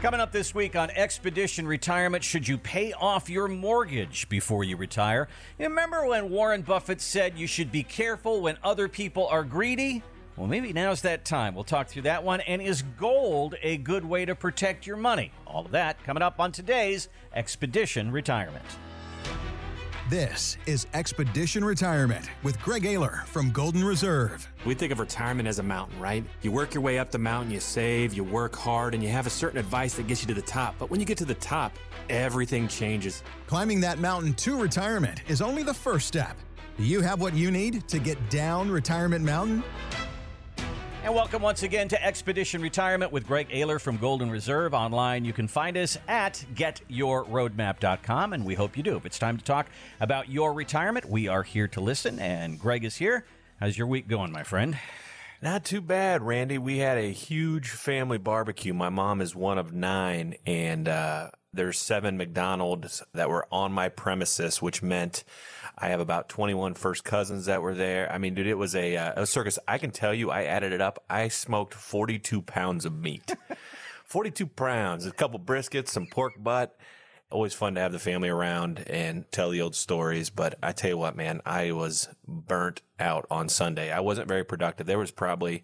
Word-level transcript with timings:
Coming 0.00 0.20
up 0.20 0.30
this 0.30 0.54
week 0.54 0.76
on 0.76 0.90
Expedition 0.90 1.66
Retirement, 1.66 2.22
should 2.22 2.46
you 2.46 2.56
pay 2.56 2.92
off 2.92 3.28
your 3.28 3.48
mortgage 3.48 4.28
before 4.28 4.62
you 4.62 4.76
retire? 4.76 5.26
You 5.58 5.66
remember 5.66 6.06
when 6.06 6.30
Warren 6.30 6.62
Buffett 6.62 7.00
said 7.00 7.36
you 7.36 7.48
should 7.48 7.72
be 7.72 7.82
careful 7.82 8.40
when 8.40 8.58
other 8.62 8.86
people 8.86 9.26
are 9.26 9.42
greedy? 9.42 10.04
Well, 10.36 10.46
maybe 10.46 10.72
now's 10.72 11.02
that 11.02 11.24
time. 11.24 11.52
We'll 11.52 11.64
talk 11.64 11.88
through 11.88 12.02
that 12.02 12.22
one. 12.22 12.40
And 12.42 12.62
is 12.62 12.82
gold 12.82 13.56
a 13.60 13.76
good 13.76 14.04
way 14.04 14.24
to 14.24 14.36
protect 14.36 14.86
your 14.86 14.96
money? 14.96 15.32
All 15.44 15.64
of 15.64 15.72
that 15.72 16.00
coming 16.04 16.22
up 16.22 16.38
on 16.38 16.52
today's 16.52 17.08
Expedition 17.34 18.12
Retirement. 18.12 18.64
This 20.08 20.56
is 20.64 20.86
Expedition 20.94 21.62
Retirement 21.62 22.30
with 22.42 22.58
Greg 22.62 22.84
Ayler 22.84 23.26
from 23.26 23.50
Golden 23.50 23.84
Reserve. 23.84 24.50
We 24.64 24.72
think 24.72 24.90
of 24.90 25.00
retirement 25.00 25.46
as 25.46 25.58
a 25.58 25.62
mountain, 25.62 26.00
right? 26.00 26.24
You 26.40 26.50
work 26.50 26.72
your 26.72 26.82
way 26.82 26.98
up 26.98 27.10
the 27.10 27.18
mountain, 27.18 27.52
you 27.52 27.60
save, 27.60 28.14
you 28.14 28.24
work 28.24 28.56
hard, 28.56 28.94
and 28.94 29.02
you 29.02 29.10
have 29.10 29.26
a 29.26 29.30
certain 29.30 29.58
advice 29.58 29.96
that 29.96 30.06
gets 30.06 30.22
you 30.22 30.28
to 30.28 30.32
the 30.32 30.40
top. 30.40 30.76
But 30.78 30.88
when 30.88 30.98
you 30.98 31.04
get 31.04 31.18
to 31.18 31.26
the 31.26 31.34
top, 31.34 31.76
everything 32.08 32.68
changes. 32.68 33.22
Climbing 33.46 33.82
that 33.82 33.98
mountain 33.98 34.32
to 34.32 34.58
retirement 34.58 35.20
is 35.28 35.42
only 35.42 35.62
the 35.62 35.74
first 35.74 36.08
step. 36.08 36.38
Do 36.78 36.84
you 36.84 37.02
have 37.02 37.20
what 37.20 37.34
you 37.34 37.50
need 37.50 37.86
to 37.88 37.98
get 37.98 38.30
down 38.30 38.70
Retirement 38.70 39.26
Mountain? 39.26 39.62
And 41.04 41.14
welcome 41.14 41.40
once 41.40 41.62
again 41.62 41.88
to 41.88 42.04
Expedition 42.04 42.60
Retirement 42.60 43.12
with 43.12 43.26
Greg 43.26 43.48
Ayler 43.50 43.80
from 43.80 43.98
Golden 43.98 44.30
Reserve. 44.30 44.74
Online, 44.74 45.24
you 45.24 45.32
can 45.32 45.46
find 45.46 45.76
us 45.76 45.96
at 46.08 46.44
getyourroadmap.com, 46.54 48.32
and 48.32 48.44
we 48.44 48.54
hope 48.54 48.76
you 48.76 48.82
do. 48.82 48.96
If 48.96 49.06
it's 49.06 49.18
time 49.18 49.38
to 49.38 49.44
talk 49.44 49.68
about 50.00 50.28
your 50.28 50.52
retirement, 50.52 51.08
we 51.08 51.28
are 51.28 51.44
here 51.44 51.68
to 51.68 51.80
listen, 51.80 52.18
and 52.18 52.58
Greg 52.58 52.84
is 52.84 52.96
here. 52.96 53.24
How's 53.60 53.78
your 53.78 53.86
week 53.86 54.08
going, 54.08 54.32
my 54.32 54.42
friend? 54.42 54.76
Not 55.40 55.64
too 55.64 55.80
bad, 55.80 56.20
Randy. 56.22 56.58
We 56.58 56.78
had 56.78 56.98
a 56.98 57.12
huge 57.12 57.70
family 57.70 58.18
barbecue. 58.18 58.74
My 58.74 58.88
mom 58.88 59.20
is 59.20 59.36
one 59.36 59.56
of 59.56 59.72
nine, 59.72 60.34
and 60.44 60.88
uh, 60.88 61.30
there's 61.52 61.78
seven 61.78 62.16
McDonald's 62.16 63.04
that 63.14 63.30
were 63.30 63.46
on 63.52 63.72
my 63.72 63.88
premises, 63.88 64.60
which 64.60 64.82
meant 64.82 65.22
I 65.80 65.88
have 65.88 66.00
about 66.00 66.28
21 66.28 66.74
first 66.74 67.04
cousins 67.04 67.46
that 67.46 67.62
were 67.62 67.74
there. 67.74 68.10
I 68.10 68.18
mean, 68.18 68.34
dude, 68.34 68.48
it 68.48 68.54
was 68.54 68.74
a, 68.74 68.96
uh, 68.96 69.22
a 69.22 69.26
circus. 69.26 69.58
I 69.68 69.78
can 69.78 69.92
tell 69.92 70.12
you, 70.12 70.30
I 70.30 70.44
added 70.44 70.72
it 70.72 70.80
up. 70.80 71.04
I 71.08 71.28
smoked 71.28 71.72
42 71.72 72.42
pounds 72.42 72.84
of 72.84 72.94
meat. 72.94 73.34
42 74.04 74.46
pounds, 74.46 75.06
a 75.06 75.12
couple 75.12 75.38
briskets, 75.38 75.88
some 75.88 76.06
pork 76.06 76.32
butt. 76.38 76.76
Always 77.30 77.52
fun 77.52 77.74
to 77.74 77.80
have 77.80 77.92
the 77.92 77.98
family 77.98 78.30
around 78.30 78.84
and 78.88 79.30
tell 79.30 79.50
the 79.50 79.60
old 79.60 79.76
stories. 79.76 80.30
But 80.30 80.58
I 80.62 80.72
tell 80.72 80.90
you 80.90 80.98
what, 80.98 81.14
man, 81.14 81.42
I 81.44 81.72
was 81.72 82.08
burnt 82.26 82.80
out 82.98 83.26
on 83.30 83.48
Sunday. 83.48 83.92
I 83.92 84.00
wasn't 84.00 84.28
very 84.28 84.44
productive. 84.44 84.86
There 84.86 84.98
was 84.98 85.10
probably 85.10 85.62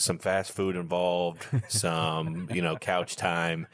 some 0.00 0.18
fast 0.18 0.52
food 0.52 0.76
involved, 0.76 1.46
some, 1.68 2.48
you 2.52 2.62
know, 2.62 2.76
couch 2.76 3.16
time, 3.16 3.66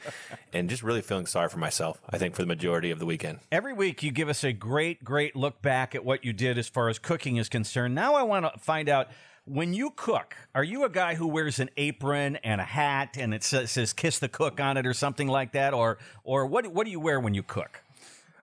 and 0.53 0.69
just 0.69 0.83
really 0.83 1.01
feeling 1.01 1.25
sorry 1.25 1.49
for 1.49 1.57
myself, 1.57 1.99
I 2.09 2.17
think, 2.17 2.35
for 2.35 2.41
the 2.41 2.47
majority 2.47 2.91
of 2.91 2.99
the 2.99 3.05
weekend. 3.05 3.39
Every 3.51 3.73
week, 3.73 4.03
you 4.03 4.11
give 4.11 4.29
us 4.29 4.43
a 4.43 4.53
great, 4.53 5.03
great 5.03 5.35
look 5.35 5.61
back 5.61 5.95
at 5.95 6.03
what 6.03 6.25
you 6.25 6.33
did 6.33 6.57
as 6.57 6.67
far 6.67 6.89
as 6.89 6.99
cooking 6.99 7.37
is 7.37 7.49
concerned. 7.49 7.95
Now, 7.95 8.15
I 8.15 8.23
want 8.23 8.51
to 8.51 8.59
find 8.59 8.89
out 8.89 9.07
when 9.45 9.73
you 9.73 9.91
cook, 9.91 10.35
are 10.53 10.63
you 10.63 10.83
a 10.83 10.89
guy 10.89 11.15
who 11.15 11.27
wears 11.27 11.59
an 11.59 11.69
apron 11.77 12.35
and 12.37 12.59
a 12.59 12.65
hat 12.65 13.17
and 13.17 13.33
it 13.33 13.43
says, 13.43 13.71
says 13.71 13.93
kiss 13.93 14.19
the 14.19 14.27
cook 14.27 14.59
on 14.59 14.75
it 14.75 14.85
or 14.85 14.93
something 14.93 15.27
like 15.27 15.53
that? 15.53 15.73
Or, 15.73 15.97
or 16.23 16.45
what, 16.45 16.67
what 16.67 16.83
do 16.83 16.91
you 16.91 16.99
wear 16.99 17.19
when 17.19 17.33
you 17.33 17.43
cook? 17.43 17.81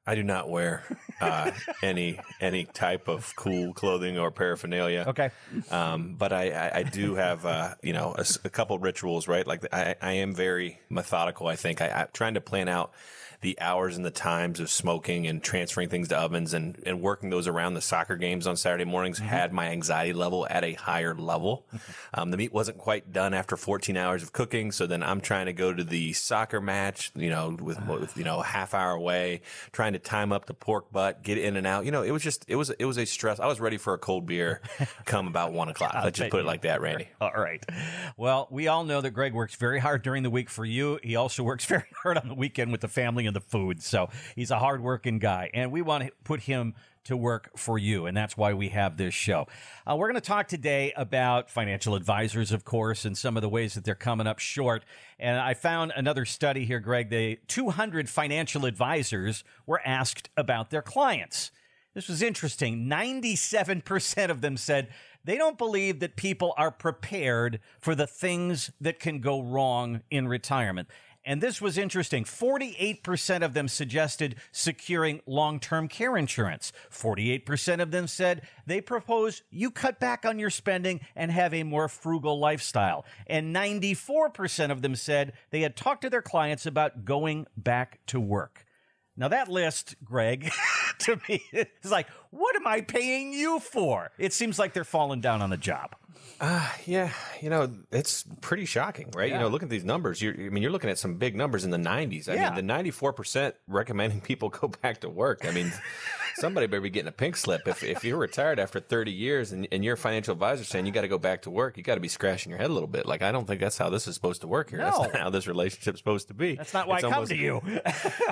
I 0.07 0.15
do 0.15 0.23
not 0.23 0.51
wear 0.51 0.83
uh, 1.21 1.51
any 1.83 2.21
any 2.41 2.65
type 2.65 3.09
of 3.09 3.35
cool 3.37 3.73
clothing 3.73 4.19
or 4.19 4.31
paraphernalia. 4.31 5.05
Okay, 5.09 5.31
um, 5.71 6.15
but 6.19 6.33
I, 6.33 6.51
I, 6.51 6.79
I, 6.79 6.83
do 6.83 7.15
have 7.15 7.47
uh, 7.47 7.75
you 7.83 7.93
know 7.95 8.15
a, 8.17 8.27
a 8.45 8.51
couple 8.51 8.79
rituals, 8.79 9.29
right? 9.29 9.47
Like 9.47 9.67
I, 9.73 9.95
I 10.01 10.13
am 10.15 10.35
very 10.35 10.81
methodical. 10.91 11.47
I 11.47 11.57
think 11.57 11.81
I, 11.81 11.89
I'm 11.89 12.09
trying 12.13 12.35
to 12.35 12.41
plan 12.41 12.69
out 12.69 12.93
the 13.41 13.61
hours 13.61 13.97
and 13.97 14.05
the 14.05 14.11
times 14.11 14.61
of 14.61 14.71
smoking 14.71 15.27
and 15.27 15.43
transferring 15.43 15.89
things 15.89 16.09
to 16.09 16.17
ovens 16.17 16.55
and, 16.55 16.83
and 16.87 17.01
working 17.01 17.31
those 17.31 17.47
around 17.47 17.75
the 17.75 17.81
soccer 17.81 18.17
games 18.17 18.47
on 18.47 18.57
Saturday 18.57 18.85
mornings 18.85 19.19
mm-hmm. 19.19 19.29
had 19.29 19.53
my 19.53 19.69
anxiety 19.69 20.13
level 20.13 20.47
at 20.49 20.65
a 20.65 20.75
higher 20.75 21.15
level. 21.15 21.67
Um, 22.13 22.31
the 22.31 22.37
meat 22.37 22.53
wasn't 22.53 22.79
quite 22.79 23.13
done 23.13 23.35
after 23.35 23.57
14 23.57 23.97
hours 23.97 24.23
of 24.23 24.33
cooking. 24.33 24.73
So 24.73 24.87
then 24.87 25.03
I'm 25.03 25.21
trying 25.21 25.47
to 25.47 25.53
go 25.53 25.73
to 25.73 25.85
the 25.85 26.13
soccer 26.13 26.61
match, 26.61 27.13
you 27.15 27.31
know, 27.31 27.57
with, 27.61 27.85
with, 27.87 28.17
you 28.17 28.25
know, 28.25 28.41
a 28.41 28.45
half 28.45 28.75
hour 28.75 28.93
away, 28.93 29.43
trying 29.73 29.95
to 29.95 29.99
time 29.99 30.33
up 30.33 30.47
the 30.47 30.55
pork 30.55 30.91
butt, 30.93 31.23
get 31.23 31.39
in 31.39 31.57
and 31.57 31.67
out. 31.67 31.85
You 31.85 31.91
know, 31.91 32.03
it 32.03 32.11
was 32.11 32.23
just, 32.23 32.45
it 32.49 32.57
was, 32.57 32.71
it 32.71 32.85
was 32.85 32.99
a 32.99 33.05
stress. 33.05 33.41
I 33.41 33.47
was 33.47 33.61
ready 33.61 33.77
for 33.77 33.95
a 33.95 33.99
cold 33.99 34.27
beer 34.27 34.61
come 35.05 35.27
about 35.27 35.53
one 35.53 35.69
o'clock. 35.69 35.95
Let's 35.95 36.19
just 36.19 36.31
put 36.31 36.41
it 36.41 36.47
like 36.47 36.63
that, 36.63 36.81
Randy. 36.81 37.09
All 37.21 37.33
right. 37.33 37.65
Well, 38.17 38.49
we 38.51 38.69
all 38.69 38.85
know 38.85 39.01
that 39.01 39.11
Greg 39.11 39.35
works 39.35 39.57
very 39.57 39.79
hard 39.79 40.03
during 40.03 40.23
the 40.23 40.31
week 40.31 40.51
for 40.51 40.65
you. 40.65 40.99
He 41.03 41.17
also 41.17 41.43
works 41.43 41.65
very 41.75 41.85
hard 42.03 42.19
on 42.19 42.29
the 42.29 42.35
weekend 42.35 42.73
with 42.73 42.81
the 42.81 42.89
family 42.89 43.24
and 43.27 43.37
the 43.37 43.41
food. 43.41 43.83
So 43.83 44.09
he's 44.35 44.51
a 44.51 44.59
hardworking 44.59 45.19
guy, 45.19 45.51
and 45.55 45.73
we 45.73 45.83
want 45.83 46.05
to 46.05 46.13
put 46.25 46.41
him 46.41 46.75
to 47.05 47.17
work 47.17 47.51
for 47.57 47.79
you. 47.79 48.07
And 48.07 48.17
that's 48.17 48.37
why 48.37 48.55
we 48.55 48.71
have 48.71 48.97
this 48.97 49.15
show. 49.15 49.47
Uh, 49.87 49.97
we're 49.97 50.09
going 50.09 50.21
to 50.21 50.27
talk 50.27 50.49
today 50.49 50.93
about 50.97 51.51
financial 51.51 51.95
advisors, 51.95 52.51
of 52.51 52.65
course, 52.65 53.05
and 53.05 53.17
some 53.17 53.37
of 53.37 53.43
the 53.43 53.49
ways 53.49 53.75
that 53.75 53.85
they're 53.85 53.95
coming 53.95 54.27
up 54.27 54.39
short. 54.39 54.85
And 55.19 55.39
I 55.39 55.55
found 55.55 55.93
another 55.95 56.25
study 56.25 56.65
here, 56.65 56.81
Greg. 56.81 57.11
The 57.11 57.39
200 57.47 58.09
financial 58.09 58.65
advisors 58.65 59.45
were 59.67 59.83
asked 59.85 60.31
about 60.37 60.71
their 60.71 60.83
clients. 60.83 61.51
This 61.95 62.09
was 62.09 62.23
interesting. 62.23 62.87
97% 62.87 64.31
of 64.31 64.41
them 64.41 64.57
said 64.57 64.89
they 65.25 65.39
don't 65.39 65.57
believe 65.57 66.01
that 66.01 66.17
people 66.17 66.53
are 66.57 66.71
prepared 66.71 67.61
for 67.81 67.95
the 67.95 68.07
things 68.07 68.71
that 68.81 68.99
can 68.99 69.21
go 69.21 69.41
wrong 69.41 70.03
in 70.11 70.27
retirement. 70.27 70.89
And 71.25 71.41
this 71.41 71.61
was 71.61 71.79
interesting. 71.79 72.25
48% 72.25 73.43
of 73.43 73.55
them 73.55 73.69
suggested 73.69 74.37
securing 74.53 75.21
long-term 75.27 75.89
care 75.89 76.17
insurance. 76.17 76.73
48% 76.91 77.81
of 77.81 77.91
them 77.91 78.07
said 78.07 78.43
they 78.67 78.81
propose 78.81 79.43
you 79.51 79.71
cut 79.71 79.99
back 79.99 80.27
on 80.27 80.39
your 80.39 80.51
spending 80.51 81.01
and 81.17 81.31
have 81.31 81.55
a 81.55 81.63
more 81.63 81.89
frugal 81.89 82.39
lifestyle. 82.39 83.07
And 83.27 83.55
94% 83.55 84.71
of 84.71 84.83
them 84.83 84.97
said 84.97 85.33
they 85.51 85.63
had 85.63 85.77
talked 85.77 86.03
to 86.03 86.11
their 86.11 86.23
clients 86.23 86.67
about 86.67 87.05
going 87.05 87.47
back 87.57 88.01
to 88.07 88.21
work. 88.21 88.67
Now 89.17 89.29
that 89.29 89.49
list, 89.49 89.95
Greg, 90.05 90.51
to 91.01 91.21
me 91.29 91.43
is 91.53 91.91
like, 91.91 92.09
what 92.31 92.57
am 92.57 92.67
I 92.67 92.81
paying 92.81 93.33
you 93.33 93.61
for? 93.61 94.11
It 94.19 94.33
seems 94.33 94.59
like 94.59 94.73
they're 94.73 94.85
falling 94.85 95.21
down 95.21 95.41
on 95.41 95.51
the 95.51 95.57
job. 95.57 95.95
Uh, 96.41 96.69
yeah, 96.85 97.13
you 97.41 97.49
know, 97.49 97.71
it's 97.93 98.25
pretty 98.41 98.65
shocking, 98.67 99.11
right? 99.15 99.29
Yeah. 99.29 99.37
You 99.37 99.41
know, 99.43 99.49
look 99.49 99.63
at 99.63 99.69
these 99.69 99.85
numbers. 99.85 100.21
You're, 100.21 100.35
I 100.35 100.49
mean, 100.49 100.63
you're 100.63 100.73
looking 100.73 100.91
at 100.91 100.99
some 100.99 101.15
big 101.15 101.37
numbers 101.37 101.65
in 101.65 101.71
the 101.71 101.79
90s. 101.79 102.29
I 102.29 102.35
yeah. 102.35 102.55
mean, 102.55 102.67
the 102.67 102.73
94% 102.73 103.53
recommending 103.69 104.21
people 104.23 104.49
go 104.49 104.69
back 104.69 105.01
to 105.03 105.09
work. 105.09 105.45
I 105.45 105.53
mean, 105.53 105.73
somebody 106.37 106.67
better 106.67 106.81
be 106.81 106.91
getting 106.91 107.09
a 107.09 107.13
pink 107.13 107.37
slip. 107.37 107.67
If, 107.69 107.83
if 107.83 108.05
you're 108.05 108.19
retired 108.19 108.59
after 108.59 108.81
30 108.81 109.13
years 109.13 109.53
and, 109.53 109.69
and 109.71 109.85
your 109.85 109.97
financial 109.97 110.33
advisor 110.33 110.65
saying 110.65 110.87
you 110.87 110.93
got 110.93 111.03
to 111.03 111.09
go 111.09 111.19
back 111.19 111.43
to 111.43 111.51
work, 111.51 111.77
you 111.77 111.83
got 111.83 111.95
to 111.95 112.01
be 112.01 112.09
scratching 112.09 112.51
your 112.51 112.59
head 112.59 112.69
a 112.69 112.73
little 112.73 112.89
bit. 112.89 113.07
Like, 113.07 113.23
I 113.23 113.33
don't 113.33 113.47
think 113.47 113.61
that's 113.61 113.79
how 113.79 113.89
this 113.89 114.09
is 114.09 114.15
supposed 114.15 114.41
to 114.41 114.49
work 114.49 114.71
here. 114.71 114.81
No. 114.81 114.87
That's 114.87 114.99
not 114.99 115.17
how 115.17 115.31
this 115.31 115.47
relationship's 115.47 115.99
supposed 115.99 116.29
to 116.29 116.35
be. 116.35 116.57
That's 116.57 116.75
not 116.75 116.89
why 116.89 116.97
it's 116.97 117.05
I 117.05 117.09
come 117.09 117.15
almost, 117.15 117.31
to 117.31 117.39
you. 117.39 117.63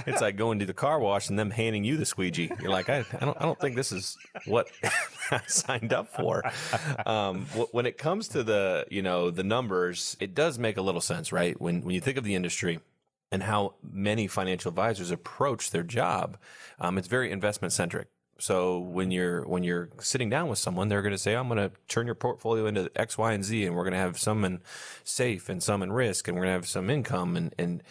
it's 0.07 0.21
like 0.21 0.37
going 0.37 0.59
to 0.59 0.67
the 0.67 0.75
car 0.75 0.99
wash 0.99 1.29
and 1.29 1.39
them 1.39 1.51
handing 1.51 1.85
you 1.85 1.97
the 1.97 2.07
squeegee. 2.07 2.51
You're 2.61 2.71
like, 2.71 2.89
I, 2.89 3.05
I 3.13 3.25
don't, 3.25 3.41
I 3.41 3.45
don't 3.45 3.59
think 3.59 3.77
this 3.77 3.93
is 3.93 4.17
what 4.47 4.69
I 5.45 5.47
signed 5.47 5.93
up 5.93 6.09
for. 6.09 6.43
Um, 7.07 7.47
when 7.73 7.87
it 7.87 7.99
comes 7.99 8.29
to 8.29 8.43
the, 8.43 8.87
you 8.91 9.03
know, 9.03 9.31
the 9.31 9.43
numbers, 9.43 10.17
it 10.21 10.35
does 10.35 10.59
make 10.59 10.77
a 10.77 10.83
little 10.83 11.01
sense, 11.01 11.33
right? 11.33 11.61
When, 11.61 11.83
when 11.83 11.95
you 11.95 12.01
think 12.01 12.19
of 12.19 12.25
the 12.25 12.35
industry, 12.35 12.81
and 13.33 13.43
how 13.43 13.75
many 13.83 14.27
financial 14.27 14.69
advisors 14.69 15.11
approach 15.11 15.71
their 15.71 15.83
job. 15.83 16.37
Um, 16.79 16.99
it's 16.99 17.09
very 17.09 17.33
investment 17.33 17.73
centric. 17.73 18.09
So 18.39 18.79
when 18.79 19.11
you're 19.11 19.47
when 19.47 19.63
you're 19.63 19.89
sitting 20.01 20.29
down 20.29 20.49
with 20.49 20.59
someone, 20.59 20.89
they're 20.89 21.03
going 21.03 21.13
to 21.13 21.19
say, 21.19 21.35
"I'm 21.35 21.49
going 21.49 21.59
to 21.59 21.71
turn 21.89 22.07
your 22.07 22.15
portfolio 22.15 22.67
into 22.67 22.91
X, 22.97 23.17
Y, 23.17 23.33
and 23.33 23.45
Z, 23.45 23.65
and 23.65 23.77
we're 23.77 23.85
going 23.85 23.93
to 23.93 23.99
have 23.99 24.19
some 24.19 24.45
in 24.45 24.61
safe 25.05 25.49
and 25.49 25.63
some 25.63 25.83
in 25.83 25.93
risk, 25.93 26.27
and 26.29 26.37
we're 26.37 26.45
going 26.45 26.51
to 26.51 26.61
have 26.61 26.69
some 26.69 26.91
income." 26.91 27.37
And 27.37 27.55
and 27.57 27.83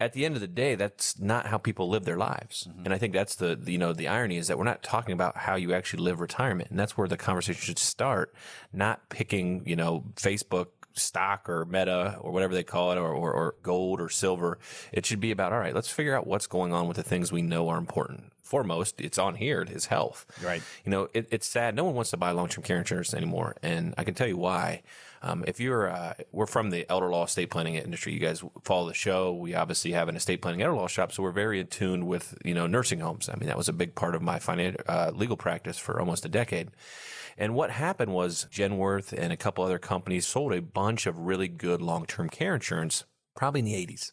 at 0.00 0.14
the 0.14 0.24
end 0.24 0.34
of 0.34 0.40
the 0.40 0.48
day, 0.48 0.74
that's 0.74 1.18
not 1.18 1.46
how 1.46 1.58
people 1.58 1.88
live 1.88 2.04
their 2.06 2.16
lives. 2.16 2.66
Mm-hmm. 2.68 2.86
And 2.86 2.94
I 2.94 2.98
think 2.98 3.12
that's 3.12 3.34
the, 3.34 3.54
the, 3.54 3.72
you 3.72 3.78
know, 3.78 3.92
the 3.92 4.08
irony 4.08 4.38
is 4.38 4.48
that 4.48 4.58
we're 4.58 4.64
not 4.64 4.82
talking 4.82 5.12
about 5.12 5.36
how 5.36 5.56
you 5.56 5.74
actually 5.74 6.02
live 6.02 6.20
retirement. 6.20 6.70
And 6.70 6.78
that's 6.78 6.96
where 6.96 7.06
the 7.06 7.18
conversation 7.18 7.60
should 7.60 7.78
start, 7.78 8.34
not 8.72 9.08
picking, 9.10 9.62
you 9.66 9.76
know, 9.76 10.04
Facebook 10.16 10.68
stock 10.94 11.48
or 11.48 11.64
meta 11.66 12.16
or 12.20 12.32
whatever 12.32 12.54
they 12.54 12.64
call 12.64 12.92
it 12.92 12.98
or, 12.98 13.12
or, 13.12 13.32
or, 13.32 13.54
gold 13.62 14.00
or 14.00 14.08
silver. 14.08 14.58
It 14.90 15.06
should 15.06 15.20
be 15.20 15.30
about, 15.30 15.52
all 15.52 15.60
right, 15.60 15.74
let's 15.74 15.90
figure 15.90 16.16
out 16.16 16.26
what's 16.26 16.46
going 16.46 16.72
on 16.72 16.88
with 16.88 16.96
the 16.96 17.02
things 17.02 17.30
we 17.30 17.42
know 17.42 17.68
are 17.68 17.78
important. 17.78 18.32
Foremost, 18.42 19.00
it's 19.00 19.18
on 19.18 19.36
here, 19.36 19.60
it 19.62 19.70
is 19.70 19.86
health. 19.86 20.26
Right. 20.42 20.62
You 20.84 20.90
know, 20.90 21.08
it, 21.14 21.28
it's 21.30 21.46
sad. 21.46 21.76
No 21.76 21.84
one 21.84 21.94
wants 21.94 22.10
to 22.10 22.16
buy 22.16 22.32
long-term 22.32 22.64
care 22.64 22.78
insurance 22.78 23.14
anymore. 23.14 23.56
And 23.62 23.94
I 23.96 24.02
can 24.02 24.14
tell 24.14 24.26
you 24.26 24.36
why. 24.36 24.82
Um, 25.22 25.44
if 25.46 25.60
you're, 25.60 25.90
uh, 25.90 26.14
we're 26.32 26.46
from 26.46 26.70
the 26.70 26.90
elder 26.90 27.10
law 27.10 27.24
estate 27.24 27.50
planning 27.50 27.74
industry. 27.74 28.12
You 28.14 28.20
guys 28.20 28.42
follow 28.64 28.88
the 28.88 28.94
show. 28.94 29.34
We 29.34 29.54
obviously 29.54 29.92
have 29.92 30.08
an 30.08 30.16
estate 30.16 30.40
planning 30.40 30.62
elder 30.62 30.76
law 30.76 30.86
shop. 30.86 31.12
So 31.12 31.22
we're 31.22 31.30
very 31.30 31.60
in 31.60 31.66
tune 31.66 32.06
with, 32.06 32.38
you 32.44 32.54
know, 32.54 32.66
nursing 32.66 33.00
homes. 33.00 33.28
I 33.28 33.36
mean, 33.36 33.48
that 33.48 33.56
was 33.58 33.68
a 33.68 33.74
big 33.74 33.94
part 33.94 34.14
of 34.14 34.22
my 34.22 34.38
financial, 34.38 34.80
uh, 34.88 35.12
legal 35.14 35.36
practice 35.36 35.78
for 35.78 36.00
almost 36.00 36.24
a 36.24 36.28
decade. 36.28 36.70
And 37.36 37.54
what 37.54 37.70
happened 37.70 38.12
was 38.12 38.46
Genworth 38.50 39.12
and 39.12 39.32
a 39.32 39.36
couple 39.36 39.64
other 39.64 39.78
companies 39.78 40.26
sold 40.26 40.52
a 40.52 40.62
bunch 40.62 41.06
of 41.06 41.18
really 41.18 41.48
good 41.48 41.80
long-term 41.80 42.30
care 42.30 42.54
insurance, 42.54 43.04
probably 43.34 43.60
in 43.60 43.66
the 43.66 43.74
80s. 43.74 44.12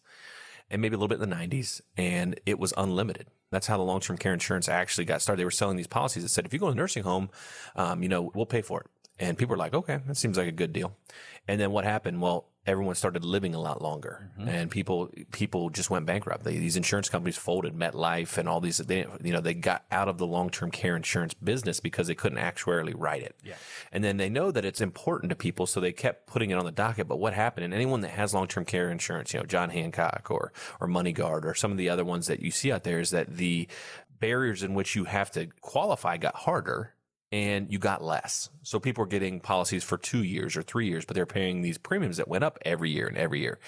and 0.69 0.81
maybe 0.81 0.95
a 0.95 0.97
little 0.97 1.07
bit 1.07 1.21
in 1.21 1.29
the 1.29 1.35
90s, 1.35 1.79
and 1.95 2.39
it 2.45 2.59
was 2.59 2.73
unlimited. 2.75 3.27
That's 3.51 3.67
how 3.67 3.77
the 3.77 3.83
long 3.83 4.01
term 4.01 4.17
care 4.17 4.33
insurance 4.33 4.67
actually 4.67 5.05
got 5.05 5.21
started. 5.21 5.39
They 5.39 5.45
were 5.45 5.51
selling 5.51 5.77
these 5.77 5.87
policies 5.87 6.23
that 6.23 6.29
said, 6.29 6.45
if 6.45 6.53
you 6.53 6.59
go 6.59 6.67
to 6.67 6.73
a 6.73 6.75
nursing 6.75 7.03
home, 7.03 7.29
um, 7.75 8.03
you 8.03 8.09
know, 8.09 8.31
we'll 8.35 8.45
pay 8.45 8.61
for 8.61 8.81
it. 8.81 8.87
And 9.19 9.37
people 9.37 9.53
were 9.53 9.57
like, 9.57 9.73
okay, 9.73 9.99
that 10.05 10.17
seems 10.17 10.37
like 10.37 10.47
a 10.47 10.51
good 10.51 10.73
deal. 10.73 10.95
And 11.47 11.59
then 11.59 11.71
what 11.71 11.85
happened? 11.85 12.21
Well, 12.21 12.45
everyone 12.67 12.95
started 12.95 13.23
living 13.23 13.55
a 13.55 13.59
lot 13.59 13.81
longer 13.81 14.29
mm-hmm. 14.37 14.49
and 14.49 14.69
people 14.69 15.09
people 15.31 15.69
just 15.69 15.89
went 15.89 16.05
bankrupt. 16.05 16.43
They, 16.43 16.57
these 16.57 16.75
insurance 16.75 17.07
companies 17.07 17.37
folded, 17.37 17.73
MetLife 17.73 18.37
and 18.37 18.49
all 18.49 18.59
these 18.59 18.77
they 18.77 19.07
you 19.23 19.31
know 19.31 19.39
they 19.39 19.53
got 19.53 19.85
out 19.89 20.09
of 20.09 20.17
the 20.17 20.27
long-term 20.27 20.71
care 20.71 20.95
insurance 20.95 21.33
business 21.33 21.79
because 21.79 22.07
they 22.07 22.15
couldn't 22.15 22.37
actuarially 22.37 22.93
write 22.95 23.23
it. 23.23 23.35
Yeah. 23.43 23.55
And 23.91 24.03
then 24.03 24.17
they 24.17 24.29
know 24.29 24.51
that 24.51 24.65
it's 24.65 24.81
important 24.81 25.29
to 25.29 25.35
people 25.35 25.65
so 25.65 25.79
they 25.79 25.93
kept 25.93 26.27
putting 26.27 26.49
it 26.49 26.55
on 26.55 26.65
the 26.65 26.71
docket, 26.71 27.07
but 27.07 27.19
what 27.19 27.33
happened 27.33 27.63
and 27.63 27.73
anyone 27.73 28.01
that 28.01 28.11
has 28.11 28.33
long-term 28.33 28.65
care 28.65 28.91
insurance, 28.91 29.33
you 29.33 29.39
know, 29.39 29.45
John 29.45 29.69
Hancock 29.69 30.27
or 30.29 30.51
or 30.81 30.87
MoneyGuard 30.87 31.45
or 31.45 31.55
some 31.55 31.71
of 31.71 31.77
the 31.77 31.89
other 31.89 32.03
ones 32.03 32.27
that 32.27 32.41
you 32.41 32.51
see 32.51 32.71
out 32.71 32.83
there 32.83 32.99
is 32.99 33.11
that 33.11 33.37
the 33.37 33.69
barriers 34.19 34.63
in 34.63 34.73
which 34.73 34.95
you 34.95 35.05
have 35.05 35.31
to 35.31 35.47
qualify 35.61 36.17
got 36.17 36.35
harder 36.35 36.93
and 37.31 37.71
you 37.71 37.77
got 37.77 38.03
less. 38.03 38.49
So 38.63 38.79
people 38.79 39.03
were 39.03 39.09
getting 39.09 39.39
policies 39.39 39.83
for 39.83 39.97
two 39.97 40.23
years 40.23 40.55
or 40.55 40.61
three 40.61 40.87
years, 40.87 41.05
but 41.05 41.15
they're 41.15 41.25
paying 41.25 41.61
these 41.61 41.77
premiums 41.77 42.17
that 42.17 42.27
went 42.27 42.43
up 42.43 42.57
every 42.63 42.89
year 42.89 43.07
and 43.07 43.17
every 43.17 43.41
year. 43.41 43.59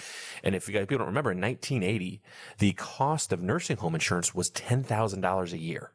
And 0.44 0.56
if 0.56 0.68
you 0.68 0.74
guys 0.74 0.84
people 0.84 1.00
don't 1.00 1.08
remember, 1.08 1.32
in 1.32 1.42
1980, 1.42 2.22
the 2.60 2.74
cost 2.74 3.34
of 3.34 3.42
nursing 3.42 3.78
home 3.78 3.96
insurance 3.96 4.34
was 4.34 4.50
ten 4.50 4.84
thousand 4.84 5.22
dollars 5.22 5.54
a 5.54 5.58
year, 5.58 5.92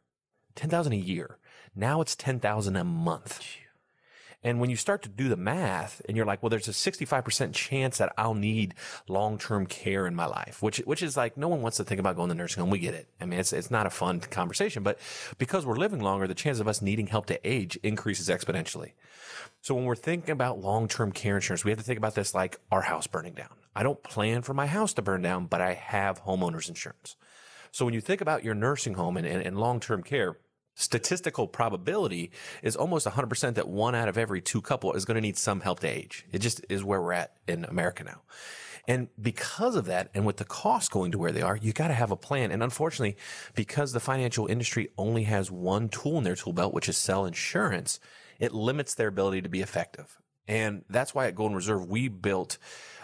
ten 0.54 0.68
thousand 0.68 0.92
a 0.92 0.96
year. 0.96 1.38
Now 1.74 2.00
it's 2.00 2.14
ten 2.14 2.38
thousand 2.38 2.76
a 2.76 2.84
month. 2.84 3.44
And 4.44 4.60
when 4.60 4.68
you 4.68 4.76
start 4.76 5.02
to 5.02 5.08
do 5.08 5.30
the 5.30 5.36
math 5.36 6.02
and 6.06 6.16
you're 6.16 6.26
like, 6.26 6.42
well, 6.42 6.50
there's 6.50 6.68
a 6.68 6.72
65% 6.72 7.54
chance 7.54 7.96
that 7.96 8.12
I'll 8.18 8.34
need 8.34 8.74
long-term 9.08 9.66
care 9.66 10.06
in 10.06 10.14
my 10.14 10.26
life, 10.26 10.62
which, 10.62 10.78
which 10.78 11.02
is 11.02 11.16
like, 11.16 11.38
no 11.38 11.48
one 11.48 11.62
wants 11.62 11.78
to 11.78 11.84
think 11.84 11.98
about 11.98 12.16
going 12.16 12.28
to 12.28 12.34
nursing 12.34 12.60
home. 12.60 12.68
We 12.68 12.78
get 12.78 12.92
it. 12.92 13.08
I 13.18 13.24
mean, 13.24 13.40
it's, 13.40 13.54
it's 13.54 13.70
not 13.70 13.86
a 13.86 13.90
fun 13.90 14.20
conversation, 14.20 14.82
but 14.82 14.98
because 15.38 15.64
we're 15.64 15.76
living 15.76 16.00
longer, 16.00 16.26
the 16.26 16.34
chance 16.34 16.60
of 16.60 16.68
us 16.68 16.82
needing 16.82 17.06
help 17.06 17.24
to 17.26 17.40
age 17.48 17.78
increases 17.82 18.28
exponentially. 18.28 18.92
So 19.62 19.74
when 19.74 19.84
we're 19.84 19.96
thinking 19.96 20.30
about 20.30 20.60
long-term 20.60 21.12
care 21.12 21.36
insurance, 21.36 21.64
we 21.64 21.70
have 21.70 21.78
to 21.78 21.84
think 21.84 21.96
about 21.96 22.14
this 22.14 22.34
like 22.34 22.60
our 22.70 22.82
house 22.82 23.06
burning 23.06 23.32
down. 23.32 23.54
I 23.74 23.82
don't 23.82 24.02
plan 24.02 24.42
for 24.42 24.52
my 24.52 24.66
house 24.66 24.92
to 24.94 25.02
burn 25.02 25.22
down, 25.22 25.46
but 25.46 25.62
I 25.62 25.72
have 25.72 26.22
homeowners 26.22 26.68
insurance. 26.68 27.16
So 27.72 27.86
when 27.86 27.94
you 27.94 28.02
think 28.02 28.20
about 28.20 28.44
your 28.44 28.54
nursing 28.54 28.94
home 28.94 29.16
and, 29.16 29.26
and, 29.26 29.40
and 29.40 29.58
long-term 29.58 30.02
care, 30.02 30.36
statistical 30.74 31.46
probability 31.46 32.30
is 32.62 32.76
almost 32.76 33.06
100% 33.06 33.54
that 33.54 33.68
one 33.68 33.94
out 33.94 34.08
of 34.08 34.18
every 34.18 34.40
two 34.40 34.60
couple 34.60 34.92
is 34.92 35.04
going 35.04 35.16
to 35.16 35.20
need 35.20 35.36
some 35.36 35.60
help 35.60 35.80
to 35.80 35.88
age. 35.88 36.26
It 36.32 36.40
just 36.40 36.64
is 36.68 36.84
where 36.84 37.00
we're 37.00 37.12
at 37.12 37.36
in 37.46 37.64
America 37.64 38.04
now. 38.04 38.22
And 38.86 39.08
because 39.20 39.76
of 39.76 39.86
that, 39.86 40.10
and 40.14 40.26
with 40.26 40.36
the 40.36 40.44
costs 40.44 40.90
going 40.90 41.12
to 41.12 41.18
where 41.18 41.32
they 41.32 41.40
are, 41.40 41.56
you 41.56 41.72
got 41.72 41.88
to 41.88 41.94
have 41.94 42.10
a 42.10 42.16
plan. 42.16 42.50
And 42.50 42.62
unfortunately, 42.62 43.16
because 43.54 43.92
the 43.92 44.00
financial 44.00 44.46
industry 44.46 44.90
only 44.98 45.22
has 45.24 45.50
one 45.50 45.88
tool 45.88 46.18
in 46.18 46.24
their 46.24 46.34
tool 46.34 46.52
belt, 46.52 46.74
which 46.74 46.88
is 46.88 46.96
sell 46.96 47.24
insurance, 47.24 47.98
it 48.38 48.52
limits 48.52 48.94
their 48.94 49.08
ability 49.08 49.40
to 49.42 49.48
be 49.48 49.62
effective. 49.62 50.18
And 50.46 50.84
that's 50.90 51.14
why 51.14 51.26
at 51.26 51.34
Golden 51.34 51.56
Reserve, 51.56 51.88
we 51.88 52.08
built 52.08 52.58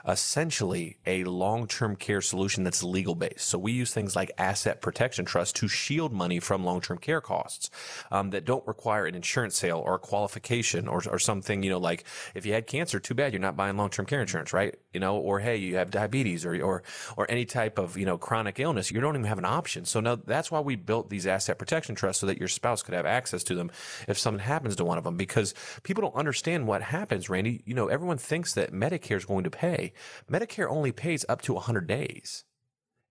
essentially 0.07 0.99
a 1.07 1.25
long-term 1.25 1.97
care 1.97 2.21
solution 2.21 2.65
that's 2.65 2.83
legal 2.83 3.15
based. 3.15 3.47
So 3.47 3.59
we 3.59 3.73
use 3.73 3.93
things 3.93 4.17
like 4.17 4.31
asset 4.39 4.81
protection 4.81 5.25
trust 5.25 5.57
to 5.57 5.69
shield 5.69 6.13
money 6.13 6.41
from 6.41 6.65
long-term 6.65 6.99
care 6.99 7.21
costs 7.21 7.71
um, 8.11 8.31
that 8.31 8.45
don't 8.45 8.67
require 8.67 9.07
an 9.07 9.15
insurance 9.15 9.57
sale 9.57 9.83
or 9.85 9.95
a 9.95 9.99
qualification 9.99 10.89
or, 10.89 11.03
or 11.11 11.19
something, 11.19 11.63
you 11.63 11.71
know, 11.71 11.79
like 11.79 12.05
if 12.35 12.47
you 12.47 12.53
had 12.53 12.67
cancer, 12.67 13.01
too 13.01 13.15
bad 13.15 13.33
you're 13.33 13.41
not 13.41 13.57
buying 13.57 13.77
long-term 13.77 14.07
care 14.07 14.21
insurance, 14.21 14.53
right? 14.53 14.77
You 14.93 15.01
know, 15.01 15.17
or 15.17 15.41
hey, 15.41 15.57
you 15.57 15.77
have 15.77 15.91
diabetes 15.91 16.45
or, 16.45 16.61
or, 16.63 16.83
or 17.17 17.31
any 17.31 17.45
type 17.45 17.79
of, 17.79 17.97
you 17.97 18.07
know, 18.07 18.19
chronic 18.19 18.59
illness, 18.59 18.91
you 18.91 19.01
don't 19.01 19.15
even 19.15 19.25
have 19.25 19.39
an 19.39 19.45
option. 19.45 19.85
So 19.85 20.01
now 20.01 20.17
that's 20.17 20.51
why 20.51 20.61
we 20.61 20.77
built 20.77 21.11
these 21.11 21.27
asset 21.27 21.59
protection 21.59 21.95
trusts 21.95 22.21
so 22.21 22.27
that 22.27 22.39
your 22.39 22.49
spouse 22.49 22.83
could 22.83 22.95
have 22.95 23.07
access 23.07 23.45
to 23.45 23.55
them 23.55 23.71
if 24.09 24.19
something 24.19 24.45
happens 24.45 24.77
to 24.77 24.85
one 24.85 24.99
of 24.99 25.05
them 25.05 25.17
because 25.17 25.55
people 25.83 26.03
don't 26.03 26.15
understand 26.15 26.67
what 26.67 26.83
happens, 26.83 27.29
Randy. 27.29 27.63
You 27.65 27.75
know, 27.75 27.89
everyone 27.89 28.19
thinks 28.19 28.55
that 28.55 28.73
Medicare 28.73 29.17
is 29.17 29.25
going 29.25 29.45
to 29.45 29.51
pay. 29.51 29.90
Medicare 30.31 30.69
only 30.69 30.93
pays 30.93 31.25
up 31.29 31.43
to 31.43 31.55
100 31.55 31.87
days. 31.87 32.45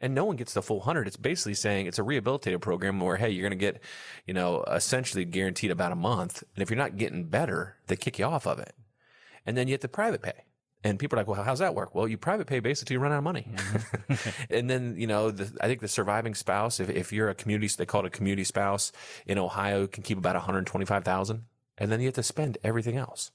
And 0.02 0.16
no 0.16 0.24
one 0.24 0.38
gets 0.38 0.54
the 0.54 0.62
full 0.62 0.78
100. 0.78 1.08
It's 1.08 1.18
basically 1.18 1.56
saying 1.56 1.86
it's 1.86 2.00
a 2.00 2.04
rehabilitative 2.04 2.62
program 2.62 3.00
where, 3.02 3.18
hey, 3.18 3.30
you're 3.30 3.48
going 3.48 3.52
to 3.52 3.58
get, 3.58 3.82
you 4.26 4.34
know, 4.34 4.64
essentially 4.64 5.26
guaranteed 5.26 5.72
about 5.72 5.92
a 5.92 5.96
month. 5.96 6.42
And 6.56 6.64
if 6.64 6.70
you're 6.70 6.78
not 6.78 6.98
getting 6.98 7.26
better, 7.26 7.76
they 7.88 7.98
kick 7.98 8.18
you 8.18 8.26
off 8.26 8.48
of 8.48 8.60
it. 8.60 8.74
And 9.46 9.58
then 9.58 9.68
you 9.68 9.74
have 9.74 9.82
to 9.82 9.90
private 9.90 10.22
pay. 10.22 10.46
And 10.82 10.98
people 10.98 11.18
are 11.18 11.22
like, 11.22 11.28
well, 11.28 11.44
how's 11.44 11.60
that 11.60 11.76
work? 11.76 11.94
Well, 11.94 12.08
you 12.08 12.18
private 12.18 12.48
pay 12.48 12.62
basically 12.62 12.94
you 12.94 13.00
run 13.02 13.12
out 13.12 13.18
of 13.18 13.24
money. 13.26 13.46
Mm-hmm. 13.52 14.34
and 14.54 14.70
then, 14.70 14.96
you 14.98 15.08
know, 15.08 15.32
the, 15.32 15.52
I 15.60 15.68
think 15.68 15.82
the 15.82 15.90
surviving 15.90 16.34
spouse, 16.34 16.80
if, 16.80 16.90
if 16.90 17.12
you're 17.12 17.30
a 17.30 17.36
community, 17.36 17.74
they 17.78 17.86
call 17.86 18.06
it 18.06 18.08
a 18.08 18.10
community 18.10 18.46
spouse 18.46 18.94
in 19.26 19.38
Ohio, 19.38 19.88
can 19.88 20.04
keep 20.04 20.18
about 20.18 20.36
125,000. 20.36 21.44
And 21.78 21.92
then 21.92 22.00
you 22.00 22.08
have 22.08 22.16
to 22.16 22.24
spend 22.24 22.58
everything 22.64 22.96
else 22.96 23.32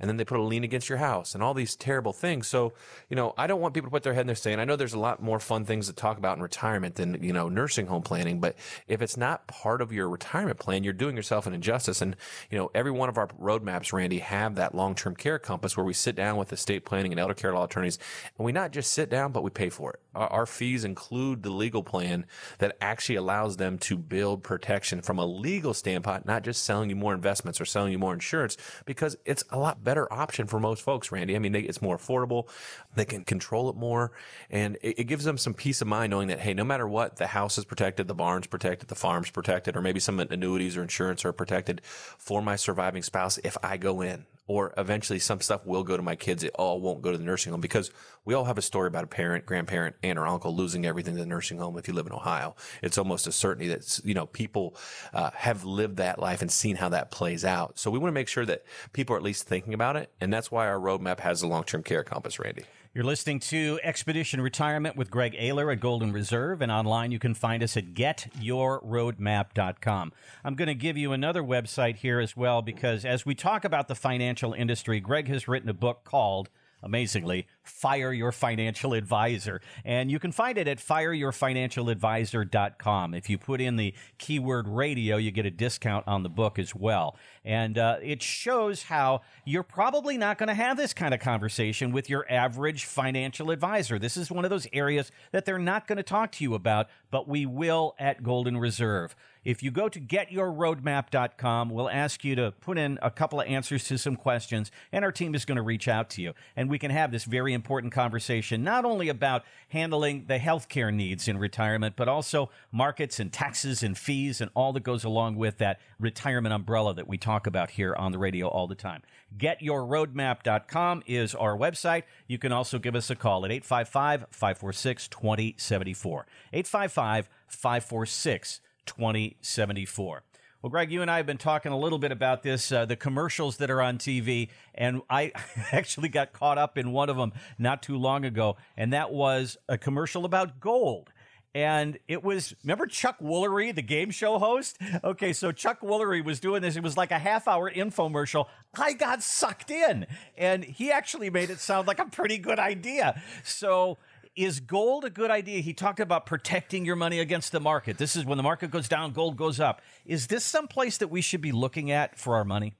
and 0.00 0.08
then 0.08 0.16
they 0.16 0.24
put 0.24 0.38
a 0.38 0.42
lien 0.42 0.64
against 0.64 0.88
your 0.88 0.98
house 0.98 1.34
and 1.34 1.42
all 1.42 1.54
these 1.54 1.76
terrible 1.76 2.12
things. 2.12 2.46
So, 2.46 2.72
you 3.08 3.16
know, 3.16 3.34
I 3.36 3.46
don't 3.46 3.60
want 3.60 3.74
people 3.74 3.88
to 3.88 3.92
put 3.92 4.02
their 4.02 4.14
head 4.14 4.22
in 4.22 4.26
their 4.26 4.36
sand. 4.36 4.60
I 4.60 4.64
know 4.64 4.76
there's 4.76 4.94
a 4.94 4.98
lot 4.98 5.22
more 5.22 5.40
fun 5.40 5.64
things 5.64 5.86
to 5.86 5.92
talk 5.92 6.18
about 6.18 6.36
in 6.36 6.42
retirement 6.42 6.96
than, 6.96 7.22
you 7.22 7.32
know, 7.32 7.48
nursing 7.48 7.86
home 7.86 8.02
planning, 8.02 8.40
but 8.40 8.56
if 8.88 9.02
it's 9.02 9.16
not 9.16 9.46
part 9.46 9.80
of 9.80 9.92
your 9.92 10.08
retirement 10.08 10.58
plan, 10.58 10.84
you're 10.84 10.92
doing 10.92 11.16
yourself 11.16 11.46
an 11.46 11.54
injustice. 11.54 12.00
And, 12.00 12.16
you 12.50 12.58
know, 12.58 12.70
every 12.74 12.90
one 12.90 13.08
of 13.08 13.18
our 13.18 13.28
roadmaps, 13.28 13.92
Randy, 13.92 14.18
have 14.18 14.56
that 14.56 14.74
long-term 14.74 15.16
care 15.16 15.38
compass 15.38 15.76
where 15.76 15.86
we 15.86 15.92
sit 15.92 16.16
down 16.16 16.36
with 16.36 16.52
estate 16.52 16.84
planning 16.84 17.12
and 17.12 17.20
elder 17.20 17.34
care 17.34 17.52
law 17.52 17.64
attorneys 17.64 17.98
and 18.36 18.44
we 18.44 18.52
not 18.52 18.72
just 18.72 18.92
sit 18.92 19.10
down, 19.10 19.32
but 19.32 19.42
we 19.42 19.50
pay 19.50 19.70
for 19.70 19.92
it. 19.92 20.00
Our, 20.14 20.28
our 20.28 20.46
fees 20.46 20.84
include 20.84 21.42
the 21.42 21.50
legal 21.50 21.82
plan 21.82 22.26
that 22.58 22.76
actually 22.80 23.16
allows 23.16 23.56
them 23.56 23.78
to 23.78 23.96
build 23.96 24.42
protection 24.42 25.02
from 25.02 25.18
a 25.18 25.26
legal 25.26 25.74
standpoint, 25.74 26.26
not 26.26 26.42
just 26.42 26.64
selling 26.64 26.90
you 26.90 26.96
more 26.96 27.14
investments 27.14 27.60
or 27.60 27.64
selling 27.64 27.92
you 27.92 27.98
more 27.98 28.14
insurance 28.14 28.56
because 28.84 29.16
it's 29.24 29.44
a 29.50 29.58
lot 29.58 29.83
better 29.84 30.12
option 30.12 30.46
for 30.46 30.58
most 30.58 30.82
folks, 30.82 31.12
Randy. 31.12 31.36
I 31.36 31.38
mean, 31.38 31.52
they, 31.52 31.60
it's 31.60 31.82
more 31.82 31.96
affordable. 31.96 32.48
They 32.94 33.04
can 33.04 33.24
control 33.24 33.68
it 33.70 33.76
more 33.76 34.12
and 34.50 34.76
it, 34.82 35.00
it, 35.00 35.04
gives 35.04 35.24
them 35.24 35.38
some 35.38 35.54
peace 35.54 35.80
of 35.80 35.88
mind 35.88 36.10
knowing 36.10 36.28
that, 36.28 36.40
hey, 36.40 36.54
no 36.54 36.64
matter 36.64 36.86
what, 36.86 37.16
the 37.16 37.26
house 37.26 37.58
is 37.58 37.64
protected, 37.64 38.08
the 38.08 38.14
barn's 38.14 38.46
protected, 38.46 38.88
the 38.88 38.94
farm's 38.94 39.30
protected, 39.30 39.76
or 39.76 39.80
maybe 39.80 40.00
some 40.00 40.20
annuities 40.20 40.76
or 40.76 40.82
insurance 40.82 41.24
are 41.24 41.32
protected 41.32 41.80
for 41.84 42.42
my 42.42 42.56
surviving 42.56 43.02
spouse 43.02 43.38
if 43.44 43.56
I 43.62 43.76
go 43.76 44.00
in 44.00 44.26
or 44.46 44.74
eventually 44.76 45.18
some 45.18 45.40
stuff 45.40 45.64
will 45.64 45.82
go 45.82 45.96
to 45.96 46.02
my 46.02 46.16
kids. 46.16 46.42
It 46.42 46.52
all 46.54 46.80
won't 46.80 47.02
go 47.02 47.10
to 47.10 47.18
the 47.18 47.24
nursing 47.24 47.52
home 47.52 47.60
because 47.60 47.90
we 48.24 48.34
all 48.34 48.44
have 48.44 48.58
a 48.58 48.62
story 48.62 48.88
about 48.88 49.04
a 49.04 49.06
parent, 49.06 49.46
grandparent, 49.46 49.96
aunt 50.02 50.18
or 50.18 50.26
uncle 50.26 50.54
losing 50.54 50.84
everything 50.84 51.14
to 51.14 51.20
the 51.20 51.26
nursing 51.26 51.58
home. 51.58 51.78
If 51.78 51.88
you 51.88 51.94
live 51.94 52.06
in 52.06 52.12
Ohio, 52.12 52.54
it's 52.82 52.98
almost 52.98 53.26
a 53.26 53.32
certainty 53.32 53.68
that, 53.68 54.00
you 54.04 54.14
know, 54.14 54.26
people 54.26 54.76
uh, 55.14 55.30
have 55.34 55.64
lived 55.64 55.96
that 55.96 56.18
life 56.18 56.42
and 56.42 56.50
seen 56.50 56.76
how 56.76 56.90
that 56.90 57.10
plays 57.10 57.44
out. 57.44 57.78
So 57.78 57.90
we 57.90 57.98
want 57.98 58.10
to 58.10 58.14
make 58.14 58.28
sure 58.28 58.44
that 58.44 58.64
people 58.92 59.14
are 59.14 59.18
at 59.18 59.24
least 59.24 59.46
thinking 59.46 59.72
about 59.72 59.96
it. 59.96 60.10
And 60.20 60.32
that's 60.32 60.50
why 60.50 60.66
our 60.66 60.78
roadmap 60.78 61.20
has 61.20 61.40
the 61.40 61.46
long-term 61.46 61.82
care 61.82 62.04
compass, 62.04 62.38
Randy. 62.38 62.64
You're 62.94 63.02
listening 63.02 63.40
to 63.40 63.80
Expedition 63.82 64.40
Retirement 64.40 64.94
with 64.94 65.10
Greg 65.10 65.32
Ayler 65.32 65.72
at 65.72 65.80
Golden 65.80 66.12
Reserve, 66.12 66.62
and 66.62 66.70
online 66.70 67.10
you 67.10 67.18
can 67.18 67.34
find 67.34 67.60
us 67.60 67.76
at 67.76 67.92
getyourroadmap.com. 67.92 70.12
I'm 70.44 70.54
going 70.54 70.68
to 70.68 70.76
give 70.76 70.96
you 70.96 71.10
another 71.10 71.42
website 71.42 71.96
here 71.96 72.20
as 72.20 72.36
well 72.36 72.62
because 72.62 73.04
as 73.04 73.26
we 73.26 73.34
talk 73.34 73.64
about 73.64 73.88
the 73.88 73.96
financial 73.96 74.52
industry, 74.52 75.00
Greg 75.00 75.26
has 75.26 75.48
written 75.48 75.68
a 75.68 75.74
book 75.74 76.04
called 76.04 76.50
amazingly, 76.84 77.48
Fire 77.62 78.12
Your 78.12 78.30
Financial 78.30 78.92
Advisor. 78.92 79.60
And 79.84 80.10
you 80.10 80.18
can 80.18 80.30
find 80.30 80.58
it 80.58 80.68
at 80.68 80.78
fireyourfinancialadvisor.com. 80.78 83.14
If 83.14 83.30
you 83.30 83.38
put 83.38 83.60
in 83.60 83.76
the 83.76 83.94
keyword 84.18 84.68
radio, 84.68 85.16
you 85.16 85.30
get 85.30 85.46
a 85.46 85.50
discount 85.50 86.06
on 86.06 86.22
the 86.22 86.28
book 86.28 86.58
as 86.58 86.74
well. 86.74 87.16
And 87.44 87.78
uh, 87.78 87.96
it 88.02 88.22
shows 88.22 88.84
how 88.84 89.22
you're 89.44 89.62
probably 89.62 90.18
not 90.18 90.38
going 90.38 90.48
to 90.48 90.54
have 90.54 90.76
this 90.76 90.92
kind 90.92 91.14
of 91.14 91.20
conversation 91.20 91.90
with 91.90 92.10
your 92.10 92.30
average 92.30 92.84
financial 92.84 93.50
advisor. 93.50 93.98
This 93.98 94.16
is 94.16 94.30
one 94.30 94.44
of 94.44 94.50
those 94.50 94.66
areas 94.72 95.10
that 95.32 95.46
they're 95.46 95.58
not 95.58 95.86
going 95.86 95.96
to 95.96 96.02
talk 96.02 96.32
to 96.32 96.44
you 96.44 96.54
about, 96.54 96.88
but 97.10 97.26
we 97.26 97.46
will 97.46 97.94
at 97.98 98.22
Golden 98.22 98.58
Reserve. 98.58 99.16
If 99.44 99.62
you 99.62 99.70
go 99.70 99.90
to 99.90 100.00
getyourroadmap.com, 100.00 101.68
we'll 101.68 101.90
ask 101.90 102.24
you 102.24 102.34
to 102.36 102.52
put 102.52 102.78
in 102.78 102.98
a 103.02 103.10
couple 103.10 103.40
of 103.40 103.46
answers 103.46 103.84
to 103.84 103.98
some 103.98 104.16
questions, 104.16 104.70
and 104.90 105.04
our 105.04 105.12
team 105.12 105.34
is 105.34 105.44
going 105.44 105.56
to 105.56 105.62
reach 105.62 105.86
out 105.86 106.08
to 106.10 106.22
you. 106.22 106.32
And 106.56 106.70
we 106.70 106.78
can 106.78 106.90
have 106.90 107.12
this 107.12 107.24
very 107.24 107.52
important 107.52 107.92
conversation, 107.92 108.64
not 108.64 108.86
only 108.86 109.10
about 109.10 109.44
handling 109.68 110.24
the 110.28 110.38
healthcare 110.38 110.92
needs 110.92 111.28
in 111.28 111.36
retirement, 111.36 111.94
but 111.96 112.08
also 112.08 112.50
markets 112.72 113.20
and 113.20 113.30
taxes 113.30 113.82
and 113.82 113.98
fees 113.98 114.40
and 114.40 114.50
all 114.54 114.72
that 114.72 114.82
goes 114.82 115.04
along 115.04 115.36
with 115.36 115.58
that 115.58 115.78
retirement 116.00 116.54
umbrella 116.54 116.94
that 116.94 117.06
we 117.06 117.18
talk 117.18 117.46
about 117.46 117.72
here 117.72 117.94
on 117.94 118.12
the 118.12 118.18
radio 118.18 118.48
all 118.48 118.66
the 118.66 118.74
time. 118.74 119.02
GetYourRoadmap.com 119.36 121.02
is 121.06 121.34
our 121.34 121.56
website. 121.56 122.04
You 122.26 122.38
can 122.38 122.52
also 122.52 122.78
give 122.78 122.94
us 122.94 123.10
a 123.10 123.16
call 123.16 123.44
at 123.44 123.50
855 123.50 124.26
546 124.30 125.08
2074. 125.08 126.26
855 126.52 127.28
546 127.48 128.60
2074. 128.86 130.22
Well, 130.64 130.70
Greg, 130.70 130.90
you 130.90 131.02
and 131.02 131.10
I 131.10 131.18
have 131.18 131.26
been 131.26 131.36
talking 131.36 131.72
a 131.72 131.78
little 131.78 131.98
bit 131.98 132.10
about 132.10 132.42
this, 132.42 132.72
uh, 132.72 132.86
the 132.86 132.96
commercials 132.96 133.58
that 133.58 133.70
are 133.70 133.82
on 133.82 133.98
TV, 133.98 134.48
and 134.74 135.02
I 135.10 135.32
actually 135.72 136.08
got 136.08 136.32
caught 136.32 136.56
up 136.56 136.78
in 136.78 136.90
one 136.90 137.10
of 137.10 137.18
them 137.18 137.32
not 137.58 137.82
too 137.82 137.98
long 137.98 138.24
ago, 138.24 138.56
and 138.74 138.90
that 138.94 139.12
was 139.12 139.58
a 139.68 139.76
commercial 139.76 140.24
about 140.24 140.60
gold. 140.60 141.12
And 141.54 141.98
it 142.08 142.24
was, 142.24 142.54
remember 142.64 142.86
Chuck 142.86 143.20
Woolery, 143.20 143.72
the 143.74 143.82
game 143.82 144.10
show 144.10 144.38
host? 144.38 144.78
Okay, 145.04 145.32
so 145.32 145.52
Chuck 145.52 145.82
Woolery 145.82 146.24
was 146.24 146.40
doing 146.40 146.62
this. 146.62 146.76
It 146.76 146.82
was 146.82 146.96
like 146.96 147.12
a 147.12 147.18
half 147.18 147.46
hour 147.46 147.70
infomercial. 147.70 148.46
I 148.76 148.94
got 148.94 149.22
sucked 149.22 149.70
in, 149.70 150.06
and 150.36 150.64
he 150.64 150.90
actually 150.90 151.30
made 151.30 151.50
it 151.50 151.60
sound 151.60 151.86
like 151.86 152.00
a 152.00 152.06
pretty 152.06 152.38
good 152.38 152.58
idea. 152.58 153.22
So, 153.44 153.98
is 154.36 154.60
gold 154.60 155.04
a 155.04 155.10
good 155.10 155.30
idea? 155.30 155.60
He 155.60 155.72
talked 155.72 156.00
about 156.00 156.26
protecting 156.26 156.84
your 156.84 156.96
money 156.96 157.20
against 157.20 157.52
the 157.52 157.60
market. 157.60 157.98
This 157.98 158.16
is 158.16 158.24
when 158.24 158.36
the 158.36 158.42
market 158.42 158.70
goes 158.70 158.88
down, 158.88 159.12
gold 159.12 159.36
goes 159.36 159.60
up. 159.60 159.80
Is 160.04 160.26
this 160.26 160.44
some 160.44 160.66
place 160.66 160.98
that 160.98 161.08
we 161.08 161.20
should 161.20 161.40
be 161.40 161.52
looking 161.52 161.90
at 161.90 162.18
for 162.18 162.36
our 162.36 162.44
money? 162.44 162.74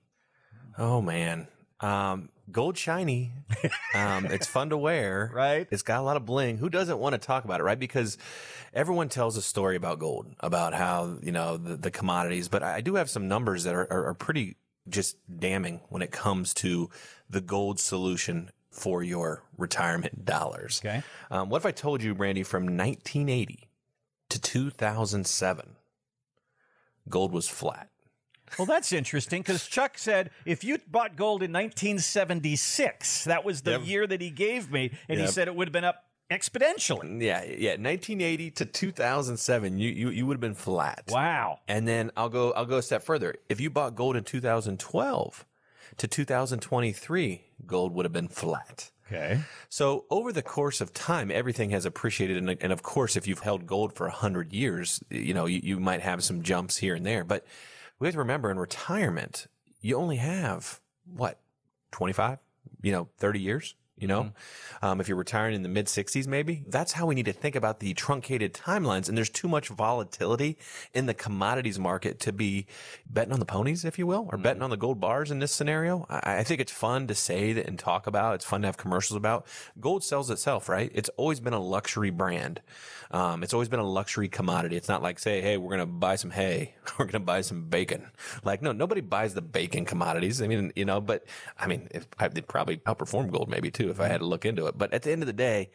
Oh 0.77 1.01
man, 1.01 1.47
um, 1.81 2.31
gold 2.51 2.77
shiny. 2.77 3.33
Um, 3.95 4.27
it's 4.27 4.49
fun 4.49 4.71
to 4.71 4.77
wear, 4.77 5.31
Right. 5.33 5.69
It's 5.71 5.83
got 5.83 6.01
a 6.01 6.03
lot 6.03 6.17
of 6.17 6.27
bling. 6.27 6.59
Who 6.59 6.69
doesn't 6.69 6.99
want 6.99 7.13
to 7.13 7.19
talk 7.19 7.45
about 7.45 7.61
it, 7.61 7.63
right? 7.63 7.79
Because 7.79 8.19
everyone 8.73 9.09
tells 9.09 9.37
a 9.37 9.43
story 9.43 9.77
about 9.77 10.01
gold, 10.01 10.35
about 10.41 10.75
how 10.75 11.17
you 11.23 11.31
know 11.31 11.57
the, 11.57 11.77
the 11.77 11.93
commodities. 11.93 12.49
But 12.49 12.65
I 12.65 12.81
do 12.81 12.97
have 12.97 13.09
some 13.09 13.29
numbers 13.29 13.63
that 13.63 13.75
are, 13.77 13.87
are, 13.93 14.07
are 14.07 14.15
pretty 14.15 14.57
just 14.89 15.17
damning 15.39 15.81
when 15.91 16.03
it 16.03 16.11
comes 16.11 16.55
to 16.55 16.91
the 17.31 17.41
gold 17.41 17.79
solution 17.79 18.51
for 18.75 19.03
your 19.03 19.43
retirement 19.57 20.25
dollars. 20.25 20.81
Okay. 20.85 21.03
Um, 21.31 21.49
what 21.49 21.59
if 21.59 21.67
I 21.67 21.71
told 21.71 22.03
you, 22.03 22.13
Randy, 22.13 22.43
from 22.43 22.65
1980 22.65 23.69
to 24.31 24.41
2007, 24.41 25.77
gold 27.09 27.33
was 27.33 27.49
flat? 27.49 27.89
Well, 28.59 28.67
that's 28.67 28.93
interesting 28.93 29.41
because 29.43 29.67
Chuck 29.67 29.99
said 29.99 30.31
if 30.45 30.63
you 30.65 30.79
bought 30.91 31.17
gold 31.17 31.43
in 31.43 31.53
1976, 31.53 33.25
that 33.25 33.45
was 33.45 33.63
the 33.63 33.73
Yep. 33.73 33.87
year 33.87 34.07
that 34.07 34.21
he 34.21 34.31
gave 34.31 34.71
me, 34.71 34.93
and 35.09 35.19
he 35.19 35.27
said 35.27 35.49
it 35.49 35.55
would 35.55 35.69
have 35.69 35.73
been 35.73 35.85
up 35.85 36.05
exponentially. 36.31 37.21
Yeah, 37.23 37.43
yeah. 37.45 37.71
1980 37.77 38.51
to 38.53 38.65
2007, 38.65 39.79
you 39.79 39.91
you, 39.91 40.11
you 40.11 40.27
would 40.27 40.35
have 40.35 40.41
been 40.41 40.55
flat. 40.55 41.05
Wow. 41.11 41.61
And 41.69 41.87
then 41.89 42.11
I'll 42.17 42.29
go 42.29 42.53
I'll 42.53 42.65
go 42.67 42.79
a 42.79 42.83
step 42.83 43.03
further. 43.03 43.35
If 43.49 43.61
you 43.61 43.71
bought 43.71 43.95
gold 43.97 44.17
in 44.17 44.25
2012 44.25 45.45
to 45.99 46.09
2023, 46.09 47.45
gold 47.67 47.95
would 47.95 48.05
have 48.05 48.13
been 48.13 48.29
flat. 48.29 48.91
Okay. 49.07 49.41
So 49.69 50.07
over 50.11 50.33
the 50.33 50.43
course 50.43 50.81
of 50.81 50.93
time, 50.93 51.31
everything 51.31 51.71
has 51.71 51.85
appreciated, 51.85 52.39
and, 52.39 52.57
and 52.61 52.73
of 52.73 52.83
course, 52.83 53.17
if 53.17 53.27
you've 53.27 53.41
held 53.41 53.67
gold 53.67 53.95
for 53.95 54.09
hundred 54.09 54.53
years, 54.53 55.03
you 55.11 55.35
know 55.35 55.47
you, 55.47 55.61
you 55.63 55.79
might 55.79 56.01
have 56.01 56.25
some 56.25 56.43
jumps 56.43 56.79
here 56.79 56.95
and 56.95 57.05
there. 57.05 57.23
But 57.23 57.45
we 57.99 58.07
have 58.07 58.15
to 58.15 58.19
remember, 58.19 58.51
in 58.51 58.59
retirement, 58.59 59.47
you 59.81 59.97
only 59.97 60.17
have 60.17 60.81
what 61.05 61.39
twenty 61.91 62.15
five, 62.15 62.39
you 62.83 62.93
know, 62.93 63.09
thirty 63.19 63.41
years. 63.41 63.75
You 63.97 64.09
know, 64.09 64.33
um, 64.83 65.01
if 65.01 65.07
you're 65.07 65.17
retiring 65.17 65.55
in 65.55 65.63
the 65.63 65.69
mid 65.69 65.87
60s, 65.87 66.27
maybe 66.27 66.65
that's 66.67 66.93
how 66.93 67.07
we 67.07 67.15
need 67.15 67.27
to 67.27 67.33
think 67.33 67.55
about 67.55 67.79
the 67.79 67.95
truncated 67.95 68.53
timelines. 68.53 69.09
And 69.09 69.17
there's 69.17 69.31
too 69.31 69.47
much 69.47 69.69
volatility 69.69 70.59
in 70.93 71.07
the 71.07 71.15
commodities 71.15 71.79
market 71.79 72.19
to 72.21 72.33
be 72.33 72.67
betting 73.09 73.33
on 73.33 73.39
the 73.39 73.47
ponies, 73.47 73.85
if 73.85 73.97
you 73.97 74.07
will, 74.09 74.29
or 74.33 74.39
betting 74.39 74.63
on 74.63 74.71
the 74.71 74.77
gold 74.77 74.99
bars 74.99 75.31
in 75.31 75.39
this 75.39 75.53
scenario. 75.53 76.07
I, 76.11 76.39
I 76.39 76.43
think 76.43 76.61
it's 76.61 76.73
fun 76.73 77.07
to 77.07 77.15
say 77.15 77.53
that 77.53 77.67
and 77.69 77.79
talk 77.79 78.09
about. 78.09 78.35
It's 78.35 78.45
fun 78.45 78.63
to 78.63 78.69
have 78.69 78.77
commercials 78.77 79.17
about. 79.17 79.47
Gold 79.79 80.03
sells 80.03 80.29
itself, 80.29 80.69
right? 80.69 80.91
It's 80.93 81.09
always 81.11 81.39
been 81.39 81.53
a 81.53 81.63
luxury 81.63 82.11
brand. 82.11 82.63
Um, 83.13 83.45
it's 83.45 83.55
always 83.55 83.69
been 83.69 83.79
a 83.79 83.89
luxury 83.89 84.29
commodity. 84.29 84.77
It's 84.77 84.89
not 84.89 85.03
like 85.03 85.21
say, 85.21 85.41
hey, 85.41 85.57
we're 85.57 85.71
gonna 85.71 85.87
buy 85.87 86.17
some 86.17 86.33
hay, 86.33 86.75
we're 86.99 87.05
gonna 87.07 87.21
buy 87.21 87.43
some 87.43 87.67
bacon. 87.67 88.11
Like, 88.43 88.61
no, 88.61 88.73
nobody 88.73 89.03
buys 89.03 89.35
the 89.35 89.43
bacon 89.43 89.85
commodities. 89.85 90.43
I 90.43 90.49
mean, 90.49 90.73
you 90.75 90.85
know, 90.85 91.01
but 91.01 91.25
I 91.57 91.69
mean, 91.69 91.87
if, 91.93 92.09
I, 92.19 92.27
they'd 92.27 92.49
probably 92.49 92.79
outperform 92.79 93.31
gold 93.31 93.49
maybe 93.49 93.71
too 93.71 93.84
if 93.91 94.01
I 94.01 94.09
had 94.09 94.21
to 94.21 94.27
look 94.27 94.45
into 94.45 94.67
it. 94.67 94.77
But 94.77 94.93
at 94.93 95.03
the 95.03 95.13
end 95.13 95.23
of 95.23 95.27
the 95.27 95.33
day, 95.33 95.71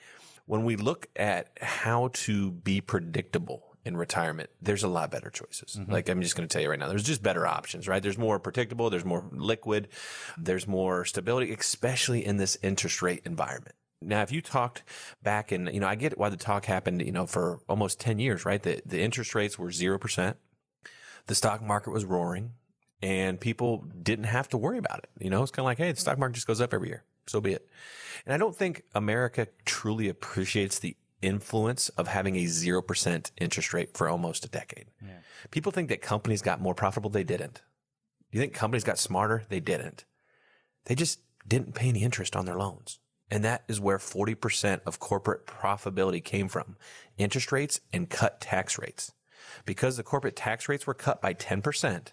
when 0.46 0.64
we 0.64 0.76
look 0.76 1.08
at 1.16 1.50
how 1.62 2.10
to 2.14 2.52
be 2.52 2.82
predictable 2.82 3.78
in 3.86 3.96
retirement, 3.96 4.50
there's 4.62 4.84
a 4.84 4.88
lot 4.88 5.12
better 5.12 5.30
choices. 5.30 5.78
Mm-hmm. 5.80 5.92
Like 5.92 6.10
I'm 6.10 6.22
just 6.22 6.36
going 6.36 6.48
to 6.48 6.52
tell 6.52 6.62
you 6.62 6.70
right 6.70 6.80
now, 6.80 6.88
there's 6.88 7.04
just 7.04 7.24
better 7.24 7.46
options, 7.46 7.88
right? 7.88 8.02
There's 8.02 8.18
more 8.18 8.40
predictable, 8.40 8.90
there's 8.90 9.06
more 9.06 9.30
liquid, 9.32 9.90
there's 10.38 10.68
more 10.68 11.06
stability, 11.06 11.54
especially 11.54 12.26
in 12.26 12.38
this 12.38 12.58
interest 12.62 13.02
rate 13.02 13.22
environment. 13.26 13.76
Now, 14.02 14.22
if 14.22 14.32
you 14.32 14.42
talked 14.42 14.84
back 15.22 15.52
in, 15.52 15.70
you 15.74 15.80
know, 15.80 15.88
I 15.88 15.96
get 15.96 16.18
why 16.18 16.30
the 16.30 16.38
talk 16.38 16.66
happened, 16.66 17.02
you 17.02 17.12
know, 17.12 17.26
for 17.26 17.60
almost 17.68 18.00
10 18.00 18.18
years, 18.20 18.46
right? 18.46 18.62
The, 18.62 18.82
the 18.86 19.02
interest 19.02 19.36
rates 19.36 19.60
were 19.60 19.70
0%. 19.70 20.36
The 21.28 21.36
stock 21.36 21.62
market 21.62 21.92
was 21.92 22.06
roaring 22.06 22.54
and 23.02 23.40
people 23.40 23.86
didn't 24.02 24.26
have 24.26 24.50
to 24.50 24.58
worry 24.58 24.78
about 24.78 25.00
it. 25.00 25.10
You 25.20 25.30
know, 25.30 25.44
it's 25.44 25.52
kind 25.52 25.64
of 25.64 25.66
like, 25.66 25.78
hey, 25.78 25.92
the 25.92 26.00
stock 26.00 26.18
market 26.18 26.36
just 26.36 26.48
goes 26.48 26.62
up 26.62 26.74
every 26.74 26.90
year. 26.90 27.04
So 27.28 27.42
be 27.42 27.54
it. 27.54 27.68
And 28.26 28.34
I 28.34 28.38
don't 28.38 28.56
think 28.56 28.84
America 28.94 29.48
truly 29.66 30.10
appreciates 30.10 30.80
the 30.80 30.96
influence 31.22 31.90
of 31.90 32.08
having 32.08 32.36
a 32.38 32.46
0% 32.46 33.32
interest 33.38 33.74
rate 33.74 33.96
for 33.96 34.08
almost 34.08 34.46
a 34.46 34.50
decade. 34.50 34.86
People 35.52 35.72
think 35.72 35.90
that 35.90 36.02
companies 36.02 36.42
got 36.42 36.62
more 36.62 36.74
profitable. 36.74 37.10
They 37.10 37.24
didn't. 37.24 37.62
You 38.32 38.40
think 38.40 38.54
companies 38.54 38.84
got 38.84 39.00
smarter? 39.00 39.44
They 39.50 39.60
didn't. 39.60 40.06
They 40.86 40.96
just 40.96 41.20
didn't 41.48 41.76
pay 41.76 41.90
any 41.90 42.04
interest 42.04 42.36
on 42.36 42.46
their 42.46 42.58
loans. 42.58 43.00
And 43.32 43.44
that 43.44 43.64
is 43.68 43.80
where 43.80 43.98
40% 43.98 44.82
of 44.86 45.00
corporate 45.00 45.46
profitability 45.46 46.24
came 46.24 46.48
from 46.48 46.78
interest 47.18 47.52
rates 47.52 47.80
and 47.94 48.10
cut 48.10 48.42
tax 48.42 48.78
rates. 48.78 49.12
Because 49.66 49.98
the 49.98 50.04
corporate 50.04 50.36
tax 50.36 50.70
rates 50.70 50.88
were 50.88 50.94
cut 50.94 51.22
by 51.22 51.34
10% 51.34 52.08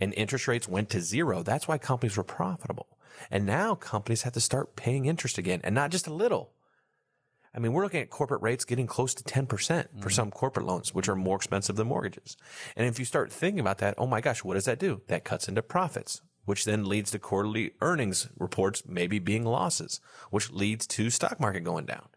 and 0.00 0.14
interest 0.14 0.48
rates 0.48 0.68
went 0.68 0.90
to 0.90 1.00
zero, 1.00 1.42
that's 1.42 1.68
why 1.68 1.78
companies 1.78 2.16
were 2.16 2.24
profitable. 2.24 2.86
And 3.30 3.46
now 3.46 3.74
companies 3.74 4.22
have 4.22 4.32
to 4.34 4.40
start 4.40 4.76
paying 4.76 5.06
interest 5.06 5.38
again 5.38 5.60
and 5.64 5.74
not 5.74 5.90
just 5.90 6.06
a 6.06 6.14
little. 6.14 6.52
I 7.54 7.58
mean, 7.58 7.72
we're 7.72 7.84
looking 7.84 8.02
at 8.02 8.10
corporate 8.10 8.42
rates 8.42 8.66
getting 8.66 8.86
close 8.86 9.14
to 9.14 9.24
10% 9.24 10.02
for 10.02 10.10
mm. 10.10 10.12
some 10.12 10.30
corporate 10.30 10.66
loans, 10.66 10.94
which 10.94 11.08
are 11.08 11.16
more 11.16 11.36
expensive 11.36 11.76
than 11.76 11.86
mortgages. 11.86 12.36
And 12.76 12.86
if 12.86 12.98
you 12.98 13.06
start 13.06 13.32
thinking 13.32 13.60
about 13.60 13.78
that, 13.78 13.94
oh 13.96 14.06
my 14.06 14.20
gosh, 14.20 14.44
what 14.44 14.54
does 14.54 14.66
that 14.66 14.78
do? 14.78 15.00
That 15.06 15.24
cuts 15.24 15.48
into 15.48 15.62
profits, 15.62 16.20
which 16.44 16.66
then 16.66 16.84
leads 16.84 17.10
to 17.12 17.18
quarterly 17.18 17.72
earnings 17.80 18.28
reports 18.36 18.82
maybe 18.86 19.18
being 19.18 19.44
losses, 19.44 20.00
which 20.30 20.50
leads 20.50 20.86
to 20.88 21.08
stock 21.08 21.40
market 21.40 21.60
going 21.60 21.86
down. 21.86 22.08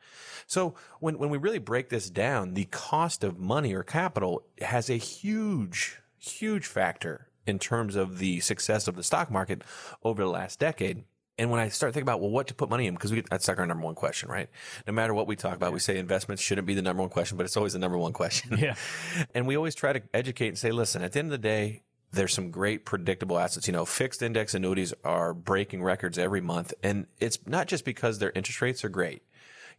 So 0.45 0.75
when, 0.99 1.17
when 1.17 1.29
we 1.29 1.37
really 1.37 1.59
break 1.59 1.87
this 1.87 2.09
down, 2.09 2.53
the 2.53 2.65
cost 2.65 3.23
of 3.23 3.39
money 3.39 3.73
or 3.73 3.83
capital 3.83 4.43
has 4.59 4.89
a 4.89 4.95
huge, 4.95 6.01
huge 6.17 6.65
factor 6.65 7.28
in 7.49 7.59
terms 7.59 7.95
of 7.95 8.19
the 8.19 8.39
success 8.39 8.87
of 8.87 8.95
the 8.95 9.03
stock 9.03 9.29
market 9.29 9.63
over 10.03 10.23
the 10.23 10.29
last 10.29 10.59
decade. 10.59 11.03
And 11.37 11.49
when 11.49 11.61
I 11.61 11.69
start 11.69 11.93
thinking 11.93 12.03
about, 12.03 12.19
well, 12.19 12.29
what 12.29 12.47
to 12.47 12.53
put 12.53 12.69
money 12.69 12.85
in, 12.85 12.93
because 12.93 13.13
we, 13.13 13.23
that's 13.29 13.47
like 13.47 13.59
our 13.59 13.65
number 13.65 13.85
one 13.85 13.95
question, 13.95 14.29
right? 14.29 14.49
No 14.85 14.91
matter 14.91 15.13
what 15.13 15.25
we 15.25 15.37
talk 15.37 15.55
about, 15.55 15.71
we 15.71 15.79
say 15.79 15.97
investments 15.97 16.43
shouldn't 16.43 16.67
be 16.67 16.73
the 16.73 16.81
number 16.81 17.01
one 17.01 17.09
question, 17.09 17.37
but 17.37 17.45
it's 17.45 17.55
always 17.55 17.73
the 17.73 17.79
number 17.79 17.97
one 17.97 18.11
question. 18.11 18.57
Yeah. 18.57 18.75
and 19.33 19.47
we 19.47 19.55
always 19.55 19.73
try 19.73 19.93
to 19.93 20.01
educate 20.13 20.49
and 20.49 20.57
say, 20.57 20.71
listen, 20.71 21.01
at 21.01 21.13
the 21.13 21.19
end 21.19 21.27
of 21.27 21.31
the 21.31 21.37
day, 21.37 21.83
there's 22.11 22.33
some 22.33 22.51
great 22.51 22.85
predictable 22.85 23.37
assets. 23.37 23.67
You 23.67 23.73
know, 23.73 23.85
fixed 23.85 24.21
index 24.21 24.53
annuities 24.53 24.93
are 25.03 25.33
breaking 25.33 25.83
records 25.83 26.17
every 26.17 26.41
month. 26.41 26.73
And 26.83 27.07
it's 27.19 27.39
not 27.45 27.67
just 27.67 27.85
because 27.85 28.19
their 28.19 28.31
interest 28.35 28.61
rates 28.61 28.83
are 28.83 28.89
great. 28.89 29.21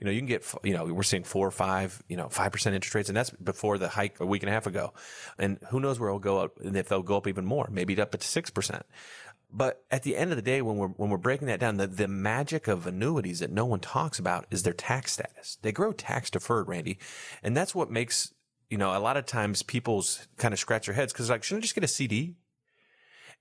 You 0.00 0.07
know, 0.07 0.11
you 0.11 0.21
can 0.21 0.26
get, 0.26 0.45
you 0.64 0.73
know, 0.75 0.87
we're 0.87 1.02
seeing 1.02 1.25
four 1.25 1.47
or 1.47 1.50
five, 1.50 2.02
you 2.09 2.16
know, 2.16 2.26
5% 2.26 2.66
interest 2.73 2.95
rates. 2.95 3.09
And 3.09 3.16
that's 3.16 3.30
before 3.30 3.76
the 3.76 3.88
hike 3.88 4.19
a 4.19 4.26
week 4.26 4.42
and 4.42 4.49
a 4.49 4.52
half 4.52 4.66
ago. 4.66 4.95
And 5.38 5.59
who 5.69 5.78
knows 5.78 6.00
where 6.00 6.09
it'll 6.09 6.19
go 6.19 6.38
up 6.38 6.59
and 6.59 6.75
if 6.76 6.88
they'll 6.88 7.02
go 7.02 7.19
up 7.19 7.28
even 7.28 7.45
more, 7.45 7.69
maybe 7.71 8.00
up 8.00 8.11
to 8.12 8.19
6%. 8.19 8.83
But 9.52 9.85
at 9.90 10.02
the 10.02 10.16
end 10.16 10.30
of 10.30 10.37
the 10.37 10.42
day, 10.42 10.62
when 10.62 10.76
we're 10.76 10.88
when 10.88 11.11
we're 11.11 11.19
breaking 11.19 11.49
that 11.49 11.59
down, 11.59 11.76
the, 11.76 11.87
the 11.87 12.07
magic 12.07 12.69
of 12.69 12.87
annuities 12.87 13.40
that 13.40 13.50
no 13.50 13.66
one 13.66 13.80
talks 13.80 14.19
about 14.19 14.47
is 14.50 14.62
their 14.62 14.73
tax 14.73 15.12
status. 15.12 15.59
They 15.62 15.73
grow 15.73 15.92
tax 15.92 16.30
deferred, 16.30 16.69
Randy, 16.69 16.99
and 17.42 17.57
that's 17.57 17.75
what 17.75 17.90
makes 17.90 18.33
you 18.69 18.78
know 18.78 18.97
a 18.97 19.00
lot 19.00 19.16
of 19.16 19.26
times 19.26 19.62
people's 19.62 20.28
kind 20.37 20.54
of 20.54 20.61
scratch 20.61 20.87
their 20.87 20.95
heads 20.95 21.12
because 21.12 21.30
like 21.30 21.42
shouldn't 21.42 21.62
I 21.62 21.64
just 21.64 21.75
get 21.75 21.85
a 21.85 21.88
CD? 21.88 22.37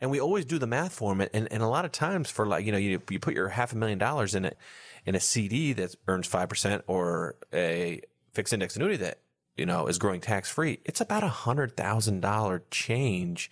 And 0.01 0.09
we 0.09 0.19
always 0.19 0.45
do 0.45 0.57
the 0.57 0.65
math 0.65 0.93
for 0.93 1.13
them, 1.13 1.27
and, 1.33 1.51
and 1.51 1.61
a 1.61 1.67
lot 1.67 1.85
of 1.85 1.91
times 1.91 2.29
for 2.31 2.47
like 2.47 2.65
you 2.65 2.71
know 2.71 2.77
you 2.79 3.01
you 3.09 3.19
put 3.19 3.35
your 3.35 3.49
half 3.49 3.73
a 3.73 3.75
million 3.75 3.99
dollars 3.99 4.33
in 4.33 4.45
it 4.45 4.57
in 5.05 5.15
a 5.15 5.19
CD 5.19 5.73
that 5.73 5.95
earns 6.07 6.27
five 6.27 6.49
percent 6.49 6.83
or 6.87 7.35
a 7.53 8.01
fixed 8.33 8.53
index 8.53 8.75
annuity 8.75 8.97
that 8.97 9.19
you 9.57 9.65
know 9.65 9.87
is 9.87 9.97
growing 9.97 10.21
tax 10.21 10.49
free, 10.49 10.79
it's 10.85 11.01
about 11.01 11.23
a 11.23 11.29
hundred 11.29 11.75
thousand 11.75 12.21
dollar 12.21 12.63
change 12.71 13.51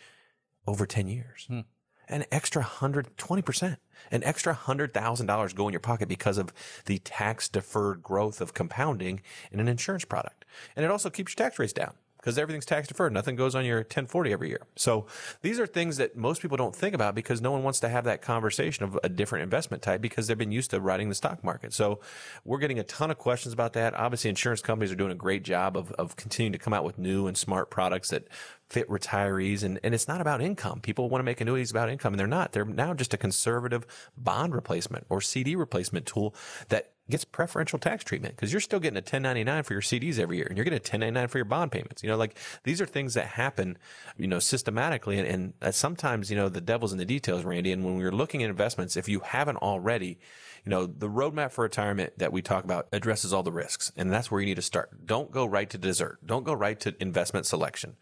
over 0.66 0.86
ten 0.86 1.08
years. 1.08 1.46
Hmm. 1.48 1.62
An 2.10 2.26
extra 2.32 2.62
hundred 2.62 3.18
twenty 3.18 3.42
percent, 3.42 3.80
an 4.12 4.24
extra 4.24 4.54
hundred 4.54 4.94
thousand 4.94 5.26
dollars 5.26 5.54
go 5.54 5.68
in 5.68 5.74
your 5.74 5.82
pocket 5.82 6.08
because 6.08 6.38
of 6.38 6.54
the 6.86 7.00
tax 7.00 7.50
deferred 7.50 8.02
growth 8.02 8.40
of 8.40 8.54
compounding 8.54 9.22
in 9.52 9.60
an 9.60 9.68
insurance 9.68 10.06
product, 10.06 10.46
and 10.76 10.86
it 10.86 10.92
also 10.92 11.10
keeps 11.10 11.34
your 11.34 11.46
tax 11.46 11.60
rates 11.60 11.74
down. 11.74 11.96
Because 12.18 12.38
everything's 12.38 12.66
tax 12.66 12.88
deferred. 12.88 13.14
Nothing 13.14 13.36
goes 13.36 13.56
on 13.56 13.66
your 13.66 13.78
1040 13.78 14.34
every 14.34 14.50
year. 14.50 14.62
So 14.76 15.06
these 15.42 15.60
are 15.60 15.68
things 15.68 15.98
that 15.98 16.18
most 16.18 16.42
people 16.42 16.58
don't 16.58 16.76
think 16.76 16.94
about 16.94 17.16
because 17.16 17.42
no 17.42 17.52
one 17.52 17.64
wants 17.64 17.80
to 17.82 17.90
have 17.90 18.04
that 18.06 18.22
conversation 18.22 18.84
of 18.84 19.00
a 19.04 19.10
different 19.10 19.44
investment 19.44 19.84
type 19.84 20.02
because 20.02 20.28
they've 20.28 20.38
been 20.38 20.52
used 20.52 20.72
to 20.72 20.80
riding 20.80 21.10
the 21.10 21.16
stock 21.16 21.44
market. 21.44 21.74
So 21.74 22.00
we're 22.44 22.60
getting 22.60 22.80
a 22.80 22.84
ton 22.84 23.12
of 23.12 23.18
questions 23.18 23.54
about 23.54 23.74
that. 23.74 23.94
Obviously, 23.94 24.30
insurance 24.30 24.62
companies 24.62 24.92
are 24.92 24.96
doing 24.96 25.12
a 25.12 25.16
great 25.16 25.44
job 25.44 25.78
of, 25.78 25.92
of 25.94 26.16
continuing 26.16 26.54
to 26.54 26.60
come 26.60 26.74
out 26.74 26.84
with 26.84 26.98
new 26.98 27.28
and 27.28 27.38
smart 27.38 27.70
products 27.70 28.10
that 28.10 28.28
fit 28.70 28.90
retirees. 28.90 29.64
And, 29.64 29.80
and 29.84 29.94
it's 29.94 30.08
not 30.08 30.22
about 30.22 30.42
income. 30.42 30.82
People 30.82 31.10
want 31.10 31.20
to 31.20 31.24
make 31.24 31.40
annuities 31.40 31.72
about 31.72 31.90
income 31.90 32.14
and 32.14 32.20
they're 32.20 32.28
not. 32.28 32.52
They're 32.52 32.66
now 32.66 32.94
just 32.94 33.14
a 33.14 33.18
conservative 33.18 33.86
bond 34.18 34.54
replacement 34.54 35.06
or 35.10 35.22
CD 35.22 35.56
replacement 35.56 36.06
tool 36.06 36.36
that 36.70 36.92
gets 37.10 37.24
preferential 37.24 37.80
tax 37.80 38.04
treatment 38.04 38.36
because 38.36 38.52
you're 38.52 38.60
still 38.60 38.80
getting 38.80 38.98
a 38.98 39.00
1099 39.00 39.64
for 39.64 39.74
your 39.74 39.82
CDs 39.82 40.20
every 40.20 40.38
year 40.38 40.48
and 40.48 40.58
you're 40.58 40.66
getting 40.66 40.78
a 40.78 40.82
1099 40.82 41.28
for 41.28 41.38
your 41.38 41.46
bond 41.46 41.72
payments. 41.72 42.04
You 42.04 42.10
know, 42.10 42.18
like 42.18 42.38
these 42.64 42.82
are 42.82 42.86
things 42.86 43.14
that 43.14 43.28
happen, 43.28 43.78
you 44.18 44.28
know, 44.28 44.40
systematically. 44.40 45.18
And, 45.18 45.28
and 45.28 45.54
uh, 45.62 45.72
sometimes, 45.72 46.30
you 46.30 46.36
know, 46.36 46.50
the 46.50 46.62
devil's 46.62 46.92
in 46.92 46.98
the 46.98 47.06
details, 47.06 47.44
Randy. 47.44 47.72
And 47.72 47.86
when 47.86 47.98
we're 47.98 48.12
looking 48.12 48.44
at 48.44 48.50
investments, 48.50 48.98
if 48.98 49.08
you 49.08 49.22
haven't 49.22 49.58
already, 49.58 50.20
you 50.66 50.70
know, 50.70 50.86
the 50.86 51.10
roadmap 51.10 51.52
for 51.52 51.64
retirement 51.64 52.14
that 52.18 52.34
we 52.34 52.42
talk 52.42 52.64
about 52.64 52.88
addresses 52.92 53.34
all 53.34 53.44
the 53.44 53.52
risks. 53.52 53.92
And 53.96 54.12
that's 54.12 54.30
where 54.30 54.42
you 54.42 54.48
need 54.48 54.56
to 54.56 54.62
start. 54.62 55.06
Don't 55.06 55.32
go 55.32 55.46
right 55.46 55.70
to 55.70 55.78
dessert. 55.78 56.20
Don't 56.26 56.44
go 56.44 56.54
right 56.54 56.80
to 56.82 56.96
investment 57.00 57.46
selection. 57.46 57.96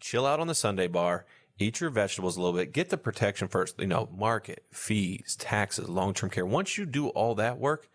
Chill 0.00 0.26
out 0.26 0.40
on 0.40 0.46
the 0.46 0.54
sundae 0.54 0.86
bar 0.86 1.26
eat 1.60 1.80
your 1.80 1.90
vegetables 1.90 2.36
a 2.36 2.40
little 2.40 2.58
bit, 2.58 2.72
get 2.72 2.88
the 2.88 2.96
protection 2.96 3.46
first, 3.46 3.78
you 3.78 3.86
know, 3.86 4.08
market, 4.16 4.64
fees, 4.72 5.36
taxes, 5.38 5.88
long 5.88 6.14
term 6.14 6.30
care. 6.30 6.46
Once 6.46 6.78
you 6.78 6.86
do 6.86 7.08
all 7.08 7.34
that 7.34 7.58
work, 7.58 7.88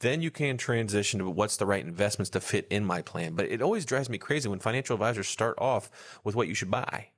then 0.00 0.22
you 0.22 0.30
can 0.30 0.56
transition 0.56 1.18
to 1.18 1.28
what's 1.28 1.56
the 1.56 1.66
right 1.66 1.84
investments 1.84 2.30
to 2.30 2.40
fit 2.40 2.66
in 2.70 2.84
my 2.84 3.02
plan. 3.02 3.34
But 3.34 3.46
it 3.46 3.62
always 3.62 3.84
drives 3.84 4.08
me 4.08 4.18
crazy 4.18 4.48
when 4.48 4.60
financial 4.60 4.94
advisors 4.94 5.28
start 5.28 5.56
off 5.58 5.90
with 6.24 6.36
what 6.36 6.48
you 6.48 6.54
should 6.54 6.70
buy. 6.70 7.08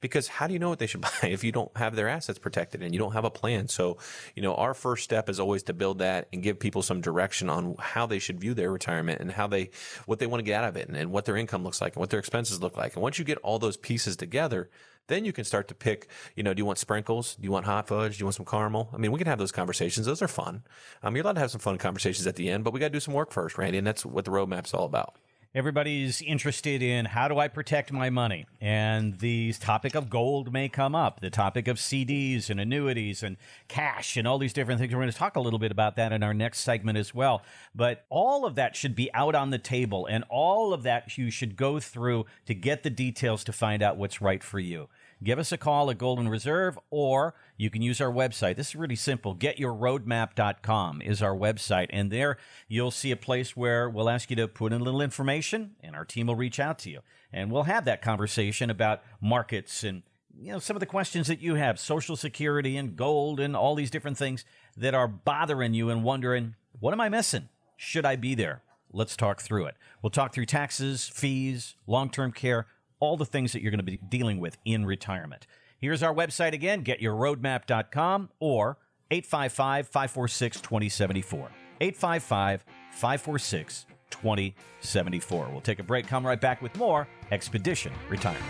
Because 0.00 0.28
how 0.28 0.46
do 0.46 0.54
you 0.54 0.58
know 0.58 0.70
what 0.70 0.78
they 0.78 0.86
should 0.86 1.00
buy 1.22 1.24
if 1.24 1.44
you 1.44 1.52
don't 1.52 1.76
have 1.76 1.94
their 1.94 2.08
assets 2.08 2.38
protected 2.38 2.82
and 2.82 2.94
you 2.94 2.98
don't 2.98 3.12
have 3.12 3.24
a 3.24 3.30
plan? 3.30 3.68
So, 3.68 3.98
you 4.34 4.42
know, 4.42 4.54
our 4.54 4.74
first 4.74 5.04
step 5.04 5.28
is 5.28 5.40
always 5.40 5.64
to 5.64 5.72
build 5.72 5.98
that 5.98 6.28
and 6.32 6.42
give 6.42 6.58
people 6.58 6.82
some 6.82 7.00
direction 7.00 7.50
on 7.50 7.74
how 7.78 8.06
they 8.06 8.18
should 8.18 8.40
view 8.40 8.54
their 8.54 8.70
retirement 8.70 9.20
and 9.20 9.32
how 9.32 9.46
they, 9.46 9.70
what 10.06 10.18
they 10.18 10.26
want 10.26 10.40
to 10.40 10.44
get 10.44 10.62
out 10.62 10.68
of 10.68 10.76
it 10.76 10.88
and, 10.88 10.96
and 10.96 11.10
what 11.10 11.24
their 11.24 11.36
income 11.36 11.64
looks 11.64 11.80
like 11.80 11.94
and 11.94 12.00
what 12.00 12.10
their 12.10 12.20
expenses 12.20 12.62
look 12.62 12.76
like. 12.76 12.94
And 12.94 13.02
once 13.02 13.18
you 13.18 13.24
get 13.24 13.38
all 13.38 13.58
those 13.58 13.76
pieces 13.76 14.16
together, 14.16 14.70
then 15.10 15.26
you 15.26 15.32
can 15.32 15.44
start 15.44 15.68
to 15.68 15.74
pick, 15.74 16.08
you 16.34 16.42
know, 16.42 16.54
do 16.54 16.60
you 16.60 16.64
want 16.64 16.78
sprinkles? 16.78 17.34
Do 17.34 17.44
you 17.44 17.52
want 17.52 17.66
hot 17.66 17.88
fudge? 17.88 18.16
Do 18.16 18.22
you 18.22 18.26
want 18.26 18.36
some 18.36 18.46
caramel? 18.46 18.88
I 18.94 18.96
mean, 18.96 19.12
we 19.12 19.18
can 19.18 19.26
have 19.26 19.38
those 19.38 19.52
conversations. 19.52 20.06
Those 20.06 20.22
are 20.22 20.28
fun. 20.28 20.62
Um, 21.02 21.14
you're 21.14 21.22
allowed 21.22 21.34
to 21.34 21.40
have 21.40 21.50
some 21.50 21.60
fun 21.60 21.76
conversations 21.76 22.26
at 22.26 22.36
the 22.36 22.48
end, 22.48 22.64
but 22.64 22.72
we 22.72 22.80
got 22.80 22.86
to 22.86 22.92
do 22.92 23.00
some 23.00 23.14
work 23.14 23.32
first, 23.32 23.58
Randy. 23.58 23.76
And 23.76 23.86
that's 23.86 24.06
what 24.06 24.24
the 24.24 24.30
roadmap's 24.30 24.72
all 24.72 24.86
about. 24.86 25.16
Everybody's 25.52 26.22
interested 26.22 26.80
in 26.80 27.06
how 27.06 27.26
do 27.26 27.40
I 27.40 27.48
protect 27.48 27.90
my 27.90 28.08
money? 28.08 28.46
And 28.60 29.18
the 29.18 29.52
topic 29.54 29.96
of 29.96 30.08
gold 30.08 30.52
may 30.52 30.68
come 30.68 30.94
up, 30.94 31.18
the 31.18 31.28
topic 31.28 31.66
of 31.66 31.78
CDs 31.78 32.50
and 32.50 32.60
annuities 32.60 33.24
and 33.24 33.36
cash 33.66 34.16
and 34.16 34.28
all 34.28 34.38
these 34.38 34.52
different 34.52 34.78
things. 34.78 34.94
We're 34.94 35.00
going 35.00 35.10
to 35.10 35.18
talk 35.18 35.34
a 35.34 35.40
little 35.40 35.58
bit 35.58 35.72
about 35.72 35.96
that 35.96 36.12
in 36.12 36.22
our 36.22 36.32
next 36.32 36.60
segment 36.60 36.98
as 36.98 37.12
well. 37.12 37.42
But 37.74 38.04
all 38.10 38.46
of 38.46 38.54
that 38.54 38.76
should 38.76 38.94
be 38.94 39.12
out 39.12 39.34
on 39.34 39.50
the 39.50 39.58
table, 39.58 40.06
and 40.06 40.22
all 40.30 40.72
of 40.72 40.84
that 40.84 41.18
you 41.18 41.32
should 41.32 41.56
go 41.56 41.80
through 41.80 42.26
to 42.46 42.54
get 42.54 42.84
the 42.84 42.90
details 42.90 43.42
to 43.42 43.52
find 43.52 43.82
out 43.82 43.96
what's 43.96 44.22
right 44.22 44.44
for 44.44 44.60
you 44.60 44.88
give 45.22 45.38
us 45.38 45.52
a 45.52 45.58
call 45.58 45.90
at 45.90 45.98
Golden 45.98 46.28
Reserve 46.28 46.78
or 46.90 47.34
you 47.56 47.70
can 47.70 47.82
use 47.82 48.00
our 48.00 48.10
website. 48.10 48.56
This 48.56 48.68
is 48.68 48.76
really 48.76 48.96
simple. 48.96 49.34
Getyourroadmap.com 49.34 51.02
is 51.02 51.22
our 51.22 51.34
website. 51.34 51.88
And 51.90 52.10
there 52.10 52.38
you'll 52.68 52.90
see 52.90 53.10
a 53.10 53.16
place 53.16 53.56
where 53.56 53.88
we'll 53.88 54.10
ask 54.10 54.30
you 54.30 54.36
to 54.36 54.48
put 54.48 54.72
in 54.72 54.80
a 54.80 54.84
little 54.84 55.02
information 55.02 55.76
and 55.80 55.94
our 55.94 56.04
team 56.04 56.26
will 56.26 56.36
reach 56.36 56.58
out 56.60 56.78
to 56.80 56.90
you. 56.90 57.00
And 57.32 57.50
we'll 57.50 57.64
have 57.64 57.84
that 57.84 58.02
conversation 58.02 58.70
about 58.70 59.02
markets 59.20 59.84
and 59.84 60.02
you 60.38 60.52
know 60.52 60.58
some 60.58 60.76
of 60.76 60.80
the 60.80 60.86
questions 60.86 61.26
that 61.26 61.42
you 61.42 61.56
have, 61.56 61.78
social 61.78 62.16
security 62.16 62.76
and 62.76 62.96
gold 62.96 63.40
and 63.40 63.54
all 63.56 63.74
these 63.74 63.90
different 63.90 64.16
things 64.16 64.44
that 64.76 64.94
are 64.94 65.08
bothering 65.08 65.74
you 65.74 65.90
and 65.90 66.02
wondering, 66.02 66.54
what 66.78 66.92
am 66.92 67.00
I 67.00 67.08
missing? 67.08 67.48
Should 67.76 68.06
I 68.06 68.16
be 68.16 68.34
there? 68.34 68.62
Let's 68.92 69.16
talk 69.16 69.40
through 69.40 69.66
it. 69.66 69.76
We'll 70.02 70.10
talk 70.10 70.32
through 70.32 70.46
taxes, 70.46 71.08
fees, 71.08 71.76
long-term 71.86 72.32
care, 72.32 72.66
all 73.00 73.16
the 73.16 73.26
things 73.26 73.52
that 73.52 73.62
you're 73.62 73.70
going 73.70 73.78
to 73.78 73.84
be 73.84 73.96
dealing 73.96 74.38
with 74.38 74.56
in 74.64 74.86
retirement. 74.86 75.46
Here's 75.78 76.02
our 76.02 76.14
website 76.14 76.52
again, 76.52 76.84
getyourroadmap.com 76.84 78.30
or 78.38 78.78
855 79.10 79.88
546 79.88 80.60
2074. 80.60 81.50
855 81.80 82.64
546 82.92 83.86
2074. 84.10 85.48
We'll 85.50 85.60
take 85.60 85.78
a 85.78 85.82
break, 85.82 86.06
come 86.06 86.26
right 86.26 86.40
back 86.40 86.60
with 86.62 86.76
more 86.76 87.08
Expedition 87.30 87.92
Retirement. 88.08 88.44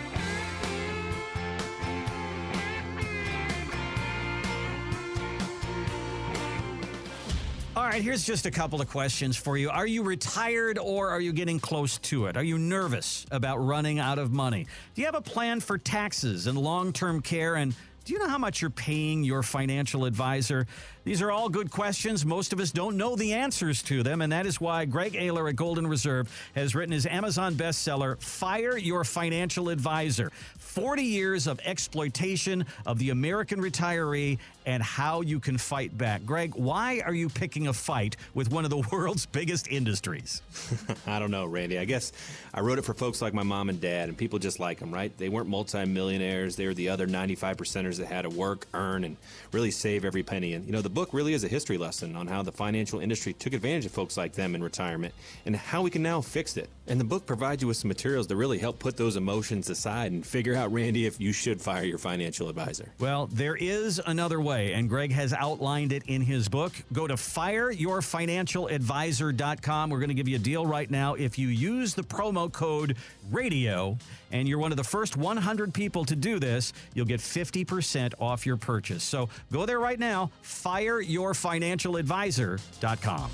Right, 7.91 8.01
here's 8.01 8.23
just 8.23 8.45
a 8.45 8.51
couple 8.51 8.79
of 8.79 8.89
questions 8.89 9.35
for 9.35 9.57
you. 9.57 9.69
Are 9.69 9.85
you 9.85 10.03
retired 10.03 10.79
or 10.79 11.09
are 11.09 11.19
you 11.19 11.33
getting 11.33 11.59
close 11.59 11.97
to 11.97 12.27
it? 12.27 12.37
Are 12.37 12.43
you 12.43 12.57
nervous 12.57 13.25
about 13.31 13.57
running 13.57 13.99
out 13.99 14.17
of 14.17 14.31
money? 14.31 14.65
Do 14.95 15.01
you 15.01 15.07
have 15.07 15.15
a 15.15 15.21
plan 15.21 15.59
for 15.59 15.77
taxes 15.77 16.47
and 16.47 16.57
long 16.57 16.93
term 16.93 17.21
care? 17.21 17.55
And 17.55 17.75
do 18.05 18.13
you 18.13 18.19
know 18.19 18.29
how 18.29 18.37
much 18.37 18.61
you're 18.61 18.71
paying 18.71 19.25
your 19.25 19.43
financial 19.43 20.05
advisor? 20.05 20.67
These 21.03 21.21
are 21.21 21.31
all 21.31 21.49
good 21.49 21.69
questions. 21.69 22.25
Most 22.25 22.53
of 22.53 22.59
us 22.59 22.71
don't 22.71 22.95
know 22.95 23.15
the 23.15 23.33
answers 23.33 23.83
to 23.83 24.03
them, 24.03 24.21
and 24.21 24.31
that 24.31 24.45
is 24.45 24.61
why 24.61 24.85
Greg 24.85 25.13
Ayler 25.13 25.49
at 25.49 25.55
Golden 25.55 25.85
Reserve 25.85 26.27
has 26.55 26.73
written 26.73 26.93
his 26.93 27.05
Amazon 27.05 27.55
bestseller, 27.55 28.21
Fire 28.21 28.77
Your 28.77 29.03
Financial 29.03 29.69
Advisor 29.69 30.31
40 30.71 31.03
Years 31.03 31.47
of 31.47 31.59
Exploitation 31.65 32.65
of 32.85 32.97
the 32.97 33.09
American 33.09 33.59
Retiree 33.59 34.37
and 34.65 34.81
How 34.81 35.19
You 35.19 35.41
Can 35.41 35.57
Fight 35.57 35.97
Back. 35.97 36.25
Greg, 36.25 36.55
why 36.55 37.01
are 37.05 37.13
you 37.13 37.27
picking 37.27 37.67
a 37.67 37.73
fight 37.73 38.15
with 38.33 38.51
one 38.53 38.63
of 38.63 38.69
the 38.69 38.77
world's 38.91 39.25
biggest 39.25 39.67
industries? 39.67 40.41
I 41.07 41.19
don't 41.19 41.29
know, 41.29 41.45
Randy. 41.45 41.77
I 41.77 41.83
guess 41.83 42.13
I 42.53 42.61
wrote 42.61 42.79
it 42.79 42.83
for 42.83 42.93
folks 42.93 43.21
like 43.21 43.33
my 43.33 43.43
mom 43.43 43.67
and 43.67 43.81
dad, 43.81 44.07
and 44.07 44.17
people 44.17 44.39
just 44.39 44.61
like 44.61 44.79
them, 44.79 44.93
right? 44.93 45.11
They 45.17 45.27
weren't 45.27 45.49
multimillionaires. 45.49 46.55
They 46.55 46.67
were 46.67 46.73
the 46.73 46.87
other 46.87 47.05
95 47.05 47.57
percenters 47.57 47.97
that 47.97 48.07
had 48.07 48.21
to 48.21 48.29
work, 48.29 48.65
earn, 48.73 49.03
and 49.03 49.17
really 49.51 49.71
save 49.71 50.05
every 50.05 50.23
penny. 50.23 50.53
And, 50.53 50.65
you 50.65 50.71
know, 50.71 50.81
the 50.81 50.89
book 50.89 51.09
really 51.11 51.33
is 51.33 51.43
a 51.43 51.49
history 51.49 51.77
lesson 51.77 52.15
on 52.15 52.27
how 52.27 52.43
the 52.43 52.51
financial 52.53 53.01
industry 53.01 53.33
took 53.33 53.51
advantage 53.51 53.85
of 53.85 53.91
folks 53.91 54.15
like 54.15 54.31
them 54.33 54.55
in 54.55 54.63
retirement 54.63 55.13
and 55.45 55.53
how 55.53 55.81
we 55.81 55.89
can 55.89 56.01
now 56.01 56.21
fix 56.21 56.55
it. 56.55 56.69
And 56.87 56.97
the 56.97 57.05
book 57.05 57.25
provides 57.25 57.61
you 57.61 57.67
with 57.67 57.77
some 57.77 57.89
materials 57.89 58.27
to 58.27 58.37
really 58.37 58.57
help 58.57 58.79
put 58.79 58.95
those 58.95 59.17
emotions 59.17 59.69
aside 59.69 60.11
and 60.11 60.25
figure 60.25 60.55
out, 60.55 60.60
Randy, 60.69 61.05
if 61.05 61.19
you 61.19 61.33
should 61.33 61.61
fire 61.61 61.83
your 61.83 61.97
financial 61.97 62.47
advisor. 62.49 62.93
Well, 62.99 63.27
there 63.27 63.55
is 63.55 64.01
another 64.05 64.41
way, 64.41 64.73
and 64.73 64.89
Greg 64.89 65.11
has 65.11 65.33
outlined 65.33 65.93
it 65.93 66.03
in 66.07 66.21
his 66.21 66.49
book. 66.49 66.73
Go 66.93 67.07
to 67.07 67.15
fireyourfinancialadvisor.com. 67.15 69.89
We're 69.89 69.99
going 69.99 70.09
to 70.09 70.15
give 70.15 70.27
you 70.27 70.35
a 70.35 70.39
deal 70.39 70.65
right 70.65 70.89
now. 70.89 71.13
If 71.15 71.39
you 71.39 71.47
use 71.47 71.93
the 71.93 72.03
promo 72.03 72.51
code 72.51 72.97
RADIO 73.31 73.97
and 74.31 74.47
you're 74.47 74.59
one 74.59 74.71
of 74.71 74.77
the 74.77 74.83
first 74.83 75.17
100 75.17 75.73
people 75.73 76.05
to 76.05 76.15
do 76.15 76.39
this, 76.39 76.71
you'll 76.93 77.05
get 77.05 77.19
50% 77.19 78.13
off 78.19 78.45
your 78.45 78.57
purchase. 78.57 79.03
So 79.03 79.29
go 79.51 79.65
there 79.65 79.79
right 79.79 79.97
now, 79.99 80.29
fireyourfinancialadvisor.com. 80.43 83.31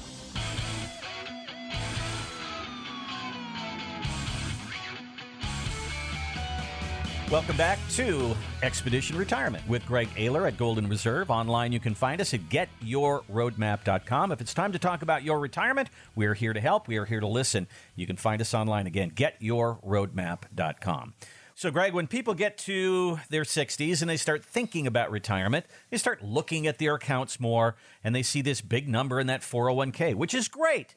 Welcome 7.30 7.58
back 7.58 7.78
to 7.90 8.34
Expedition 8.64 9.18
Retirement 9.18 9.68
with 9.68 9.86
Greg 9.86 10.08
Ayler 10.16 10.48
at 10.48 10.56
Golden 10.56 10.88
Reserve. 10.88 11.30
Online, 11.30 11.74
you 11.74 11.80
can 11.82 11.94
find 11.94 12.22
us 12.22 12.34
at 12.34 12.48
getyourroadmap.com. 12.48 14.32
If 14.32 14.40
it's 14.40 14.54
time 14.54 14.72
to 14.72 14.80
talk 14.80 15.02
about 15.02 15.24
your 15.24 15.38
retirement, 15.38 15.90
we 16.16 16.26
are 16.26 16.34
here 16.34 16.54
to 16.54 16.62
help. 16.62 16.88
We 16.88 16.96
are 16.96 17.04
here 17.04 17.20
to 17.20 17.28
listen. 17.28 17.68
You 17.98 18.08
can 18.08 18.16
find 18.16 18.40
us 18.40 18.54
online 18.54 18.88
again, 18.88 19.12
getyourroadmap.com. 19.12 21.16
So, 21.54 21.70
Greg, 21.70 21.94
when 21.94 22.08
people 22.08 22.34
get 22.34 22.58
to 22.60 23.20
their 23.30 23.44
60s 23.44 24.00
and 24.00 24.10
they 24.10 24.16
start 24.16 24.46
thinking 24.46 24.88
about 24.88 25.12
retirement, 25.12 25.66
they 25.90 25.98
start 25.98 26.24
looking 26.24 26.66
at 26.66 26.78
their 26.78 26.96
accounts 26.96 27.42
more 27.42 27.76
and 28.06 28.16
they 28.16 28.24
see 28.24 28.42
this 28.42 28.62
big 28.62 28.88
number 28.88 29.20
in 29.20 29.28
that 29.28 29.42
401k, 29.42 30.16
which 30.16 30.34
is 30.34 30.48
great. 30.48 30.96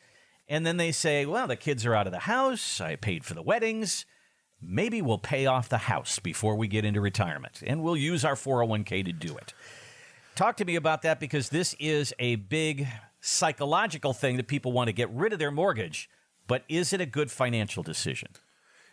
And 0.49 0.65
then 0.65 0.77
they 0.77 0.93
say, 0.93 1.27
well, 1.27 1.49
the 1.49 1.57
kids 1.57 1.85
are 1.85 1.97
out 1.97 2.07
of 2.07 2.13
the 2.13 2.21
house. 2.21 2.81
I 2.81 2.95
paid 2.95 3.25
for 3.25 3.35
the 3.35 3.43
weddings 3.43 4.07
maybe 4.63 5.03
we'll 5.03 5.19
pay 5.19 5.47
off 5.47 5.69
the 5.69 5.79
house 5.79 6.19
before 6.19 6.57
we 6.57 6.69
get 6.69 6.85
into 6.85 7.01
retirement 7.01 7.63
and 7.67 7.83
we'll 7.83 7.97
use 7.97 8.25
our 8.25 8.35
401k 8.35 9.05
to 9.05 9.13
do 9.13 9.37
it. 9.37 9.55
Talk 10.35 10.57
to 10.59 10.65
me 10.65 10.77
about 10.77 11.03
that 11.03 11.21
because 11.21 11.49
this 11.49 11.75
is 11.79 12.15
a 12.19 12.37
big 12.37 12.87
psychological 13.21 14.13
thing 14.13 14.37
that 14.37 14.47
people 14.47 14.73
want 14.73 14.89
to 14.89 14.93
get 14.93 15.11
rid 15.11 15.33
of 15.33 15.39
their 15.39 15.51
mortgage, 15.51 16.09
but 16.47 16.65
is 16.69 16.93
it 16.93 17.01
a 17.01 17.07
good 17.07 17.31
financial 17.31 17.83
decision? 17.83 18.29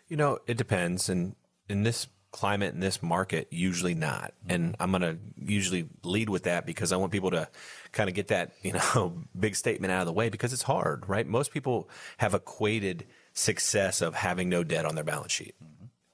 You 0.08 0.16
know, 0.16 0.38
it 0.46 0.56
depends. 0.56 1.08
And 1.08 1.36
in 1.68 1.82
this 1.82 2.08
climate 2.30 2.74
in 2.74 2.80
this 2.80 3.02
market? 3.02 3.48
Usually 3.50 3.94
not. 3.94 4.32
And 4.48 4.76
I'm 4.78 4.90
going 4.90 5.02
to 5.02 5.18
usually 5.36 5.88
lead 6.02 6.28
with 6.28 6.44
that 6.44 6.66
because 6.66 6.92
I 6.92 6.96
want 6.96 7.12
people 7.12 7.30
to 7.30 7.48
kind 7.92 8.08
of 8.08 8.14
get 8.14 8.28
that, 8.28 8.52
you 8.62 8.72
know, 8.72 9.14
big 9.38 9.56
statement 9.56 9.92
out 9.92 10.00
of 10.00 10.06
the 10.06 10.12
way 10.12 10.28
because 10.28 10.52
it's 10.52 10.62
hard, 10.62 11.08
right? 11.08 11.26
Most 11.26 11.52
people 11.52 11.88
have 12.18 12.34
equated 12.34 13.06
success 13.38 14.00
of 14.00 14.14
having 14.14 14.48
no 14.48 14.64
debt 14.64 14.84
on 14.84 14.94
their 14.94 15.04
balance 15.04 15.32
sheet. 15.32 15.54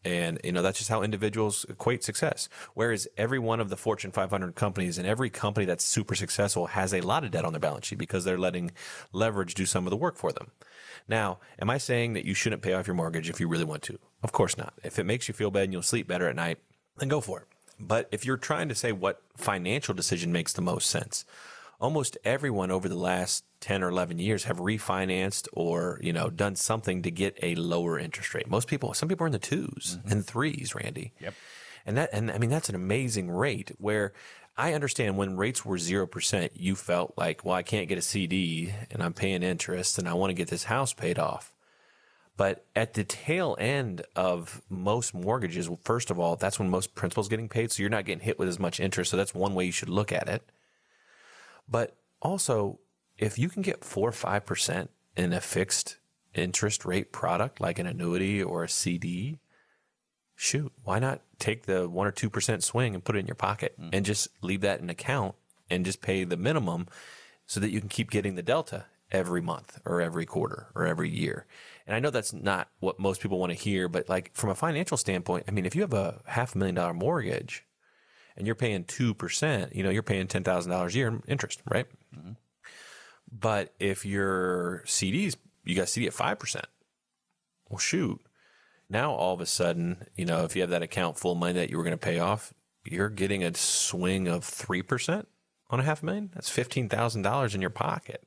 And, 0.05 0.39
you 0.45 0.53
know, 0.53 0.61
that's 0.61 0.79
just 0.79 0.91
how 0.91 1.03
individuals 1.03 1.65
equate 1.69 2.05
success. 2.05 2.51
Whereas 2.75 3.09
every 3.17 3.39
one 3.39 3.59
of 3.59 3.71
the 3.71 3.77
Fortune 3.77 4.13
500 4.13 4.55
companies 4.55 4.99
and 4.99 5.07
every 5.07 5.31
company 5.31 5.65
that's 5.65 5.85
super 5.85 6.15
successful 6.15 6.67
has 6.67 6.93
a 6.93 7.01
lot 7.01 7.25
of 7.25 7.31
debt 7.31 7.47
on 7.47 7.55
their 7.55 7.61
balance 7.61 7.87
sheet 7.87 7.99
because 7.99 8.25
they're 8.25 8.39
letting 8.39 8.73
leverage 9.13 9.55
do 9.55 9.65
some 9.65 9.87
of 9.87 9.91
the 9.91 9.97
work 9.97 10.19
for 10.19 10.31
them. 10.31 10.51
Now, 11.09 11.39
am 11.59 11.71
I 11.71 11.79
saying 11.79 12.13
that 12.13 12.27
you 12.27 12.35
shouldn't 12.35 12.61
pay 12.61 12.75
off 12.75 12.87
your 12.87 12.97
mortgage 12.97 13.31
if 13.31 13.41
you 13.41 13.49
really 13.49 13.65
want 13.65 13.83
to? 13.85 13.99
Of 14.23 14.33
course 14.33 14.59
not. 14.59 14.75
If 14.85 14.99
it 14.99 15.05
makes 15.05 15.27
you 15.27 15.33
feel 15.35 15.51
bad 15.51 15.65
and 15.65 15.73
you'll 15.73 15.83
sleep 15.83 16.07
better 16.07 16.29
at 16.29 16.37
night, 16.37 16.59
then 16.99 17.09
go 17.09 17.23
for 17.23 17.41
it. 17.41 17.47
But 17.81 18.09
if 18.13 18.27
you're 18.27 18.37
trying 18.37 18.69
to 18.69 18.75
say 18.75 18.93
what 18.93 19.23
financial 19.37 19.95
decision 19.95 20.33
makes 20.33 20.53
the 20.53 20.63
most 20.63 20.91
sense, 20.91 21.25
almost 21.85 22.17
everyone 22.25 22.71
over 22.71 22.89
the 22.89 22.97
last 22.97 23.45
10 23.61 23.83
or 23.83 23.91
11 23.91 24.19
years 24.19 24.45
have 24.45 24.57
refinanced 24.57 25.49
or, 25.53 26.01
you 26.03 26.15
know, 26.15 26.31
done 26.31 26.57
something 26.57 27.03
to 27.03 27.11
get 27.11 27.39
a 27.43 27.55
lower 27.57 27.99
interest 27.99 28.33
rate. 28.33 28.49
Most 28.49 28.69
people, 28.69 28.95
some 28.95 29.07
people 29.07 29.25
are 29.25 29.27
in 29.27 29.35
the 29.35 29.39
2s 29.39 29.99
mm-hmm. 29.99 30.11
and 30.11 30.25
threes, 30.25 30.75
Randy. 30.75 31.13
Yep. 31.21 31.35
And 31.85 31.99
that, 31.99 32.09
and 32.15 32.31
I 32.31 32.39
mean, 32.39 32.49
that's 32.49 32.71
an 32.71 32.75
amazing 32.75 33.31
rate 33.31 33.71
where 33.77 34.15
I 34.57 34.73
understand 34.73 35.19
when 35.19 35.37
rates 35.37 35.63
were 35.63 35.77
0%, 35.77 36.49
you 36.55 36.75
felt 36.75 37.13
like, 37.19 37.45
well, 37.45 37.55
I 37.55 37.63
can't 37.63 37.87
get 37.87 37.99
a 37.99 38.03
CD 38.03 38.73
and 38.91 39.03
I'm 39.03 39.13
paying 39.13 39.43
interest 39.43 39.99
and 39.99 40.09
I 40.09 40.15
want 40.15 40.31
to 40.31 40.35
get 40.35 40.49
this 40.49 40.65
house 40.65 40.95
paid 40.95 41.19
off. 41.19 41.53
But 42.39 42.65
at 42.75 42.95
the 42.95 43.05
tail 43.05 43.59
end 43.61 44.07
of 44.17 44.63
most 44.71 45.13
mortgages, 45.13 45.69
well, 45.69 45.79
first 45.85 46.11
of 46.11 46.19
all, 46.19 46.37
that's 46.37 46.59
when 46.59 46.71
most 46.71 46.95
principal's 46.95 47.29
getting 47.29 47.51
paid. 47.51 47.73
So 47.73 47.83
you're 47.83 47.91
not 47.91 48.07
getting 48.07 48.25
hit 48.25 48.39
with 48.39 48.49
as 48.49 48.59
much 48.59 48.81
interest. 48.81 49.11
So 49.11 49.19
that's 49.19 49.35
one 49.35 49.55
way 49.55 49.67
you 49.67 49.73
should 49.73 49.91
look 49.91 50.13
at 50.13 50.31
it. 50.31 50.43
But 51.69 51.97
also, 52.21 52.81
if 53.19 53.39
you 53.39 53.49
can 53.49 53.63
get 53.63 53.85
four 53.85 54.09
or 54.09 54.13
five 54.13 54.47
percent 54.47 54.91
in 55.17 55.33
a 55.33 55.41
fixed 55.41 55.99
interest 56.35 56.85
rate 56.85 57.13
product 57.13 57.61
like 57.61 57.79
an 57.79 57.87
annuity 57.87 58.43
or 58.43 58.65
a 58.65 58.69
CD, 58.69 59.39
shoot, 60.35 60.73
why 60.83 60.99
not 60.99 61.21
take 61.39 61.67
the 61.67 61.89
one 61.89 62.07
or 62.07 62.13
two 62.13 62.31
percent 62.31 62.65
swing 62.65 62.95
and 62.95 63.05
put 63.05 63.17
it 63.17 63.21
in 63.21 63.27
your 63.27 63.35
pocket 63.35 63.75
mm. 63.81 63.91
and 63.93 64.05
just 64.05 64.29
leave 64.43 64.61
that 64.63 64.81
in 64.81 64.91
account 64.91 65.35
and 65.71 65.85
just 65.85 66.01
pay 66.01 66.25
the 66.25 66.37
minimum 66.37 66.87
so 67.47 67.61
that 67.61 67.71
you 67.71 67.81
can 67.81 67.89
keep 67.89 68.11
getting 68.11 68.35
the 68.35 68.43
delta 68.43 68.87
every 69.11 69.41
month 69.41 69.81
or 69.85 70.01
every 70.01 70.27
quarter 70.27 70.69
or 70.75 70.87
every 70.87 71.09
year. 71.09 71.47
And 71.87 71.95
I 71.95 72.01
know 72.01 72.11
that's 72.11 72.33
not 72.33 72.69
what 72.81 72.99
most 72.99 73.21
people 73.21 73.39
want 73.39 73.53
to 73.53 73.59
hear, 73.59 73.89
but 73.89 74.09
like 74.09 74.33
from 74.35 74.51
a 74.51 74.55
financial 74.55 74.97
standpoint, 74.97 75.45
I 75.47 75.51
mean, 75.51 75.67
if 75.67 75.77
you 75.77 75.83
have 75.83 75.93
a 75.93 76.21
half 76.27 76.55
a 76.55 76.59
million 76.59 76.75
dollar 76.75 76.95
mortgage 76.95 77.65
and 78.37 78.47
you're 78.47 78.55
paying 78.57 78.85
2%, 78.85 79.75
you 79.75 79.83
know, 79.83 79.91
you're 79.91 80.03
paying 80.03 80.27
$10,000 80.27 80.89
a 80.89 80.93
year 80.93 81.09
in 81.09 81.23
interest, 81.29 81.63
right? 81.71 81.87
Mm-hmm. 82.17 82.33
But 83.31 83.75
if 83.79 84.05
your 84.05 84.83
CDs, 84.87 85.37
you 85.65 85.75
got 85.75 85.89
CD 85.89 86.07
at 86.07 86.13
5%. 86.13 86.63
Well, 87.69 87.79
shoot. 87.79 88.21
Now 88.89 89.13
all 89.13 89.35
of 89.35 89.41
a 89.41 89.47
sudden, 89.47 90.07
you 90.15 90.25
know, 90.25 90.45
if 90.45 90.55
you 90.55 90.63
have 90.63 90.71
that 90.71 90.83
account 90.83 91.19
full 91.19 91.35
money 91.35 91.55
that 91.55 91.71
you 91.71 91.77
were 91.77 91.85
going 91.85 91.99
to 91.99 91.99
pay 91.99 92.19
off, 92.19 92.53
you're 92.85 93.09
getting 93.09 93.43
a 93.43 93.55
swing 93.55 94.29
of 94.29 94.45
3% 94.45 95.27
on 95.71 95.81
a 95.81 95.83
half 95.83 96.03
a 96.03 96.07
million. 96.07 96.31
That's 96.35 96.55
$15,000 96.55 97.55
in 97.55 97.61
your 97.61 97.71
pocket. 97.71 98.25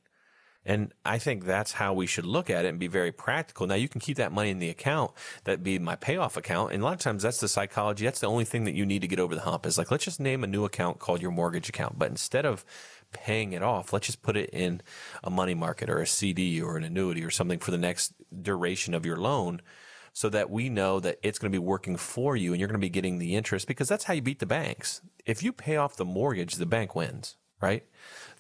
And 0.68 0.94
I 1.06 1.18
think 1.18 1.46
that's 1.46 1.72
how 1.72 1.94
we 1.94 2.06
should 2.06 2.26
look 2.26 2.50
at 2.50 2.66
it 2.66 2.68
and 2.68 2.78
be 2.78 2.88
very 2.88 3.12
practical. 3.12 3.66
Now 3.66 3.76
you 3.76 3.90
can 3.90 4.02
keep 4.02 4.18
that 4.18 4.32
money 4.32 4.52
in 4.52 4.60
the 4.60 4.70
account, 4.70 5.12
that 5.46 5.64
be 5.64 5.80
my 5.80 5.96
payoff 5.96 6.38
account. 6.38 6.74
And 6.74 6.84
a 6.84 6.86
lot 6.86 6.94
of 6.94 7.00
times 7.00 7.24
that's 7.24 7.40
the 7.40 7.48
psychology. 7.48 8.06
That's 8.06 8.20
the 8.20 8.28
only 8.28 8.46
thing 8.46 8.66
that 8.66 8.76
you 8.76 8.86
need 8.86 9.02
to 9.02 9.08
get 9.08 9.20
over 9.20 9.34
the 9.34 9.42
hump 9.42 9.66
is 9.66 9.78
like, 9.78 9.90
let's 9.90 10.06
just 10.06 10.20
name 10.20 10.44
a 10.44 10.48
new 10.48 10.66
account 10.66 11.00
called 11.00 11.22
your 11.22 11.32
mortgage 11.32 11.70
account. 11.70 11.98
But 11.98 12.12
instead 12.12 12.46
of 12.46 12.64
paying 13.12 13.54
it 13.54 13.64
off. 13.64 13.94
Let's 13.94 14.08
just 14.08 14.22
put 14.22 14.38
it 14.38 14.50
in 14.52 14.82
a 15.24 15.30
money 15.30 15.54
market 15.54 15.90
or 15.90 16.00
a 16.00 16.08
CD 16.08 16.62
or 16.62 16.78
an 16.78 16.84
annuity 16.84 17.24
or 17.24 17.30
something 17.30 17.60
for 17.60 17.72
the 17.72 17.78
next 17.78 18.14
duration 18.42 18.94
of 18.94 19.06
your 19.06 19.18
loan 19.18 19.62
so 20.14 20.30
that 20.30 20.50
we 20.50 20.70
know 20.70 21.00
that 21.00 21.20
it's 21.22 21.38
going 21.38 21.52
to 21.52 21.56
be 21.56 21.64
working 21.64 21.96
for 21.96 22.36
you 22.36 22.52
and 22.52 22.60
you're 22.60 22.68
going 22.68 22.80
to 22.80 22.86
be 22.86 22.90
getting 22.90 23.20
the 23.20 23.36
interest 23.36 23.68
because 23.68 23.88
that's 23.88 24.06
how 24.06 24.14
you 24.14 24.22
beat 24.22 24.40
the 24.40 24.46
banks. 24.46 25.02
If 25.26 25.44
you 25.44 25.54
pay 25.54 25.78
off 25.78 25.96
the 25.96 26.06
mortgage, 26.06 26.56
the 26.56 26.66
bank 26.66 26.96
wins, 26.96 27.38
right? 27.62 27.86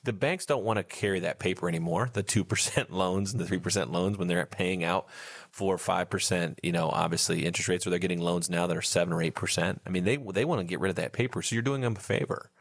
The 0.08 0.14
banks 0.14 0.46
don't 0.46 0.64
want 0.64 0.78
to 0.78 0.84
carry 0.84 1.20
that 1.20 1.38
paper 1.38 1.68
anymore, 1.68 2.10
the 2.14 2.24
2% 2.24 2.90
loans 2.90 3.34
and 3.34 3.42
the 3.42 3.46
3% 3.46 3.92
loans 3.92 4.18
when 4.18 4.30
they're 4.30 4.46
paying 4.46 4.86
out 4.86 5.08
4 5.52 5.74
or 5.74 5.78
5%, 5.78 6.56
you 6.64 6.72
know, 6.72 6.88
obviously 6.90 7.46
interest 7.46 7.68
rates 7.68 7.86
where 7.86 7.90
they're 7.90 8.00
getting 8.00 8.22
loans 8.22 8.50
now 8.50 8.68
that 8.68 8.78
are 8.78 8.82
7 8.82 9.14
or 9.14 9.18
8%. 9.18 9.80
I 9.86 9.90
mean, 9.90 10.06
they 10.06 10.16
they 10.16 10.46
want 10.46 10.62
to 10.62 10.66
get 10.66 10.80
rid 10.80 10.92
of 10.92 10.96
that 10.96 11.12
paper, 11.12 11.42
so 11.42 11.54
you're 11.54 11.62
doing 11.62 11.82
them 11.82 11.98
a 11.98 12.00
favor 12.00 12.52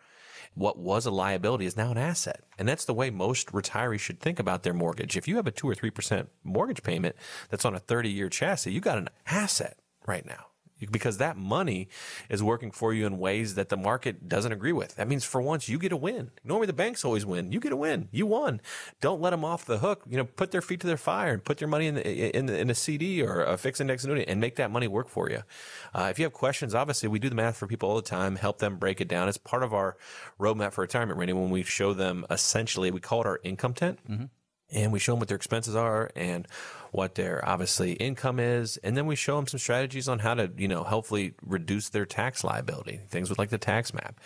what 0.55 0.79
was 0.79 1.05
a 1.05 1.11
liability 1.11 1.67
is 1.67 1.77
now 1.77 1.91
an 1.91 1.99
asset. 1.99 2.43
And 2.59 2.67
that's 2.67 2.87
the 2.87 2.95
way 2.95 3.11
most 3.11 3.53
retirees 3.53 4.01
should 4.01 4.21
think 4.21 4.41
about 4.41 4.63
their 4.63 4.73
mortgage. 4.73 5.15
If 5.15 5.29
you 5.29 5.37
have 5.37 5.47
a 5.47 5.51
2 5.51 5.69
or 5.69 5.75
3% 5.75 6.29
mortgage 6.45 6.83
payment 6.83 7.15
that's 7.51 7.67
on 7.67 7.75
a 7.75 7.79
30 7.79 8.09
year 8.09 8.31
chassis, 8.31 8.73
you 8.73 8.81
got 8.81 8.97
an 8.97 9.11
asset 9.27 9.77
right 10.07 10.25
now 10.25 10.47
because 10.91 11.19
that 11.19 11.37
money 11.37 11.89
is 12.29 12.43
working 12.43 12.71
for 12.71 12.93
you 12.93 13.07
in 13.07 13.19
ways 13.19 13.55
that 13.55 13.71
the 13.71 13.77
market 13.77 14.29
doesn't 14.29 14.53
agree 14.53 14.73
with. 14.73 14.97
That 14.97 15.09
means 15.09 15.25
for 15.25 15.41
once 15.41 15.69
you 15.69 15.79
get 15.79 15.93
a 15.93 15.97
win. 15.97 16.31
Normally 16.45 16.67
the 16.67 16.73
banks 16.73 17.05
always 17.05 17.25
win. 17.25 17.53
You 17.53 17.61
get 17.61 17.73
a 17.73 17.77
win. 17.77 18.09
You 18.13 18.27
won. 18.27 18.61
Don't 19.01 19.21
let 19.21 19.31
them 19.31 19.45
off 19.45 19.65
the 19.65 19.79
hook. 19.79 20.03
You 20.09 20.19
know, 20.19 20.25
put 20.25 20.51
their 20.51 20.63
feet 20.63 20.81
to 20.81 20.87
their 20.87 20.97
fire 20.97 21.33
and 21.33 21.43
put 21.43 21.61
your 21.61 21.69
money 21.69 21.87
in 21.87 21.95
the, 21.95 22.37
in, 22.37 22.47
the, 22.47 22.59
in 22.59 22.71
a 22.71 22.75
CD 22.75 23.23
or 23.23 23.43
a 23.43 23.57
fixed 23.57 23.81
index 23.81 24.05
annuity 24.05 24.29
and 24.29 24.41
make 24.41 24.57
that 24.57 24.71
money 24.71 24.89
work 24.89 25.09
for 25.09 25.31
you. 25.31 25.43
Uh, 25.95 26.09
if 26.11 26.19
you 26.19 26.25
have 26.25 26.33
questions, 26.33 26.75
obviously 26.75 27.09
we 27.09 27.19
do 27.19 27.29
the 27.29 27.35
math 27.35 27.57
for 27.57 27.67
people 27.67 27.89
all 27.89 27.97
the 27.97 28.03
time, 28.03 28.37
help 28.37 28.59
them 28.59 28.77
break 28.77 29.01
it 29.01 29.09
down. 29.09 29.29
It's 29.29 29.39
part 29.39 29.63
of 29.63 29.73
our 29.73 29.97
roadmap 30.39 30.73
for 30.73 30.83
retirement, 30.83 31.19
Randy, 31.19 31.33
when 31.33 31.51
we 31.51 31.63
show 31.63 31.95
them 31.95 32.27
essentially, 32.31 32.91
we 32.91 33.01
call 33.01 33.23
it 33.23 33.27
our 33.27 33.41
income 33.43 33.73
tent. 33.73 33.99
Mm-hmm 34.09 34.25
and 34.71 34.93
we 34.93 34.99
show 34.99 35.13
them 35.13 35.21
what 35.21 35.29
their 35.29 35.37
expenses 35.37 35.75
are 35.75 36.11
and 36.17 36.47
what 36.97 37.15
their 37.15 37.47
obviously 37.47 37.93
income 37.93 38.41
is, 38.41 38.79
and 38.79 38.97
then 38.97 39.07
we 39.07 39.15
show 39.15 39.37
them 39.37 39.47
some 39.47 39.59
strategies 39.59 40.09
on 40.09 40.19
how 40.19 40.35
to, 40.35 40.51
you 40.57 40.67
know, 40.67 40.83
hopefully 40.83 41.35
reduce 41.45 41.91
their 41.91 42.07
tax 42.07 42.43
liability, 42.43 43.01
things 43.11 43.29
with 43.29 43.39
like 43.39 43.51
the 43.51 43.59
tax 43.59 43.93
map. 43.93 44.19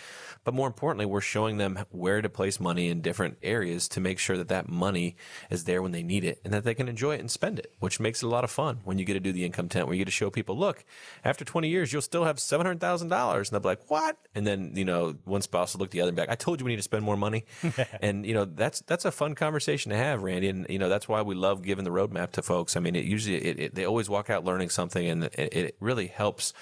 But 0.45 0.55
more 0.55 0.67
importantly, 0.67 1.07
we're 1.07 1.21
showing 1.21 1.59
them 1.59 1.79
where 1.91 2.23
to 2.23 2.29
place 2.29 2.59
money 2.59 2.89
in 2.89 3.03
different 3.03 3.37
areas 3.43 3.89
to 3.89 4.01
make 4.01 4.19
sure 4.19 4.39
that 4.39 4.49
that 4.49 4.69
money 4.69 5.17
is 5.51 5.65
there 5.65 5.83
when 5.83 5.93
they 5.93 6.03
need 6.03 6.25
it 6.25 6.41
and 6.45 6.53
that 6.55 6.65
they 6.65 6.75
can 6.75 6.89
enjoy 6.89 7.15
it 7.15 7.21
and 7.21 7.31
spend 7.31 7.59
it, 7.59 7.75
which 7.79 8.01
makes 8.01 8.23
it 8.23 8.27
a 8.27 8.29
lot 8.29 8.45
of 8.45 8.51
fun 8.51 8.81
when 8.85 8.99
you 8.99 9.05
get 9.05 9.15
to 9.15 9.21
do 9.21 9.33
the 9.33 9.45
income 9.45 9.69
tent 9.69 9.87
where 9.87 9.95
you 9.95 10.01
get 10.01 10.07
to 10.07 10.11
show 10.11 10.31
people, 10.31 10.57
look, 10.57 10.85
after 11.25 11.45
20 11.45 11.69
years, 11.69 11.93
you'll 11.93 12.03
still 12.03 12.25
have 12.25 12.37
$700,000. 12.37 13.03
And 13.03 13.47
they'll 13.51 13.61
be 13.61 13.69
like, 13.69 13.91
what? 13.91 14.17
And 14.35 14.47
then, 14.47 14.73
you 14.75 14.85
know, 14.85 15.15
one 15.25 15.43
spouse 15.43 15.75
will 15.75 15.81
look 15.81 15.91
the 15.91 16.01
other 16.01 16.09
and 16.11 16.17
back. 16.17 16.31
I 16.31 16.37
told 16.37 16.61
you 16.61 16.65
we 16.65 16.73
need 16.73 16.77
to 16.77 16.83
spend 16.83 17.05
more 17.05 17.17
money. 17.17 17.45
and, 18.01 18.25
you 18.25 18.33
know, 18.33 18.47
that's, 18.47 18.81
that's 18.83 19.05
a 19.05 19.13
fun 19.13 19.35
conversation 19.35 19.91
to 19.91 19.97
have, 19.97 20.23
Randy. 20.23 20.49
And, 20.49 20.67
you 20.71 20.79
know, 20.79 20.89
that's 20.89 21.09
why 21.09 21.21
we 21.23 21.35
love 21.35 21.63
giving 21.63 21.85
the 21.85 21.91
roadmap 21.91 22.33
to 22.33 22.43
folks. 22.43 22.77
I 22.77 22.81
mean, 22.81 22.97
it 22.97 23.05
usually, 23.05 23.37
it, 23.37 23.61
it, 23.61 23.75
they 23.75 23.85
always 23.85 24.09
walk 24.09 24.31
out 24.31 24.45
learning 24.45 24.71
something 24.71 25.07
and 25.07 25.25
it, 25.25 25.35
it 25.37 25.77
really 25.81 26.07
helps 26.07 26.55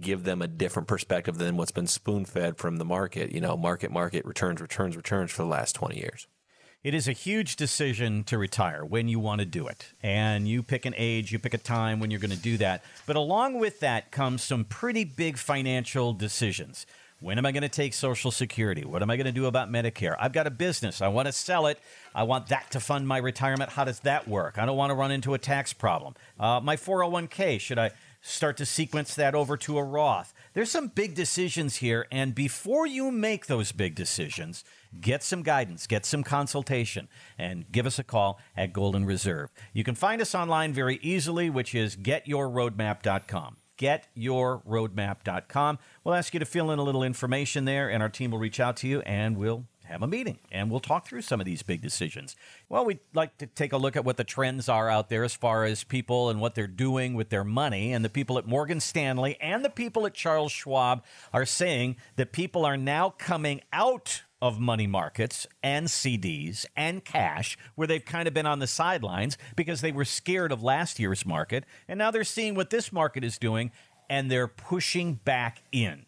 give 0.00 0.24
them 0.24 0.42
a 0.42 0.48
different 0.48 0.88
perspective 0.88 1.38
than 1.38 1.56
what's 1.56 1.70
been 1.70 1.86
spoon 1.86 2.24
fed 2.24 2.58
from 2.58 2.76
the 2.76 2.84
market, 2.84 3.32
you 3.32 3.40
know, 3.40 3.56
market, 3.56 3.90
market, 3.90 4.24
returns, 4.24 4.60
returns, 4.60 4.96
returns 4.96 5.30
for 5.30 5.42
the 5.42 5.48
last 5.48 5.74
20 5.74 5.96
years. 5.96 6.26
It 6.82 6.92
is 6.92 7.08
a 7.08 7.12
huge 7.12 7.56
decision 7.56 8.24
to 8.24 8.36
retire 8.36 8.84
when 8.84 9.08
you 9.08 9.18
want 9.18 9.38
to 9.38 9.46
do 9.46 9.66
it. 9.66 9.94
And 10.02 10.46
you 10.46 10.62
pick 10.62 10.84
an 10.84 10.94
age, 10.98 11.32
you 11.32 11.38
pick 11.38 11.54
a 11.54 11.58
time 11.58 11.98
when 11.98 12.10
you're 12.10 12.20
going 12.20 12.30
to 12.30 12.36
do 12.36 12.58
that. 12.58 12.84
But 13.06 13.16
along 13.16 13.58
with 13.58 13.80
that 13.80 14.10
comes 14.10 14.42
some 14.42 14.64
pretty 14.64 15.04
big 15.04 15.38
financial 15.38 16.12
decisions. 16.12 16.84
When 17.20 17.38
am 17.38 17.46
I 17.46 17.52
going 17.52 17.62
to 17.62 17.70
take 17.70 17.94
Social 17.94 18.30
Security? 18.30 18.84
What 18.84 19.00
am 19.00 19.08
I 19.08 19.16
going 19.16 19.24
to 19.24 19.32
do 19.32 19.46
about 19.46 19.70
Medicare? 19.70 20.14
I've 20.20 20.34
got 20.34 20.46
a 20.46 20.50
business. 20.50 21.00
I 21.00 21.08
want 21.08 21.24
to 21.24 21.32
sell 21.32 21.68
it. 21.68 21.80
I 22.14 22.24
want 22.24 22.48
that 22.48 22.70
to 22.72 22.80
fund 22.80 23.08
my 23.08 23.16
retirement. 23.16 23.70
How 23.70 23.84
does 23.84 24.00
that 24.00 24.28
work? 24.28 24.58
I 24.58 24.66
don't 24.66 24.76
want 24.76 24.90
to 24.90 24.94
run 24.94 25.10
into 25.10 25.32
a 25.32 25.38
tax 25.38 25.72
problem. 25.72 26.14
Uh, 26.38 26.60
my 26.62 26.76
401k, 26.76 27.60
should 27.60 27.78
I 27.78 27.92
start 28.26 28.56
to 28.56 28.64
sequence 28.64 29.14
that 29.14 29.34
over 29.34 29.54
to 29.58 29.76
a 29.76 29.84
Roth. 29.84 30.32
There's 30.54 30.70
some 30.70 30.88
big 30.88 31.14
decisions 31.14 31.76
here, 31.76 32.06
and 32.10 32.34
before 32.34 32.86
you 32.86 33.12
make 33.12 33.46
those 33.46 33.70
big 33.70 33.94
decisions, 33.94 34.64
get 34.98 35.22
some 35.22 35.42
guidance, 35.42 35.86
get 35.86 36.06
some 36.06 36.22
consultation, 36.22 37.08
and 37.38 37.70
give 37.70 37.84
us 37.84 37.98
a 37.98 38.04
call 38.04 38.40
at 38.56 38.72
Golden 38.72 39.04
Reserve. 39.04 39.52
You 39.74 39.84
can 39.84 39.94
find 39.94 40.22
us 40.22 40.34
online 40.34 40.72
very 40.72 40.98
easily, 41.02 41.50
which 41.50 41.74
is 41.74 41.96
getyourroadmap.com. 41.96 43.58
Getyourroadmap.com. 43.76 45.78
We'll 46.02 46.14
ask 46.14 46.32
you 46.32 46.40
to 46.40 46.46
fill 46.46 46.70
in 46.70 46.78
a 46.78 46.82
little 46.82 47.02
information 47.02 47.66
there, 47.66 47.90
and 47.90 48.02
our 48.02 48.08
team 48.08 48.30
will 48.30 48.38
reach 48.38 48.58
out 48.58 48.78
to 48.78 48.88
you, 48.88 49.02
and 49.02 49.36
we'll 49.36 49.66
have 49.84 50.02
a 50.02 50.06
meeting 50.06 50.38
and 50.50 50.70
we'll 50.70 50.80
talk 50.80 51.06
through 51.06 51.22
some 51.22 51.40
of 51.40 51.46
these 51.46 51.62
big 51.62 51.80
decisions. 51.80 52.36
Well, 52.68 52.84
we'd 52.84 53.00
like 53.12 53.38
to 53.38 53.46
take 53.46 53.72
a 53.72 53.76
look 53.76 53.96
at 53.96 54.04
what 54.04 54.16
the 54.16 54.24
trends 54.24 54.68
are 54.68 54.88
out 54.88 55.08
there 55.08 55.24
as 55.24 55.34
far 55.34 55.64
as 55.64 55.84
people 55.84 56.30
and 56.30 56.40
what 56.40 56.54
they're 56.54 56.66
doing 56.66 57.14
with 57.14 57.30
their 57.30 57.44
money. 57.44 57.92
And 57.92 58.04
the 58.04 58.08
people 58.08 58.38
at 58.38 58.46
Morgan 58.46 58.80
Stanley 58.80 59.36
and 59.40 59.64
the 59.64 59.70
people 59.70 60.06
at 60.06 60.14
Charles 60.14 60.52
Schwab 60.52 61.04
are 61.32 61.46
saying 61.46 61.96
that 62.16 62.32
people 62.32 62.64
are 62.64 62.76
now 62.76 63.10
coming 63.10 63.60
out 63.72 64.22
of 64.42 64.60
money 64.60 64.86
markets 64.86 65.46
and 65.62 65.86
CDs 65.86 66.66
and 66.76 67.02
cash, 67.02 67.56
where 67.76 67.86
they've 67.88 68.04
kind 68.04 68.28
of 68.28 68.34
been 68.34 68.44
on 68.44 68.58
the 68.58 68.66
sidelines 68.66 69.38
because 69.56 69.80
they 69.80 69.90
were 69.90 70.04
scared 70.04 70.52
of 70.52 70.62
last 70.62 70.98
year's 70.98 71.24
market. 71.24 71.64
And 71.88 71.98
now 71.98 72.10
they're 72.10 72.24
seeing 72.24 72.54
what 72.54 72.68
this 72.68 72.92
market 72.92 73.24
is 73.24 73.38
doing 73.38 73.70
and 74.10 74.30
they're 74.30 74.48
pushing 74.48 75.14
back 75.14 75.62
in. 75.72 76.03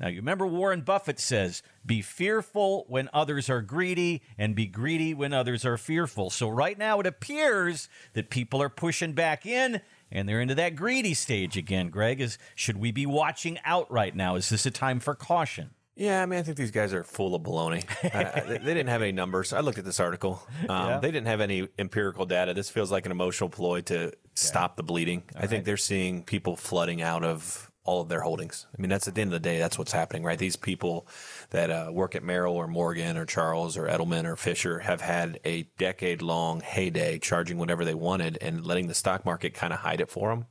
Now, 0.00 0.08
you 0.08 0.16
remember 0.16 0.46
Warren 0.46 0.80
Buffett 0.80 1.20
says, 1.20 1.62
be 1.86 2.02
fearful 2.02 2.84
when 2.88 3.08
others 3.12 3.48
are 3.48 3.62
greedy 3.62 4.22
and 4.36 4.54
be 4.56 4.66
greedy 4.66 5.14
when 5.14 5.32
others 5.32 5.64
are 5.64 5.76
fearful. 5.76 6.30
So, 6.30 6.48
right 6.48 6.76
now, 6.76 6.98
it 7.00 7.06
appears 7.06 7.88
that 8.14 8.28
people 8.28 8.60
are 8.60 8.68
pushing 8.68 9.12
back 9.12 9.46
in 9.46 9.80
and 10.10 10.28
they're 10.28 10.40
into 10.40 10.54
that 10.56 10.76
greedy 10.76 11.14
stage 11.14 11.56
again. 11.56 11.90
Greg, 11.90 12.20
is 12.20 12.38
should 12.54 12.78
we 12.78 12.90
be 12.90 13.06
watching 13.06 13.58
out 13.64 13.90
right 13.90 14.14
now? 14.14 14.34
Is 14.36 14.48
this 14.48 14.66
a 14.66 14.70
time 14.70 15.00
for 15.00 15.14
caution? 15.14 15.70
Yeah, 15.96 16.22
I 16.22 16.26
mean, 16.26 16.40
I 16.40 16.42
think 16.42 16.56
these 16.56 16.72
guys 16.72 16.92
are 16.92 17.04
full 17.04 17.36
of 17.36 17.42
baloney. 17.42 17.84
uh, 18.14 18.48
they, 18.48 18.58
didn't 18.58 18.88
have 18.88 19.00
any 19.00 19.12
numbers. 19.12 19.52
I 19.52 19.60
looked 19.60 19.78
at 19.78 19.84
this 19.84 20.00
article. 20.00 20.42
Um, 20.68 20.88
Yeah. 20.88 20.98
They 20.98 21.12
didn't 21.12 21.28
have 21.28 21.40
any 21.40 21.68
empirical 21.78 22.26
data. 22.26 22.52
This 22.52 22.68
feels 22.68 22.90
like 22.90 23.06
an 23.06 23.12
emotional 23.12 23.48
ploy 23.48 23.82
to 23.82 24.12
stop 24.34 24.76
the 24.76 24.82
bleeding. 24.82 25.22
I 25.36 25.46
think 25.46 25.64
they're 25.64 25.76
seeing 25.76 26.24
people 26.24 26.56
flooding 26.56 27.00
out 27.00 27.22
of 27.22 27.70
all 27.84 28.00
of 28.00 28.08
their 28.08 28.22
holdings. 28.22 28.66
I 28.76 28.80
mean, 28.80 28.88
that's 28.88 29.06
at 29.06 29.14
the 29.14 29.20
end 29.20 29.32
of 29.34 29.42
the 29.42 29.48
day, 29.48 29.58
that's 29.58 29.78
what's 29.78 29.92
happening, 29.92 30.24
right? 30.24 30.38
These 30.38 30.56
people 30.56 31.06
that 31.50 31.70
uh, 31.70 31.90
work 31.92 32.14
at 32.14 32.22
Merrill 32.22 32.56
or 32.56 32.66
Morgan 32.66 33.18
or 33.18 33.26
Charles 33.26 33.76
or 33.76 33.86
Edelman 33.86 34.24
or 34.24 34.36
Fisher 34.36 34.78
have 34.80 35.02
had 35.02 35.38
a 35.44 35.64
decade 35.76 36.22
long 36.22 36.60
heyday 36.60 37.18
charging 37.18 37.58
whatever 37.58 37.84
they 37.84 37.94
wanted 37.94 38.38
and 38.40 38.64
letting 38.64 38.88
the 38.88 38.94
stock 38.94 39.24
market 39.26 39.52
kind 39.52 39.72
of 39.72 39.80
hide 39.80 40.00
it 40.00 40.10
for 40.10 40.30
them 40.30 40.46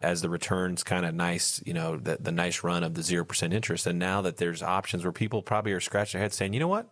as 0.00 0.22
the 0.22 0.28
returns 0.28 0.84
kind 0.84 1.04
of 1.06 1.14
nice, 1.14 1.62
you 1.64 1.72
know, 1.72 1.96
the, 1.96 2.18
the 2.20 2.32
nice 2.32 2.62
run 2.62 2.84
of 2.84 2.94
the 2.94 3.00
0% 3.00 3.52
interest. 3.52 3.86
And 3.86 3.98
now 3.98 4.20
that 4.20 4.36
there's 4.36 4.62
options 4.62 5.02
where 5.02 5.12
people 5.12 5.42
probably 5.42 5.72
are 5.72 5.80
scratching 5.80 6.18
their 6.18 6.24
head 6.24 6.32
saying, 6.32 6.52
you 6.52 6.60
know 6.60 6.68
what? 6.68 6.88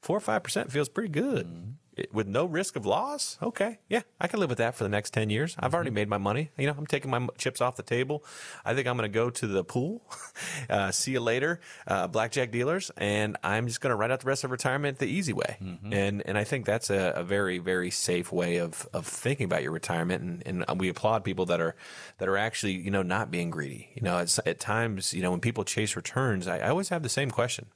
Four 0.00 0.18
or 0.18 0.20
5% 0.20 0.70
feels 0.70 0.88
pretty 0.88 1.08
good 1.08 1.46
It- 1.46 1.85
with 2.12 2.26
no 2.26 2.44
risk 2.44 2.76
of 2.76 2.84
loss. 2.84 3.38
Okay. 3.42 3.78
Yeah. 3.88 4.02
I 4.20 4.28
can 4.28 4.40
live 4.40 4.50
with 4.50 4.58
that 4.58 4.74
for 4.74 4.84
the 4.84 4.90
next 4.90 5.12
10 5.14 5.30
years. 5.30 5.56
I've 5.58 5.74
already 5.74 5.90
made 5.90 6.08
my 6.08 6.18
money. 6.18 6.50
You 6.58 6.66
know, 6.66 6.74
I'm 6.76 6.86
taking 6.86 7.10
my 7.10 7.26
chips 7.38 7.60
off 7.60 7.76
the 7.76 7.82
table. 7.82 8.24
I 8.64 8.74
think 8.74 8.86
I'm 8.86 8.96
going 8.96 9.10
to 9.10 9.14
go 9.14 9.30
to 9.30 9.46
the 9.46 9.64
pool. 9.64 10.02
uh, 10.70 10.90
see 10.90 11.12
you 11.12 11.20
later, 11.20 11.60
uh, 11.86 12.06
blackjack 12.06 12.50
dealers. 12.50 12.90
And 12.96 13.36
I'm 13.42 13.66
just 13.66 13.80
going 13.80 13.90
to 13.90 13.96
write 13.96 14.10
out 14.10 14.20
the 14.20 14.26
rest 14.26 14.44
of 14.44 14.50
retirement 14.50 14.98
the 14.98 15.06
easy 15.06 15.32
way. 15.32 15.56
And, 15.92 16.22
and 16.26 16.38
I 16.38 16.44
think 16.44 16.66
that's 16.66 16.90
a, 16.90 17.12
a 17.16 17.24
very, 17.24 17.58
very 17.58 17.90
safe 17.90 18.30
way 18.30 18.56
of, 18.58 18.86
of 18.92 19.06
thinking 19.06 19.44
about 19.44 19.62
your 19.62 19.72
retirement. 19.72 20.42
And, 20.44 20.64
and 20.68 20.80
we 20.80 20.88
applaud 20.88 21.24
people 21.24 21.46
that 21.46 21.60
are, 21.60 21.76
that 22.18 22.28
are 22.28 22.36
actually, 22.36 22.72
you 22.72 22.90
know, 22.90 23.02
not 23.02 23.30
being 23.30 23.50
greedy. 23.50 23.90
You 23.94 24.02
know, 24.02 24.18
at 24.18 24.60
times, 24.60 25.14
you 25.14 25.22
know, 25.22 25.30
when 25.30 25.40
people 25.40 25.64
chase 25.64 25.96
returns, 25.96 26.46
I, 26.46 26.58
I 26.58 26.68
always 26.68 26.90
have 26.90 27.02
the 27.02 27.08
same 27.08 27.30
question. 27.30 27.66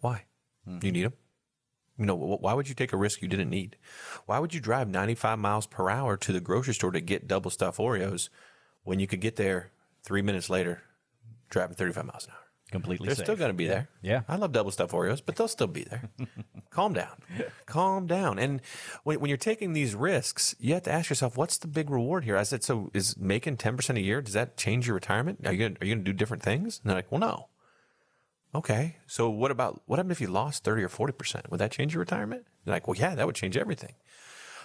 Why? 0.00 0.24
You 0.82 0.92
need 0.92 1.04
them? 1.04 1.14
You 2.00 2.06
know, 2.06 2.16
why 2.16 2.54
would 2.54 2.66
you 2.66 2.74
take 2.74 2.94
a 2.94 2.96
risk 2.96 3.20
you 3.20 3.28
didn't 3.28 3.50
need? 3.50 3.76
Why 4.24 4.38
would 4.38 4.54
you 4.54 4.60
drive 4.60 4.88
95 4.88 5.38
miles 5.38 5.66
per 5.66 5.90
hour 5.90 6.16
to 6.16 6.32
the 6.32 6.40
grocery 6.40 6.72
store 6.72 6.92
to 6.92 7.00
get 7.02 7.28
double 7.28 7.50
stuffed 7.50 7.78
Oreos 7.78 8.30
when 8.84 8.98
you 8.98 9.06
could 9.06 9.20
get 9.20 9.36
there 9.36 9.70
three 10.02 10.22
minutes 10.22 10.48
later 10.48 10.82
driving 11.50 11.76
35 11.76 12.06
miles 12.06 12.24
an 12.24 12.30
hour? 12.32 12.38
Completely 12.72 13.08
They're 13.08 13.16
safe. 13.16 13.26
still 13.26 13.36
going 13.36 13.50
to 13.50 13.54
be 13.54 13.66
there. 13.66 13.88
Yeah. 14.00 14.22
I 14.28 14.36
love 14.36 14.52
double 14.52 14.70
stuffed 14.70 14.94
Oreos, 14.94 15.20
but 15.24 15.36
they'll 15.36 15.46
still 15.46 15.66
be 15.66 15.84
there. 15.84 16.08
Calm 16.70 16.94
down. 16.94 17.16
Calm 17.66 18.06
down. 18.06 18.38
And 18.38 18.62
when, 19.04 19.20
when 19.20 19.28
you're 19.28 19.36
taking 19.36 19.74
these 19.74 19.94
risks, 19.94 20.54
you 20.58 20.72
have 20.72 20.84
to 20.84 20.92
ask 20.92 21.10
yourself, 21.10 21.36
what's 21.36 21.58
the 21.58 21.68
big 21.68 21.90
reward 21.90 22.24
here? 22.24 22.38
I 22.38 22.44
said, 22.44 22.64
so 22.64 22.90
is 22.94 23.14
making 23.18 23.58
10% 23.58 23.96
a 23.96 24.00
year, 24.00 24.22
does 24.22 24.34
that 24.34 24.56
change 24.56 24.86
your 24.86 24.94
retirement? 24.94 25.40
Are 25.44 25.52
you 25.52 25.66
are 25.66 25.84
you 25.84 25.94
going 25.94 26.04
to 26.04 26.12
do 26.12 26.12
different 26.14 26.42
things? 26.42 26.80
And 26.82 26.88
they're 26.88 26.96
like, 26.96 27.12
well, 27.12 27.20
no. 27.20 27.48
Okay. 28.54 28.96
So 29.06 29.30
what 29.30 29.50
about, 29.50 29.82
what 29.86 29.98
happened 29.98 30.12
if 30.12 30.20
you 30.20 30.26
lost 30.26 30.64
30 30.64 30.82
or 30.82 30.88
40%? 30.88 31.50
Would 31.50 31.60
that 31.60 31.70
change 31.70 31.94
your 31.94 32.00
retirement? 32.00 32.46
They're 32.64 32.74
like, 32.74 32.88
well, 32.88 32.96
yeah, 32.96 33.14
that 33.14 33.26
would 33.26 33.36
change 33.36 33.56
everything. 33.56 33.94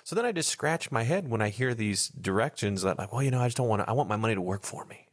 So 0.04 0.16
then 0.16 0.26
I 0.26 0.32
just 0.32 0.50
scratch 0.50 0.92
my 0.92 1.04
head 1.04 1.28
when 1.28 1.42
I 1.42 1.50
hear 1.50 1.74
these 1.74 2.10
directions 2.10 2.84
that 2.84 2.98
like, 2.98 3.12
well, 3.12 3.24
you 3.24 3.32
know, 3.32 3.42
I 3.42 3.48
just 3.48 3.58
don't 3.58 3.68
want 3.68 3.84
to, 3.84 3.90
I 3.90 3.94
want 3.94 4.10
my 4.10 4.16
money 4.16 4.36
to 4.36 4.42
work 4.42 4.64
for 4.64 4.86
me. 4.86 5.08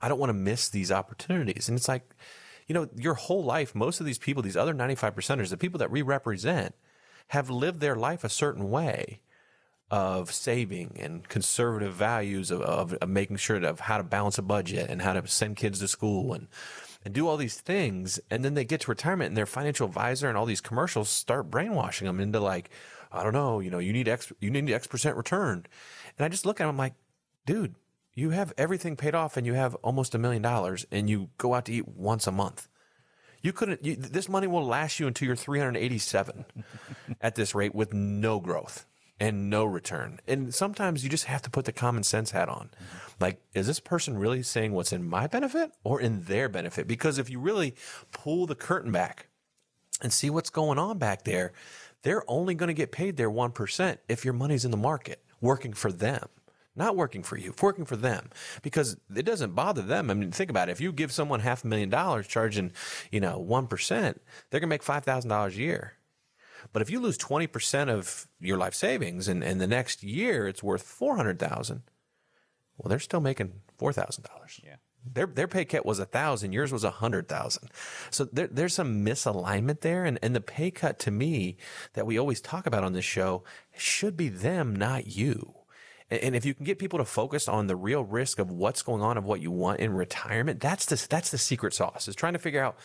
I 0.00 0.08
don't 0.08 0.18
want 0.18 0.30
to 0.30 0.34
miss 0.34 0.68
these 0.68 0.90
opportunities. 0.90 1.68
And 1.68 1.78
it's 1.78 1.88
like, 1.88 2.02
you 2.66 2.74
know, 2.74 2.88
your 2.96 3.14
whole 3.14 3.44
life, 3.44 3.74
most 3.74 4.00
of 4.00 4.06
these 4.06 4.18
people, 4.18 4.42
these 4.42 4.56
other 4.56 4.74
95 4.74 5.14
percenters, 5.14 5.50
the 5.50 5.56
people 5.56 5.78
that 5.78 5.90
we 5.90 6.02
represent, 6.02 6.74
have 7.28 7.50
lived 7.50 7.80
their 7.80 7.96
life 7.96 8.24
a 8.24 8.28
certain 8.28 8.70
way 8.70 9.20
of 9.90 10.32
saving 10.32 10.96
and 10.98 11.28
conservative 11.28 11.92
values 11.92 12.50
of, 12.50 12.62
of, 12.62 12.94
of 12.94 13.08
making 13.08 13.36
sure 13.36 13.62
of 13.62 13.78
how 13.78 13.98
to 13.98 14.02
balance 14.02 14.38
a 14.38 14.42
budget 14.42 14.90
and 14.90 15.02
how 15.02 15.12
to 15.12 15.26
send 15.28 15.56
kids 15.56 15.80
to 15.80 15.86
school 15.86 16.32
and 16.32 16.48
and 17.04 17.14
do 17.14 17.28
all 17.28 17.36
these 17.36 17.60
things 17.60 18.20
and 18.30 18.44
then 18.44 18.54
they 18.54 18.64
get 18.64 18.82
to 18.82 18.90
retirement 18.90 19.28
and 19.28 19.36
their 19.36 19.46
financial 19.46 19.86
advisor 19.86 20.28
and 20.28 20.36
all 20.36 20.46
these 20.46 20.60
commercials 20.60 21.08
start 21.08 21.50
brainwashing 21.50 22.06
them 22.06 22.20
into 22.20 22.40
like 22.40 22.70
i 23.10 23.22
don't 23.22 23.32
know 23.32 23.60
you 23.60 23.70
know 23.70 23.78
you 23.78 23.92
need 23.92 24.08
x 24.08 24.32
you 24.40 24.50
need 24.50 24.70
x 24.70 24.86
percent 24.86 25.16
return. 25.16 25.66
And 26.18 26.24
i 26.24 26.28
just 26.28 26.46
look 26.46 26.60
at 26.60 26.66
them 26.66 26.76
like 26.76 26.94
dude 27.46 27.74
you 28.14 28.30
have 28.30 28.52
everything 28.58 28.96
paid 28.96 29.14
off 29.14 29.36
and 29.36 29.46
you 29.46 29.54
have 29.54 29.74
almost 29.76 30.14
a 30.14 30.18
million 30.18 30.42
dollars 30.42 30.84
and 30.90 31.08
you 31.08 31.30
go 31.38 31.54
out 31.54 31.64
to 31.66 31.72
eat 31.72 31.88
once 31.88 32.26
a 32.26 32.32
month. 32.32 32.68
You 33.40 33.52
couldn't 33.52 33.84
you, 33.84 33.96
this 33.96 34.28
money 34.28 34.46
will 34.46 34.64
last 34.64 35.00
you 35.00 35.06
until 35.06 35.26
you're 35.26 35.36
387 35.36 36.44
at 37.20 37.34
this 37.34 37.54
rate 37.54 37.74
with 37.74 37.92
no 37.92 38.38
growth 38.38 38.86
and 39.22 39.48
no 39.48 39.64
return. 39.64 40.18
And 40.26 40.52
sometimes 40.52 41.04
you 41.04 41.08
just 41.08 41.26
have 41.26 41.42
to 41.42 41.50
put 41.50 41.64
the 41.64 41.72
common 41.72 42.02
sense 42.02 42.32
hat 42.32 42.48
on. 42.48 42.70
Like, 43.20 43.40
is 43.54 43.68
this 43.68 43.78
person 43.78 44.18
really 44.18 44.42
saying 44.42 44.72
what's 44.72 44.92
in 44.92 45.08
my 45.08 45.28
benefit 45.28 45.70
or 45.84 46.00
in 46.00 46.24
their 46.24 46.48
benefit? 46.48 46.88
Because 46.88 47.18
if 47.18 47.30
you 47.30 47.38
really 47.38 47.76
pull 48.10 48.46
the 48.46 48.56
curtain 48.56 48.90
back 48.90 49.28
and 50.02 50.12
see 50.12 50.28
what's 50.28 50.50
going 50.50 50.76
on 50.76 50.98
back 50.98 51.22
there, 51.22 51.52
they're 52.02 52.28
only 52.28 52.56
going 52.56 52.66
to 52.66 52.74
get 52.74 52.90
paid 52.90 53.16
their 53.16 53.30
1% 53.30 53.98
if 54.08 54.24
your 54.24 54.34
money's 54.34 54.64
in 54.64 54.72
the 54.72 54.76
market 54.76 55.22
working 55.40 55.72
for 55.72 55.92
them. 55.92 56.28
Not 56.74 56.96
working 56.96 57.22
for 57.22 57.36
you, 57.36 57.54
working 57.62 57.84
for 57.84 57.96
them, 57.96 58.30
because 58.62 58.96
it 59.14 59.24
doesn't 59.24 59.54
bother 59.54 59.82
them. 59.82 60.10
I 60.10 60.14
mean, 60.14 60.32
think 60.32 60.50
about 60.50 60.68
it. 60.68 60.72
If 60.72 60.80
you 60.80 60.90
give 60.90 61.12
someone 61.12 61.40
half 61.40 61.62
a 61.62 61.66
million 61.68 61.90
dollars, 61.90 62.26
charging, 62.26 62.72
you 63.12 63.20
know, 63.20 63.38
one 63.38 63.66
percent, 63.66 64.22
they're 64.50 64.58
gonna 64.58 64.70
make 64.70 64.82
five 64.82 65.04
thousand 65.04 65.28
dollars 65.28 65.54
a 65.58 65.60
year. 65.60 65.92
But 66.72 66.82
if 66.82 66.90
you 66.90 67.00
lose 67.00 67.18
20% 67.18 67.88
of 67.88 68.26
your 68.40 68.56
life 68.56 68.74
savings 68.74 69.28
and, 69.28 69.42
and 69.42 69.60
the 69.60 69.66
next 69.66 70.02
year 70.02 70.46
it's 70.46 70.62
worth 70.62 70.82
400,000, 70.82 71.82
well, 72.78 72.88
they're 72.88 72.98
still 72.98 73.20
making 73.20 73.52
$4,000. 73.78 74.26
Yeah. 74.64 74.76
Their, 75.04 75.26
their 75.26 75.48
pay 75.48 75.64
cut 75.64 75.84
was 75.84 75.98
a 75.98 76.04
thousand, 76.04 76.52
yours 76.52 76.72
was 76.72 76.84
a 76.84 76.90
hundred 76.90 77.28
thousand. 77.28 77.70
So 78.10 78.24
there, 78.24 78.46
there's 78.46 78.74
some 78.74 79.04
misalignment 79.04 79.80
there. 79.80 80.04
And, 80.04 80.18
and 80.22 80.34
the 80.34 80.40
pay 80.40 80.70
cut 80.70 80.98
to 81.00 81.10
me 81.10 81.56
that 81.94 82.06
we 82.06 82.18
always 82.18 82.40
talk 82.40 82.66
about 82.66 82.84
on 82.84 82.92
this 82.92 83.04
show 83.04 83.42
should 83.76 84.16
be 84.16 84.28
them, 84.28 84.76
not 84.76 85.08
you. 85.08 85.54
And, 86.10 86.36
if 86.36 86.44
you 86.44 86.52
can 86.52 86.66
get 86.66 86.78
people 86.78 86.98
to 86.98 87.06
focus 87.06 87.48
on 87.48 87.68
the 87.68 87.76
real 87.76 88.04
risk 88.04 88.38
of 88.38 88.50
what's 88.50 88.82
going 88.82 89.00
on 89.00 89.16
of 89.16 89.24
what 89.24 89.40
you 89.40 89.50
want 89.50 89.80
in 89.80 89.94
retirement, 89.94 90.60
that's 90.60 90.84
the, 90.84 91.06
that's 91.08 91.30
the 91.30 91.38
secret 91.38 91.72
sauce 91.72 92.06
is 92.06 92.14
trying 92.14 92.34
to 92.34 92.38
figure 92.38 92.62
out, 92.62 92.76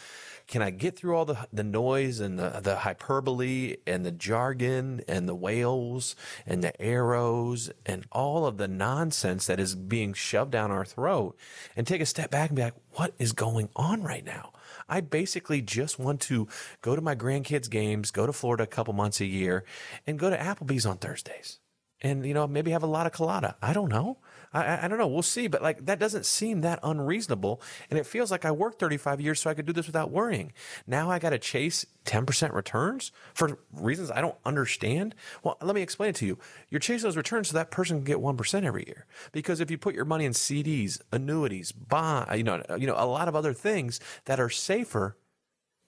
can 0.47 0.61
I 0.61 0.69
get 0.69 0.95
through 0.95 1.15
all 1.15 1.25
the, 1.25 1.47
the 1.51 1.63
noise 1.63 2.21
and 2.21 2.39
the, 2.39 2.61
the 2.63 2.77
hyperbole 2.77 3.75
and 3.85 4.05
the 4.05 4.11
jargon 4.11 5.01
and 5.07 5.27
the 5.27 5.35
whales 5.35 6.15
and 6.45 6.63
the 6.63 6.79
arrows 6.81 7.69
and 7.85 8.05
all 8.11 8.45
of 8.45 8.57
the 8.57 8.67
nonsense 8.67 9.47
that 9.47 9.59
is 9.59 9.75
being 9.75 10.13
shoved 10.13 10.51
down 10.51 10.71
our 10.71 10.85
throat 10.85 11.37
and 11.75 11.85
take 11.85 12.01
a 12.01 12.05
step 12.05 12.31
back 12.31 12.49
and 12.49 12.55
be 12.55 12.63
like, 12.63 12.75
what 12.93 13.13
is 13.19 13.33
going 13.33 13.69
on 13.75 14.03
right 14.03 14.25
now? 14.25 14.53
I 14.87 15.01
basically 15.01 15.61
just 15.61 15.99
want 15.99 16.21
to 16.21 16.47
go 16.81 16.95
to 16.95 17.01
my 17.01 17.15
grandkids' 17.15 17.69
games, 17.69 18.11
go 18.11 18.25
to 18.25 18.31
Florida 18.31 18.63
a 18.63 18.67
couple 18.67 18.93
months 18.93 19.19
a 19.19 19.25
year, 19.25 19.65
and 20.05 20.17
go 20.17 20.29
to 20.29 20.37
Applebee's 20.37 20.85
on 20.85 20.97
Thursdays. 20.97 21.59
And, 22.01 22.25
you 22.25 22.33
know, 22.33 22.47
maybe 22.47 22.71
have 22.71 22.83
a 22.83 22.87
lot 22.87 23.05
of 23.05 23.11
colada. 23.11 23.57
I 23.61 23.73
don't 23.73 23.89
know. 23.89 24.19
I, 24.53 24.85
I, 24.85 24.87
don't 24.87 24.97
know. 24.97 25.07
We'll 25.07 25.21
see. 25.21 25.47
But 25.47 25.61
like, 25.61 25.85
that 25.85 25.99
doesn't 25.99 26.25
seem 26.25 26.61
that 26.61 26.79
unreasonable. 26.83 27.61
And 27.89 27.99
it 27.99 28.05
feels 28.05 28.31
like 28.31 28.45
I 28.45 28.51
worked 28.51 28.79
35 28.79 29.21
years 29.21 29.41
so 29.41 29.49
I 29.49 29.53
could 29.53 29.65
do 29.65 29.73
this 29.73 29.87
without 29.87 30.11
worrying. 30.11 30.53
Now 30.85 31.09
I 31.09 31.19
got 31.19 31.31
to 31.31 31.39
chase 31.39 31.85
10% 32.05 32.53
returns 32.53 33.11
for 33.33 33.59
reasons 33.73 34.11
I 34.11 34.21
don't 34.21 34.37
understand. 34.45 35.15
Well, 35.43 35.57
let 35.61 35.75
me 35.75 35.81
explain 35.81 36.11
it 36.11 36.15
to 36.17 36.25
you. 36.25 36.37
You're 36.69 36.79
chasing 36.79 37.07
those 37.07 37.17
returns 37.17 37.49
so 37.49 37.53
that 37.53 37.71
person 37.71 37.97
can 37.97 38.05
get 38.05 38.17
1% 38.17 38.63
every 38.63 38.85
year. 38.87 39.05
Because 39.31 39.59
if 39.59 39.69
you 39.69 39.77
put 39.77 39.95
your 39.95 40.05
money 40.05 40.25
in 40.25 40.33
CDs, 40.33 41.01
annuities, 41.11 41.71
bond, 41.71 42.37
you 42.37 42.43
know, 42.43 42.63
you 42.77 42.87
know, 42.87 42.95
a 42.97 43.05
lot 43.05 43.27
of 43.27 43.35
other 43.35 43.53
things 43.53 43.99
that 44.25 44.39
are 44.39 44.49
safer, 44.49 45.17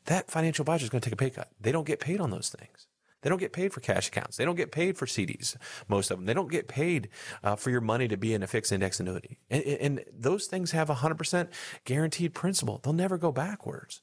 that 0.06 0.30
financial 0.30 0.64
advisor 0.64 0.84
is 0.84 0.90
going 0.90 1.02
to 1.02 1.10
take 1.10 1.14
a 1.14 1.18
pay 1.18 1.30
cut. 1.30 1.50
They 1.60 1.72
don't 1.72 1.88
get 1.88 2.00
paid 2.00 2.20
on 2.20 2.32
those 2.32 2.50
things. 2.50 2.88
They 3.22 3.30
don't 3.30 3.40
get 3.40 3.54
paid 3.54 3.74
for 3.74 3.82
cash 3.82 4.08
accounts. 4.08 4.38
They 4.38 4.46
don't 4.46 4.56
get 4.56 4.72
paid 4.72 4.98
for 4.98 5.06
CDs, 5.06 5.56
most 5.88 6.10
of 6.12 6.18
them. 6.18 6.26
They 6.26 6.34
don't 6.34 6.52
get 6.52 6.68
paid 6.68 7.10
uh, 7.44 7.56
for 7.56 7.70
your 7.70 7.82
money 7.82 8.08
to 8.08 8.18
be 8.18 8.34
in 8.34 8.44
a 8.44 8.48
fixed 8.48 8.72
index 8.72 9.00
annuity. 9.00 9.40
And, 9.50 9.64
and 9.64 10.06
those 10.18 10.48
things 10.48 10.72
have 10.72 10.90
a 10.90 10.96
100% 10.96 11.50
guaranteed 11.86 12.34
principal. 12.34 12.80
They'll 12.84 12.94
never 12.94 13.18
go 13.18 13.32
backwards. 13.32 14.02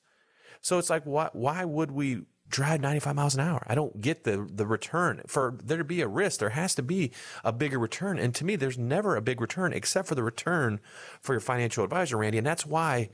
So 0.60 0.78
it's 0.78 0.90
like, 0.90 1.04
why, 1.04 1.30
why 1.32 1.64
would 1.64 1.90
we 1.90 2.22
drive 2.48 2.80
95 2.80 3.14
miles 3.14 3.34
an 3.34 3.40
hour? 3.40 3.64
I 3.66 3.74
don't 3.74 4.00
get 4.00 4.24
the, 4.24 4.46
the 4.50 4.66
return. 4.66 5.22
For 5.26 5.58
there 5.62 5.78
to 5.78 5.84
be 5.84 6.00
a 6.00 6.08
risk, 6.08 6.40
there 6.40 6.50
has 6.50 6.74
to 6.74 6.82
be 6.82 7.12
a 7.44 7.52
bigger 7.52 7.78
return. 7.78 8.18
And 8.18 8.34
to 8.34 8.44
me, 8.44 8.56
there's 8.56 8.78
never 8.78 9.16
a 9.16 9.22
big 9.22 9.40
return 9.40 9.72
except 9.72 10.08
for 10.08 10.14
the 10.14 10.22
return 10.22 10.80
for 11.20 11.32
your 11.32 11.40
financial 11.40 11.84
advisor, 11.84 12.18
Randy. 12.18 12.38
And 12.38 12.46
that's 12.46 12.66
why 12.66 13.10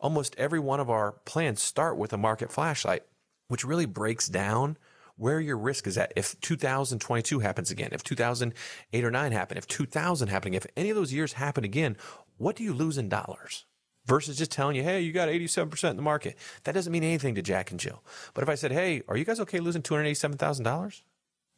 almost 0.00 0.34
every 0.36 0.60
one 0.60 0.80
of 0.80 0.90
our 0.90 1.12
plans 1.24 1.62
start 1.62 1.96
with 1.96 2.12
a 2.12 2.18
market 2.18 2.52
flashlight, 2.52 3.02
which 3.48 3.64
really 3.64 3.86
breaks 3.86 4.28
down 4.28 4.76
where 5.16 5.40
your 5.40 5.56
risk 5.56 5.86
is 5.86 5.98
at. 5.98 6.12
If 6.16 6.40
2022 6.40 7.40
happens 7.40 7.70
again, 7.70 7.90
if 7.92 8.02
2008 8.02 9.04
or 9.04 9.10
9 9.10 9.32
happen, 9.32 9.58
if 9.58 9.66
2000 9.66 10.28
happen, 10.28 10.54
if 10.54 10.66
any 10.76 10.90
of 10.90 10.96
those 10.96 11.12
years 11.12 11.34
happen 11.34 11.64
again, 11.64 11.96
what 12.36 12.56
do 12.56 12.62
you 12.62 12.72
lose 12.72 12.98
in 12.98 13.08
dollars? 13.08 13.64
Versus 14.04 14.38
just 14.38 14.52
telling 14.52 14.76
you, 14.76 14.84
hey, 14.84 15.00
you 15.00 15.12
got 15.12 15.28
87% 15.28 15.90
in 15.90 15.96
the 15.96 16.02
market. 16.02 16.36
That 16.62 16.76
doesn't 16.76 16.92
mean 16.92 17.02
anything 17.02 17.34
to 17.34 17.42
Jack 17.42 17.72
and 17.72 17.80
Jill. 17.80 18.04
But 18.34 18.42
if 18.44 18.48
I 18.48 18.54
said, 18.54 18.70
hey, 18.70 19.02
are 19.08 19.16
you 19.16 19.24
guys 19.24 19.40
okay 19.40 19.58
losing 19.58 19.82
$287,000? 19.82 21.02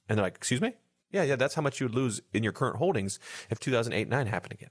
And 0.09 0.17
they're 0.17 0.25
like, 0.25 0.37
excuse 0.37 0.63
me? 0.63 0.75
Yeah, 1.11 1.25
yeah, 1.25 1.37
that's 1.37 1.55
how 1.55 1.63
much 1.63 1.81
you 1.81 1.87
would 1.87 1.95
lose 1.95 2.23
in 2.33 2.43
your 2.43 2.53
current 2.53 2.77
holdings 2.77 3.19
if 3.51 3.59
2008 3.61 4.09
9 4.09 4.27
happened 4.27 4.53
again. 4.53 4.71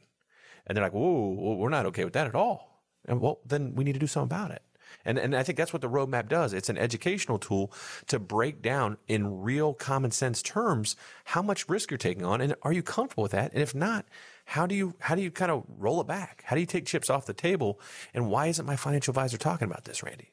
And 0.66 0.76
they're 0.76 0.84
like, 0.84 0.94
whoa, 0.94 1.56
we're 1.58 1.70
not 1.70 1.86
okay 1.88 2.04
with 2.04 2.14
that 2.14 2.28
at 2.28 2.36
all. 2.36 2.82
And 3.06 3.22
well, 3.22 3.40
then 3.46 3.76
we 3.76 3.84
need 3.84 3.94
to 3.94 4.00
do 4.00 4.08
something 4.08 4.36
about 4.36 4.52
it. 4.52 4.62
And, 5.08 5.18
and 5.18 5.36
I 5.36 5.42
think 5.42 5.58
that's 5.58 5.72
what 5.72 5.82
the 5.82 5.90
roadmap 5.90 6.28
does. 6.28 6.54
It's 6.54 6.70
an 6.70 6.78
educational 6.78 7.40
tool 7.40 7.72
to 8.08 8.20
break 8.20 8.62
down 8.62 8.98
in 9.08 9.42
real 9.42 9.74
common 9.74 10.12
sense 10.12 10.42
terms 10.44 10.96
how 11.24 11.42
much 11.42 11.68
risk 11.70 11.90
you're 11.90 11.98
taking 11.98 12.26
on 12.26 12.42
and 12.42 12.54
are 12.62 12.74
you 12.74 12.84
comfortable 12.84 13.24
with 13.24 13.32
that? 13.32 13.54
And 13.54 13.62
if 13.62 13.74
not, 13.74 14.06
how 14.46 14.68
do 14.68 14.76
you 14.76 14.96
how 15.00 15.16
do 15.16 15.22
you 15.22 15.32
kind 15.32 15.50
of 15.50 15.64
roll 15.68 16.02
it 16.02 16.08
back? 16.08 16.44
How 16.46 16.56
do 16.56 16.60
you 16.60 16.68
take 16.68 16.86
chips 16.86 17.10
off 17.10 17.26
the 17.26 17.34
table? 17.34 17.80
And 18.14 18.30
why 18.30 18.48
isn't 18.48 18.66
my 18.66 18.76
financial 18.76 19.12
advisor 19.12 19.38
talking 19.38 19.68
about 19.68 19.86
this, 19.86 20.04
Randy? 20.04 20.32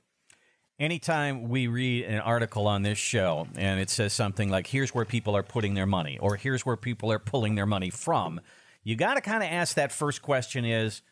Anytime 0.78 1.48
we 1.48 1.68
read 1.68 2.06
an 2.06 2.18
article 2.18 2.66
on 2.66 2.82
this 2.82 2.98
show 2.98 3.46
and 3.54 3.78
it 3.78 3.90
says 3.90 4.12
something 4.12 4.50
like, 4.50 4.66
here's 4.66 4.92
where 4.92 5.04
people 5.04 5.36
are 5.36 5.44
putting 5.44 5.74
their 5.74 5.86
money, 5.86 6.18
or 6.18 6.34
here's 6.34 6.66
where 6.66 6.76
people 6.76 7.12
are 7.12 7.20
pulling 7.20 7.54
their 7.54 7.66
money 7.66 7.90
from, 7.90 8.40
you 8.82 8.96
got 8.96 9.14
to 9.14 9.20
kind 9.20 9.44
of 9.44 9.48
ask 9.48 9.76
that 9.76 9.92
first 9.92 10.20
question 10.20 10.64
is, 10.64 11.02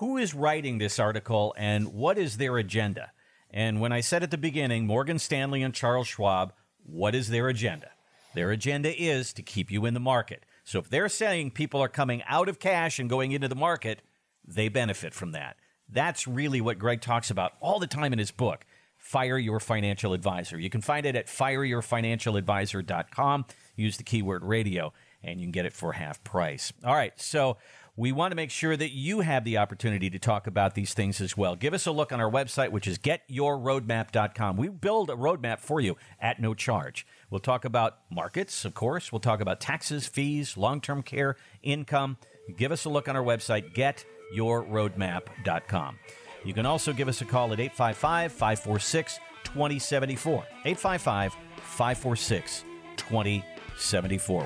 who 0.00 0.16
is 0.16 0.34
writing 0.34 0.78
this 0.78 0.98
article 0.98 1.54
and 1.58 1.92
what 1.92 2.16
is 2.16 2.38
their 2.38 2.56
agenda? 2.56 3.12
And 3.50 3.82
when 3.82 3.92
I 3.92 4.00
said 4.00 4.22
at 4.22 4.30
the 4.30 4.38
beginning, 4.38 4.86
Morgan 4.86 5.18
Stanley 5.18 5.62
and 5.62 5.74
Charles 5.74 6.08
Schwab, 6.08 6.54
what 6.84 7.14
is 7.14 7.28
their 7.28 7.48
agenda? 7.48 7.90
Their 8.34 8.50
agenda 8.50 8.98
is 8.98 9.34
to 9.34 9.42
keep 9.42 9.70
you 9.70 9.84
in 9.84 9.92
the 9.92 10.00
market. 10.00 10.46
So 10.64 10.78
if 10.78 10.88
they're 10.88 11.10
saying 11.10 11.50
people 11.50 11.82
are 11.82 11.88
coming 11.88 12.22
out 12.26 12.48
of 12.48 12.58
cash 12.58 12.98
and 12.98 13.10
going 13.10 13.32
into 13.32 13.48
the 13.48 13.54
market, 13.54 14.00
they 14.42 14.70
benefit 14.70 15.12
from 15.12 15.32
that. 15.32 15.56
That's 15.86 16.26
really 16.26 16.62
what 16.62 16.78
Greg 16.78 17.02
talks 17.02 17.30
about 17.30 17.52
all 17.60 17.78
the 17.78 17.86
time 17.86 18.14
in 18.14 18.18
his 18.18 18.30
book, 18.30 18.64
Fire 18.96 19.36
Your 19.36 19.60
Financial 19.60 20.14
Advisor. 20.14 20.58
You 20.58 20.70
can 20.70 20.80
find 20.80 21.04
it 21.04 21.14
at 21.14 21.26
fireyourfinancialadvisor.com. 21.26 23.44
Use 23.76 23.98
the 23.98 24.04
keyword 24.04 24.44
radio 24.44 24.94
and 25.22 25.40
you 25.40 25.46
can 25.46 25.52
get 25.52 25.66
it 25.66 25.72
for 25.72 25.92
half 25.92 26.22
price. 26.24 26.72
All 26.84 26.94
right, 26.94 27.18
so 27.20 27.58
we 27.96 28.12
want 28.12 28.32
to 28.32 28.36
make 28.36 28.50
sure 28.50 28.76
that 28.76 28.90
you 28.90 29.20
have 29.20 29.44
the 29.44 29.58
opportunity 29.58 30.10
to 30.10 30.18
talk 30.18 30.46
about 30.46 30.74
these 30.74 30.94
things 30.94 31.20
as 31.20 31.36
well. 31.36 31.56
Give 31.56 31.74
us 31.74 31.86
a 31.86 31.92
look 31.92 32.12
on 32.12 32.20
our 32.20 32.30
website, 32.30 32.70
which 32.70 32.86
is 32.86 32.98
getyourroadmap.com. 32.98 34.56
We 34.56 34.68
build 34.68 35.10
a 35.10 35.14
roadmap 35.14 35.60
for 35.60 35.80
you 35.80 35.96
at 36.20 36.40
no 36.40 36.54
charge. 36.54 37.06
We'll 37.30 37.40
talk 37.40 37.64
about 37.64 37.98
markets, 38.10 38.64
of 38.64 38.74
course. 38.74 39.12
We'll 39.12 39.20
talk 39.20 39.40
about 39.40 39.60
taxes, 39.60 40.06
fees, 40.06 40.56
long 40.56 40.80
term 40.80 41.02
care, 41.02 41.36
income. 41.62 42.16
Give 42.56 42.72
us 42.72 42.84
a 42.84 42.88
look 42.88 43.08
on 43.08 43.16
our 43.16 43.22
website, 43.22 43.74
getyourroadmap.com. 43.74 45.98
You 46.44 46.54
can 46.54 46.66
also 46.66 46.92
give 46.92 47.08
us 47.08 47.20
a 47.20 47.24
call 47.24 47.52
at 47.52 47.60
855 47.60 48.32
546 48.32 49.18
2074. 49.44 50.34
855 50.64 51.36
546 51.62 52.64
2074. 52.96 53.49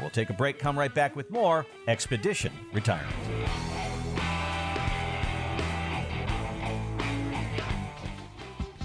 We'll 0.01 0.11
take 0.11 0.31
a 0.31 0.35
break, 0.35 0.59
come 0.59 0.79
right 0.79 0.95
back 0.95 1.17
with 1.17 1.31
more 1.31 1.67
Expedition 1.89 2.53
Retirement. 2.73 3.15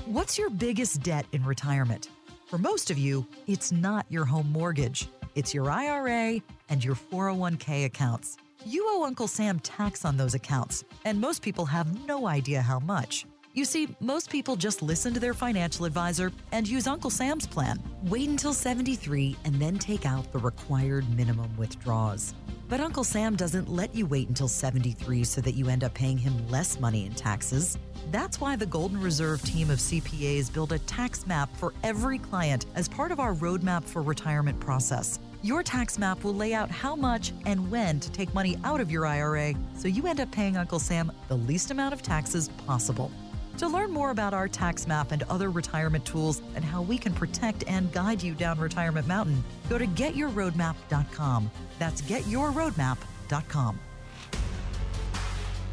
What's 0.05 0.37
your 0.37 0.49
biggest 0.49 1.03
debt 1.03 1.27
in 1.33 1.45
retirement? 1.45 2.09
For 2.47 2.57
most 2.57 2.89
of 2.89 2.97
you, 2.97 3.27
it's 3.45 3.71
not 3.71 4.07
your 4.09 4.25
home 4.25 4.51
mortgage, 4.51 5.07
it's 5.35 5.53
your 5.53 5.69
IRA 5.69 6.41
and 6.69 6.83
your 6.83 6.95
401k 6.95 7.85
accounts. 7.85 8.37
You 8.65 8.85
owe 8.89 9.05
Uncle 9.05 9.27
Sam 9.27 9.59
tax 9.59 10.03
on 10.03 10.17
those 10.17 10.33
accounts, 10.33 10.83
and 11.05 11.21
most 11.21 11.41
people 11.43 11.65
have 11.65 12.07
no 12.07 12.27
idea 12.27 12.61
how 12.61 12.79
much. 12.79 13.25
You 13.53 13.65
see, 13.65 13.95
most 13.99 14.29
people 14.29 14.55
just 14.55 14.83
listen 14.83 15.11
to 15.15 15.19
their 15.19 15.33
financial 15.33 15.85
advisor 15.85 16.31
and 16.51 16.67
use 16.67 16.85
Uncle 16.85 17.09
Sam's 17.09 17.47
plan. 17.47 17.81
Wait 18.03 18.29
until 18.29 18.53
73 18.53 19.35
and 19.43 19.55
then 19.55 19.79
take 19.79 20.05
out 20.05 20.31
the 20.31 20.37
required 20.37 21.09
minimum 21.17 21.57
withdrawals. 21.57 22.35
But 22.67 22.79
Uncle 22.79 23.03
Sam 23.03 23.35
doesn't 23.35 23.67
let 23.67 23.95
you 23.95 24.05
wait 24.05 24.27
until 24.27 24.47
73 24.47 25.23
so 25.23 25.41
that 25.41 25.55
you 25.55 25.67
end 25.67 25.83
up 25.83 25.95
paying 25.95 26.19
him 26.19 26.47
less 26.47 26.79
money 26.79 27.07
in 27.07 27.15
taxes. 27.15 27.79
That's 28.11 28.39
why 28.39 28.55
the 28.55 28.67
Golden 28.67 29.01
Reserve 29.01 29.41
team 29.41 29.71
of 29.71 29.79
CPAs 29.79 30.53
build 30.53 30.71
a 30.71 30.79
tax 30.79 31.25
map 31.25 31.49
for 31.57 31.73
every 31.81 32.19
client 32.19 32.67
as 32.75 32.87
part 32.87 33.11
of 33.11 33.19
our 33.19 33.33
roadmap 33.33 33.83
for 33.83 34.03
retirement 34.03 34.59
process. 34.59 35.19
Your 35.41 35.63
tax 35.63 35.97
map 35.97 36.23
will 36.23 36.35
lay 36.35 36.53
out 36.53 36.69
how 36.69 36.95
much 36.95 37.33
and 37.47 37.71
when 37.71 37.99
to 38.01 38.11
take 38.11 38.31
money 38.35 38.59
out 38.63 38.79
of 38.79 38.91
your 38.91 39.07
IRA 39.07 39.55
so 39.75 39.87
you 39.87 40.05
end 40.05 40.19
up 40.19 40.31
paying 40.31 40.55
Uncle 40.55 40.79
Sam 40.79 41.11
the 41.29 41.37
least 41.37 41.71
amount 41.71 41.93
of 41.93 42.03
taxes 42.03 42.49
possible. 42.67 43.11
To 43.59 43.67
learn 43.67 43.91
more 43.91 44.11
about 44.11 44.33
our 44.33 44.47
tax 44.47 44.87
map 44.87 45.11
and 45.11 45.21
other 45.23 45.51
retirement 45.51 46.05
tools 46.05 46.41
and 46.55 46.63
how 46.63 46.81
we 46.81 46.97
can 46.97 47.11
protect 47.13 47.65
and 47.67 47.91
guide 47.91 48.23
you 48.23 48.33
down 48.33 48.57
Retirement 48.57 49.05
Mountain, 49.05 49.43
go 49.67 49.77
to 49.77 49.85
getyourroadmap.com. 49.85 51.51
That's 51.77 52.01
getyourroadmap.com. 52.03 53.79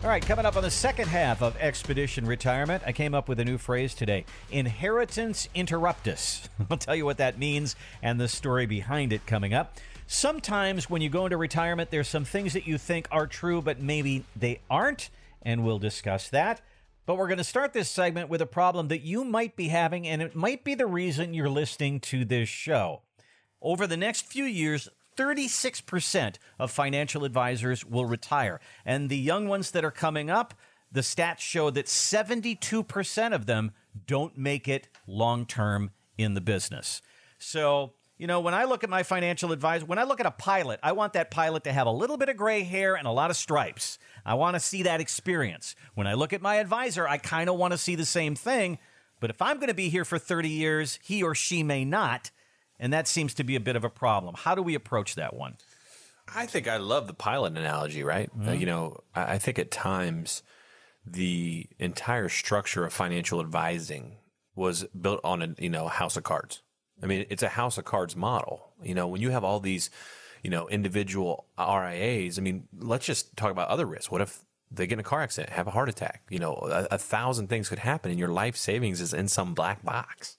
All 0.03 0.11
right, 0.11 0.27
coming 0.27 0.45
up 0.45 0.57
on 0.57 0.65
the 0.65 0.71
second 0.71 1.07
half 1.07 1.43
of 1.43 1.57
Expedition 1.59 2.27
Retirement, 2.27 2.83
I 2.85 2.91
came 2.91 3.15
up 3.15 3.29
with 3.29 3.39
a 3.39 3.45
new 3.45 3.57
phrase 3.57 3.95
today 3.95 4.25
inheritance 4.51 5.49
interruptus. 5.55 6.49
I'll 6.71 6.79
tell 6.79 6.97
you 6.97 7.05
what 7.05 7.19
that 7.19 7.39
means 7.39 7.77
and 8.03 8.21
the 8.21 8.27
story 8.27 8.67
behind 8.67 9.13
it 9.13 9.27
coming 9.27 9.55
up. 9.55 9.77
Sometimes 10.09 10.91
when 10.91 11.03
you 11.03 11.09
go 11.09 11.27
into 11.27 11.37
retirement, 11.37 11.93
there's 11.93 12.09
some 12.09 12.25
things 12.25 12.53
that 12.55 12.67
you 12.67 12.79
think 12.79 13.07
are 13.13 13.29
true, 13.29 13.63
but 13.63 13.81
maybe 13.81 14.25
they 14.35 14.59
aren't, 14.69 15.09
and 15.43 15.65
we'll 15.65 15.79
discuss 15.79 16.29
that. 16.31 16.61
But 17.07 17.17
we're 17.17 17.29
going 17.29 17.39
to 17.39 17.45
start 17.45 17.73
this 17.73 17.89
segment 17.89 18.29
with 18.29 18.43
a 18.43 18.47
problem 18.47 18.89
that 18.89 19.03
you 19.03 19.25
might 19.25 19.55
be 19.55 19.69
having, 19.69 20.09
and 20.09 20.21
it 20.21 20.35
might 20.35 20.65
be 20.65 20.75
the 20.75 20.87
reason 20.87 21.35
you're 21.35 21.49
listening 21.49 22.01
to 22.01 22.25
this 22.25 22.49
show. 22.49 23.03
Over 23.63 23.87
the 23.87 23.97
next 23.97 24.27
few 24.27 24.45
years, 24.45 24.89
36% 25.17 26.37
of 26.59 26.71
financial 26.73 27.25
advisors 27.25 27.85
will 27.85 28.07
retire. 28.07 28.61
And 28.85 29.09
the 29.09 29.17
young 29.17 29.47
ones 29.47 29.71
that 29.71 29.85
are 29.85 29.93
coming 29.93 30.31
up, 30.31 30.53
the 30.91 31.01
stats 31.01 31.39
show 31.39 31.71
that 31.71 31.87
72% 31.87 33.33
of 33.33 33.47
them 33.47 33.71
don't 34.07 34.37
make 34.37 34.67
it 34.67 34.89
long 35.07 35.47
term 35.47 35.93
in 36.19 36.35
the 36.35 36.41
business. 36.41 37.03
So, 37.39 37.93
you 38.19 38.27
know, 38.27 38.41
when 38.41 38.55
I 38.55 38.65
look 38.65 38.83
at 38.83 38.91
my 38.91 39.03
financial 39.03 39.53
advisor, 39.53 39.85
when 39.85 39.99
I 39.99 40.05
look 40.05 40.21
at 40.21 40.27
a 40.27 40.31
pilot, 40.31 40.81
I 40.83 40.93
want 40.93 41.13
that 41.13 41.31
pilot 41.31 41.65
to 41.65 41.73
have 41.73 41.87
a 41.87 41.93
little 41.93 42.17
bit 42.17 42.29
of 42.29 42.37
gray 42.37 42.63
hair 42.63 42.95
and 42.95 43.07
a 43.07 43.11
lot 43.11 43.31
of 43.31 43.37
stripes. 43.37 43.99
I 44.25 44.35
want 44.35 44.55
to 44.55 44.61
see 44.61 44.85
that 44.85 45.01
experience. 45.01 45.77
When 45.95 46.07
I 46.07 46.15
look 46.15 46.33
at 46.33 46.41
my 46.41 46.57
advisor, 46.57 47.07
I 47.07 47.19
kind 47.19 47.51
of 47.51 47.57
want 47.57 47.73
to 47.73 47.79
see 47.79 47.95
the 47.95 48.07
same 48.07 48.35
thing. 48.35 48.79
But 49.21 49.31
if 49.31 49.41
I'm 49.43 49.57
going 49.57 49.69
to 49.69 49.75
be 49.75 49.89
here 49.89 50.05
for 50.05 50.19
30 50.19 50.49
years, 50.49 50.99
he 51.03 51.23
or 51.23 51.35
she 51.35 51.63
may 51.63 51.85
not. 51.85 52.31
And 52.79 52.93
that 52.93 53.09
seems 53.09 53.35
to 53.35 53.45
be 53.45 53.57
a 53.57 53.61
bit 53.61 53.77
of 53.77 53.85
a 53.85 53.91
problem. 53.91 54.35
How 54.37 54.55
do 54.55 54.63
we 54.63 54.75
approach 54.75 55.15
that 55.15 55.35
one? 55.35 55.57
I 56.35 56.47
think 56.47 56.69
I 56.69 56.77
love 56.79 57.07
the 57.07 57.15
pilot 57.15 57.57
analogy, 57.57 58.03
right? 58.03 58.31
Uh, 58.47 58.53
you 58.53 58.67
know, 58.67 58.99
I, 59.15 59.35
I 59.35 59.39
think 59.39 59.59
at 59.59 59.71
times 59.71 60.43
the 61.07 61.69
entire 61.79 62.29
structure 62.29 62.85
of 62.85 62.93
financial 62.93 63.41
advising 63.41 64.17
was 64.55 64.85
built 64.85 65.21
on 65.23 65.43
a 65.43 65.55
you 65.59 65.71
know 65.71 65.87
house 65.87 66.17
of 66.17 66.25
cards. 66.25 66.63
I 67.03 67.07
mean, 67.07 67.27
it's 67.29 67.43
a 67.43 67.49
house 67.49 67.79
of 67.79 67.85
cards 67.85 68.17
model. 68.17 68.73
You 68.83 68.95
know, 68.95 69.07
when 69.07 69.21
you 69.21 69.31
have 69.31 69.45
all 69.45 69.61
these, 69.61 69.91
you 70.43 70.51
know, 70.51 70.69
individual 70.69 71.47
RIAs. 71.59 72.39
I 72.39 72.43
mean, 72.43 72.69
let's 72.79 73.07
just 73.07 73.37
talk 73.37 73.51
about 73.51 73.69
other 73.69 73.87
risks. 73.87 74.11
What 74.11 74.21
if 74.21 74.45
they 74.71 74.87
get 74.87 74.95
in 74.95 75.01
a 75.01 75.05
car 75.05 75.23
accident, 75.23 75.53
have 75.53 75.67
a 75.67 75.73
heart 75.73 75.89
attack? 75.89 76.23
You 76.31 76.39
know, 76.39 76.55
a, 76.55 76.95
a 76.95 76.99
thousand 76.99 77.49
things 77.49 77.69
could 77.69 77.81
happen, 77.81 78.11
and 78.11 78.19
your 78.19 78.29
life 78.29 78.57
savings 78.57 79.01
is 79.01 79.13
in 79.13 79.29
some 79.29 79.55
black 79.55 79.85
box. 79.85 80.39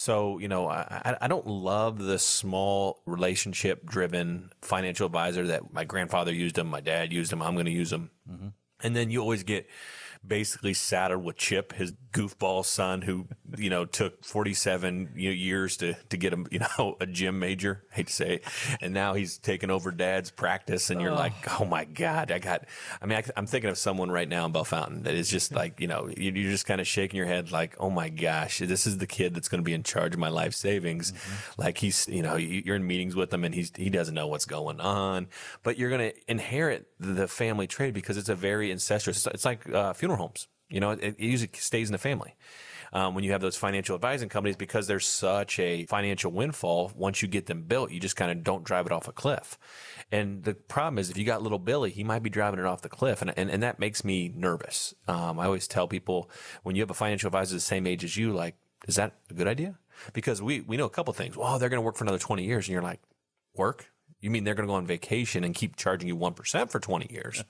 So, 0.00 0.38
you 0.38 0.46
know, 0.46 0.68
I, 0.68 1.16
I 1.20 1.26
don't 1.26 1.46
love 1.46 1.98
the 1.98 2.20
small 2.20 3.02
relationship 3.04 3.84
driven 3.84 4.50
financial 4.62 5.06
advisor 5.06 5.48
that 5.48 5.72
my 5.72 5.82
grandfather 5.82 6.32
used 6.32 6.54
them, 6.54 6.68
my 6.68 6.80
dad 6.80 7.12
used 7.12 7.32
them, 7.32 7.42
I'm 7.42 7.54
going 7.54 7.66
to 7.66 7.72
use 7.72 7.90
them. 7.90 8.10
Mm-hmm. 8.30 8.48
And 8.84 8.94
then 8.94 9.10
you 9.10 9.20
always 9.20 9.42
get 9.42 9.66
basically 10.26 10.74
saddled 10.74 11.24
with 11.24 11.36
Chip, 11.36 11.72
his 11.72 11.92
goofball 12.12 12.64
son, 12.64 13.02
who 13.02 13.26
you 13.56 13.70
know 13.70 13.84
took 13.84 14.24
forty 14.24 14.54
seven 14.54 15.10
years 15.16 15.76
to 15.78 15.94
to 16.10 16.16
get 16.16 16.32
him 16.32 16.46
you 16.50 16.60
know 16.78 16.96
a 17.00 17.06
gym 17.06 17.38
major. 17.38 17.84
I 17.92 17.96
hate 17.96 18.06
to 18.08 18.12
say, 18.12 18.34
it. 18.34 18.44
and 18.80 18.92
now 18.94 19.14
he's 19.14 19.38
taking 19.38 19.70
over 19.70 19.90
Dad's 19.90 20.30
practice, 20.30 20.90
and 20.90 21.00
you're 21.00 21.12
like, 21.12 21.60
oh 21.60 21.64
my 21.64 21.84
god, 21.84 22.30
I 22.32 22.38
got. 22.38 22.64
I 23.00 23.06
mean, 23.06 23.18
I, 23.18 23.24
I'm 23.36 23.46
thinking 23.46 23.70
of 23.70 23.78
someone 23.78 24.10
right 24.10 24.28
now 24.28 24.46
in 24.46 24.52
Bellefontaine 24.52 25.02
that 25.04 25.14
is 25.14 25.28
just 25.30 25.52
like 25.52 25.80
you 25.80 25.86
know 25.86 26.08
you- 26.16 26.32
you're 26.32 26.50
just 26.50 26.66
kind 26.66 26.80
of 26.80 26.86
shaking 26.86 27.16
your 27.16 27.26
head 27.26 27.50
like, 27.52 27.76
oh 27.78 27.90
my 27.90 28.08
gosh, 28.08 28.58
this 28.58 28.86
is 28.86 28.98
the 28.98 29.06
kid 29.06 29.34
that's 29.34 29.48
going 29.48 29.60
to 29.60 29.64
be 29.64 29.74
in 29.74 29.82
charge 29.82 30.14
of 30.14 30.20
my 30.20 30.28
life 30.28 30.54
savings. 30.54 31.12
Like 31.56 31.78
he's 31.78 32.06
you 32.08 32.22
know 32.22 32.36
you- 32.36 32.62
you're 32.64 32.76
in 32.76 32.86
meetings 32.86 33.14
with 33.14 33.32
him 33.32 33.44
and 33.44 33.54
he's 33.54 33.70
he 33.76 33.90
doesn't 33.90 34.14
know 34.14 34.26
what's 34.26 34.46
going 34.46 34.80
on, 34.80 35.28
but 35.62 35.78
you're 35.78 35.90
going 35.90 36.10
to 36.10 36.30
inherit 36.30 36.88
the 36.98 37.28
family 37.28 37.66
trade 37.66 37.94
because 37.94 38.16
it's 38.16 38.28
a 38.28 38.34
very 38.34 38.70
incestuous. 38.70 39.18
It's, 39.18 39.26
it's 39.34 39.44
like 39.44 39.68
uh, 39.72 39.92
funeral 39.92 40.17
homes. 40.18 40.48
You 40.68 40.80
know, 40.80 40.90
it, 40.90 41.02
it 41.02 41.20
usually 41.20 41.50
stays 41.54 41.88
in 41.88 41.92
the 41.92 41.98
family. 41.98 42.34
Um, 42.92 43.14
when 43.14 43.22
you 43.22 43.32
have 43.32 43.42
those 43.42 43.56
financial 43.56 43.94
advising 43.94 44.30
companies, 44.30 44.56
because 44.56 44.86
there's 44.86 45.06
such 45.06 45.58
a 45.58 45.84
financial 45.86 46.32
windfall, 46.32 46.90
once 46.96 47.20
you 47.20 47.28
get 47.28 47.44
them 47.44 47.62
built, 47.62 47.90
you 47.90 48.00
just 48.00 48.16
kind 48.16 48.30
of 48.30 48.42
don't 48.42 48.64
drive 48.64 48.86
it 48.86 48.92
off 48.92 49.08
a 49.08 49.12
cliff. 49.12 49.58
And 50.10 50.42
the 50.42 50.54
problem 50.54 50.98
is, 50.98 51.10
if 51.10 51.18
you 51.18 51.24
got 51.24 51.42
little 51.42 51.58
Billy, 51.58 51.90
he 51.90 52.02
might 52.02 52.22
be 52.22 52.30
driving 52.30 52.60
it 52.60 52.64
off 52.64 52.80
the 52.80 52.88
cliff, 52.88 53.20
and 53.20 53.32
and, 53.36 53.50
and 53.50 53.62
that 53.62 53.78
makes 53.78 54.04
me 54.04 54.32
nervous. 54.34 54.94
Um, 55.06 55.38
I 55.38 55.44
always 55.44 55.68
tell 55.68 55.86
people 55.86 56.30
when 56.62 56.76
you 56.76 56.82
have 56.82 56.90
a 56.90 56.94
financial 56.94 57.26
advisor 57.26 57.54
the 57.54 57.60
same 57.60 57.86
age 57.86 58.04
as 58.04 58.16
you, 58.16 58.32
like, 58.32 58.56
is 58.86 58.96
that 58.96 59.16
a 59.30 59.34
good 59.34 59.48
idea? 59.48 59.78
Because 60.14 60.40
we 60.40 60.62
we 60.62 60.78
know 60.78 60.86
a 60.86 60.90
couple 60.90 61.12
things. 61.12 61.36
Well, 61.36 61.58
they're 61.58 61.68
going 61.68 61.78
to 61.78 61.84
work 61.84 61.96
for 61.96 62.04
another 62.04 62.18
20 62.18 62.42
years, 62.42 62.68
and 62.68 62.72
you're 62.72 62.82
like, 62.82 63.00
work? 63.54 63.90
You 64.20 64.30
mean 64.30 64.44
they're 64.44 64.54
going 64.54 64.66
to 64.66 64.72
go 64.72 64.76
on 64.76 64.86
vacation 64.86 65.44
and 65.44 65.54
keep 65.54 65.76
charging 65.76 66.08
you 66.08 66.16
1% 66.16 66.70
for 66.70 66.80
20 66.80 67.12
years? 67.12 67.44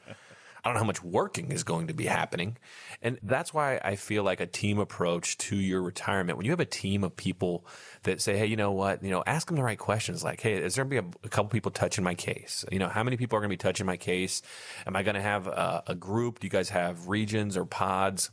I 0.63 0.69
don't 0.69 0.75
know 0.75 0.81
how 0.81 0.87
much 0.87 1.03
working 1.03 1.53
is 1.53 1.65
going 1.65 1.89
to 1.89 1.95
be 1.95 2.07
happening. 2.07 2.57
And 3.03 3.19
that's 3.23 3.55
why 3.55 3.81
I 3.83 3.97
feel 3.97 4.23
like 4.23 4.41
a 4.41 4.47
team 4.47 4.79
approach 4.79 5.39
to 5.39 5.57
your 5.57 5.83
retirement, 5.83 6.37
when 6.37 6.45
you 6.45 6.53
have 6.53 6.61
a 6.61 6.65
team 6.65 7.05
of 7.05 7.17
people 7.17 7.67
that 8.03 8.21
say, 8.21 8.37
Hey, 8.37 8.47
you 8.47 8.57
know 8.57 8.73
what, 8.73 9.03
you 9.03 9.11
know, 9.11 9.23
ask 9.27 9.49
them 9.49 9.57
the 9.57 9.63
right 9.63 9.79
questions. 9.79 10.25
Like, 10.25 10.41
Hey, 10.41 10.55
is 10.55 10.75
there 10.75 10.85
going 10.85 11.03
to 11.03 11.03
be 11.03 11.17
a, 11.23 11.27
a, 11.27 11.29
couple 11.29 11.51
people 11.51 11.71
touching 11.71 12.05
my 12.05 12.15
case? 12.15 12.65
You 12.71 12.79
know, 12.79 12.89
how 12.89 13.03
many 13.03 13.17
people 13.17 13.37
are 13.37 13.41
going 13.41 13.51
to 13.51 13.53
be 13.53 13.57
touching 13.57 13.87
my 13.87 13.97
case? 13.97 14.43
Am 14.87 14.97
I 14.97 15.03
going 15.03 15.15
to 15.15 15.23
have 15.23 15.47
a, 15.47 15.83
a 15.89 15.95
group? 15.95 16.41
Do 16.41 16.47
you 16.47 16.51
guys 16.51 16.71
have 16.71 17.09
regions 17.09 17.57
or 17.57 17.65
pods? 17.65 18.31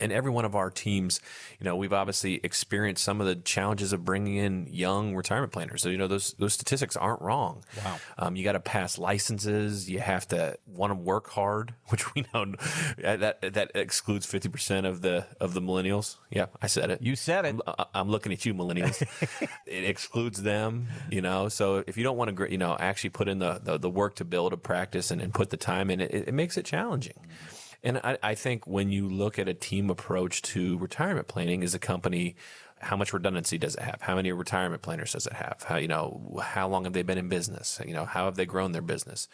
And 0.00 0.12
every 0.12 0.30
one 0.30 0.44
of 0.44 0.54
our 0.54 0.70
teams, 0.70 1.20
you 1.58 1.64
know, 1.64 1.76
we've 1.76 1.92
obviously 1.92 2.40
experienced 2.42 3.02
some 3.02 3.20
of 3.20 3.26
the 3.26 3.36
challenges 3.36 3.92
of 3.92 4.04
bringing 4.04 4.36
in 4.36 4.68
young 4.70 5.14
retirement 5.14 5.52
planners. 5.52 5.82
So, 5.82 5.88
you 5.88 5.98
know, 5.98 6.06
those 6.06 6.34
those 6.34 6.54
statistics 6.54 6.96
aren't 6.96 7.20
wrong. 7.20 7.64
Wow. 7.84 7.98
Um, 8.18 8.36
you 8.36 8.44
got 8.44 8.52
to 8.52 8.60
pass 8.60 8.98
licenses. 8.98 9.90
You 9.90 10.00
have 10.00 10.28
to 10.28 10.56
want 10.66 10.90
to 10.92 10.94
work 10.94 11.30
hard, 11.30 11.74
which 11.88 12.14
we 12.14 12.24
know 12.32 12.54
that 12.98 13.40
that 13.54 13.72
excludes 13.74 14.26
fifty 14.26 14.48
percent 14.48 14.86
of 14.86 15.00
the 15.00 15.26
of 15.40 15.54
the 15.54 15.60
millennials. 15.60 16.16
Yeah, 16.30 16.46
I 16.62 16.66
said 16.66 16.90
it. 16.90 17.02
You 17.02 17.16
said 17.16 17.44
it. 17.44 17.56
I'm, 17.66 17.86
I'm 17.94 18.08
looking 18.08 18.32
at 18.32 18.46
you, 18.46 18.54
millennials. 18.54 19.02
it 19.66 19.84
excludes 19.84 20.42
them. 20.42 20.88
You 21.10 21.22
know, 21.22 21.48
so 21.48 21.82
if 21.86 21.96
you 21.96 22.04
don't 22.04 22.16
want 22.16 22.36
to, 22.36 22.50
you 22.50 22.58
know, 22.58 22.76
actually 22.78 23.10
put 23.10 23.28
in 23.28 23.38
the 23.38 23.60
the, 23.62 23.78
the 23.78 23.90
work 23.90 24.16
to 24.16 24.24
build 24.24 24.52
a 24.52 24.56
practice 24.56 25.10
and, 25.10 25.20
and 25.20 25.34
put 25.34 25.50
the 25.50 25.56
time 25.56 25.90
in, 25.90 26.00
it, 26.00 26.12
it 26.12 26.34
makes 26.34 26.56
it 26.56 26.64
challenging. 26.64 27.14
Mm-hmm. 27.20 27.57
And 27.88 27.98
I, 28.04 28.18
I 28.22 28.34
think 28.34 28.66
when 28.66 28.90
you 28.90 29.08
look 29.08 29.38
at 29.38 29.48
a 29.48 29.54
team 29.54 29.88
approach 29.88 30.42
to 30.42 30.76
retirement 30.76 31.26
planning, 31.26 31.62
is 31.62 31.74
a 31.74 31.78
company 31.78 32.36
how 32.80 32.96
much 32.96 33.14
redundancy 33.14 33.56
does 33.56 33.74
it 33.74 33.82
have? 33.82 34.02
How 34.02 34.14
many 34.14 34.30
retirement 34.30 34.82
planners 34.82 35.12
does 35.12 35.26
it 35.26 35.32
have? 35.32 35.64
How 35.66 35.78
you 35.78 35.88
know 35.88 36.38
how 36.44 36.68
long 36.68 36.84
have 36.84 36.92
they 36.92 37.02
been 37.02 37.16
in 37.16 37.30
business? 37.30 37.80
You 37.84 37.94
know 37.94 38.04
how 38.04 38.26
have 38.26 38.36
they 38.36 38.44
grown 38.44 38.72
their 38.72 38.82
business? 38.82 39.26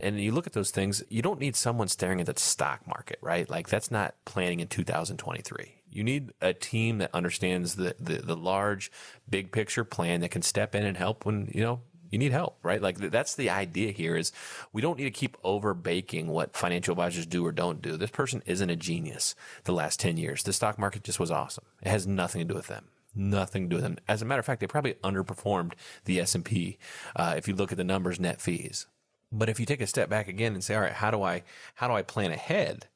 And 0.00 0.20
you 0.20 0.30
look 0.30 0.46
at 0.46 0.52
those 0.52 0.70
things, 0.70 1.02
you 1.08 1.22
don't 1.22 1.40
need 1.40 1.56
someone 1.56 1.88
staring 1.88 2.20
at 2.20 2.26
the 2.26 2.38
stock 2.38 2.86
market, 2.86 3.18
right? 3.20 3.50
Like 3.50 3.68
that's 3.68 3.90
not 3.90 4.14
planning 4.24 4.60
in 4.60 4.68
2023. 4.68 5.74
You 5.90 6.04
need 6.04 6.30
a 6.40 6.52
team 6.52 6.98
that 6.98 7.10
understands 7.12 7.74
the, 7.74 7.96
the, 7.98 8.18
the 8.18 8.36
large, 8.36 8.92
big 9.28 9.50
picture 9.50 9.82
plan 9.82 10.20
that 10.20 10.30
can 10.30 10.42
step 10.42 10.76
in 10.76 10.84
and 10.84 10.96
help 10.96 11.26
when, 11.26 11.50
you 11.52 11.62
know, 11.62 11.80
you 12.10 12.18
need 12.18 12.32
help, 12.32 12.58
right? 12.62 12.80
Like 12.80 12.98
that's 12.98 13.34
the 13.34 13.50
idea 13.50 13.92
here 13.92 14.16
is 14.16 14.32
we 14.72 14.82
don't 14.82 14.98
need 14.98 15.04
to 15.04 15.10
keep 15.10 15.36
over 15.44 15.74
baking 15.74 16.28
what 16.28 16.56
financial 16.56 16.92
advisors 16.92 17.26
do 17.26 17.44
or 17.44 17.52
don't 17.52 17.82
do. 17.82 17.96
This 17.96 18.10
person 18.10 18.42
isn't 18.46 18.70
a 18.70 18.76
genius 18.76 19.34
the 19.64 19.72
last 19.72 20.00
10 20.00 20.16
years. 20.16 20.42
The 20.42 20.52
stock 20.52 20.78
market 20.78 21.04
just 21.04 21.20
was 21.20 21.30
awesome. 21.30 21.64
It 21.82 21.90
has 21.90 22.06
nothing 22.06 22.40
to 22.40 22.46
do 22.46 22.54
with 22.54 22.68
them. 22.68 22.86
Nothing 23.14 23.64
to 23.64 23.68
do 23.68 23.76
with 23.76 23.84
them. 23.84 23.96
As 24.06 24.22
a 24.22 24.24
matter 24.24 24.40
of 24.40 24.46
fact, 24.46 24.60
they 24.60 24.66
probably 24.66 24.94
underperformed 24.94 25.72
the 26.04 26.20
S&P. 26.20 26.78
Uh, 27.16 27.34
if 27.36 27.48
you 27.48 27.54
look 27.54 27.72
at 27.72 27.78
the 27.78 27.84
numbers, 27.84 28.20
net 28.20 28.40
fees. 28.40 28.86
But 29.32 29.48
if 29.48 29.60
you 29.60 29.66
take 29.66 29.80
a 29.80 29.86
step 29.86 30.08
back 30.08 30.28
again 30.28 30.54
and 30.54 30.62
say, 30.62 30.74
all 30.74 30.80
right, 30.80 30.92
how 30.92 31.10
do 31.10 31.22
I, 31.22 31.42
how 31.74 31.88
do 31.88 31.94
I 31.94 32.02
plan 32.02 32.30
ahead? 32.30 32.86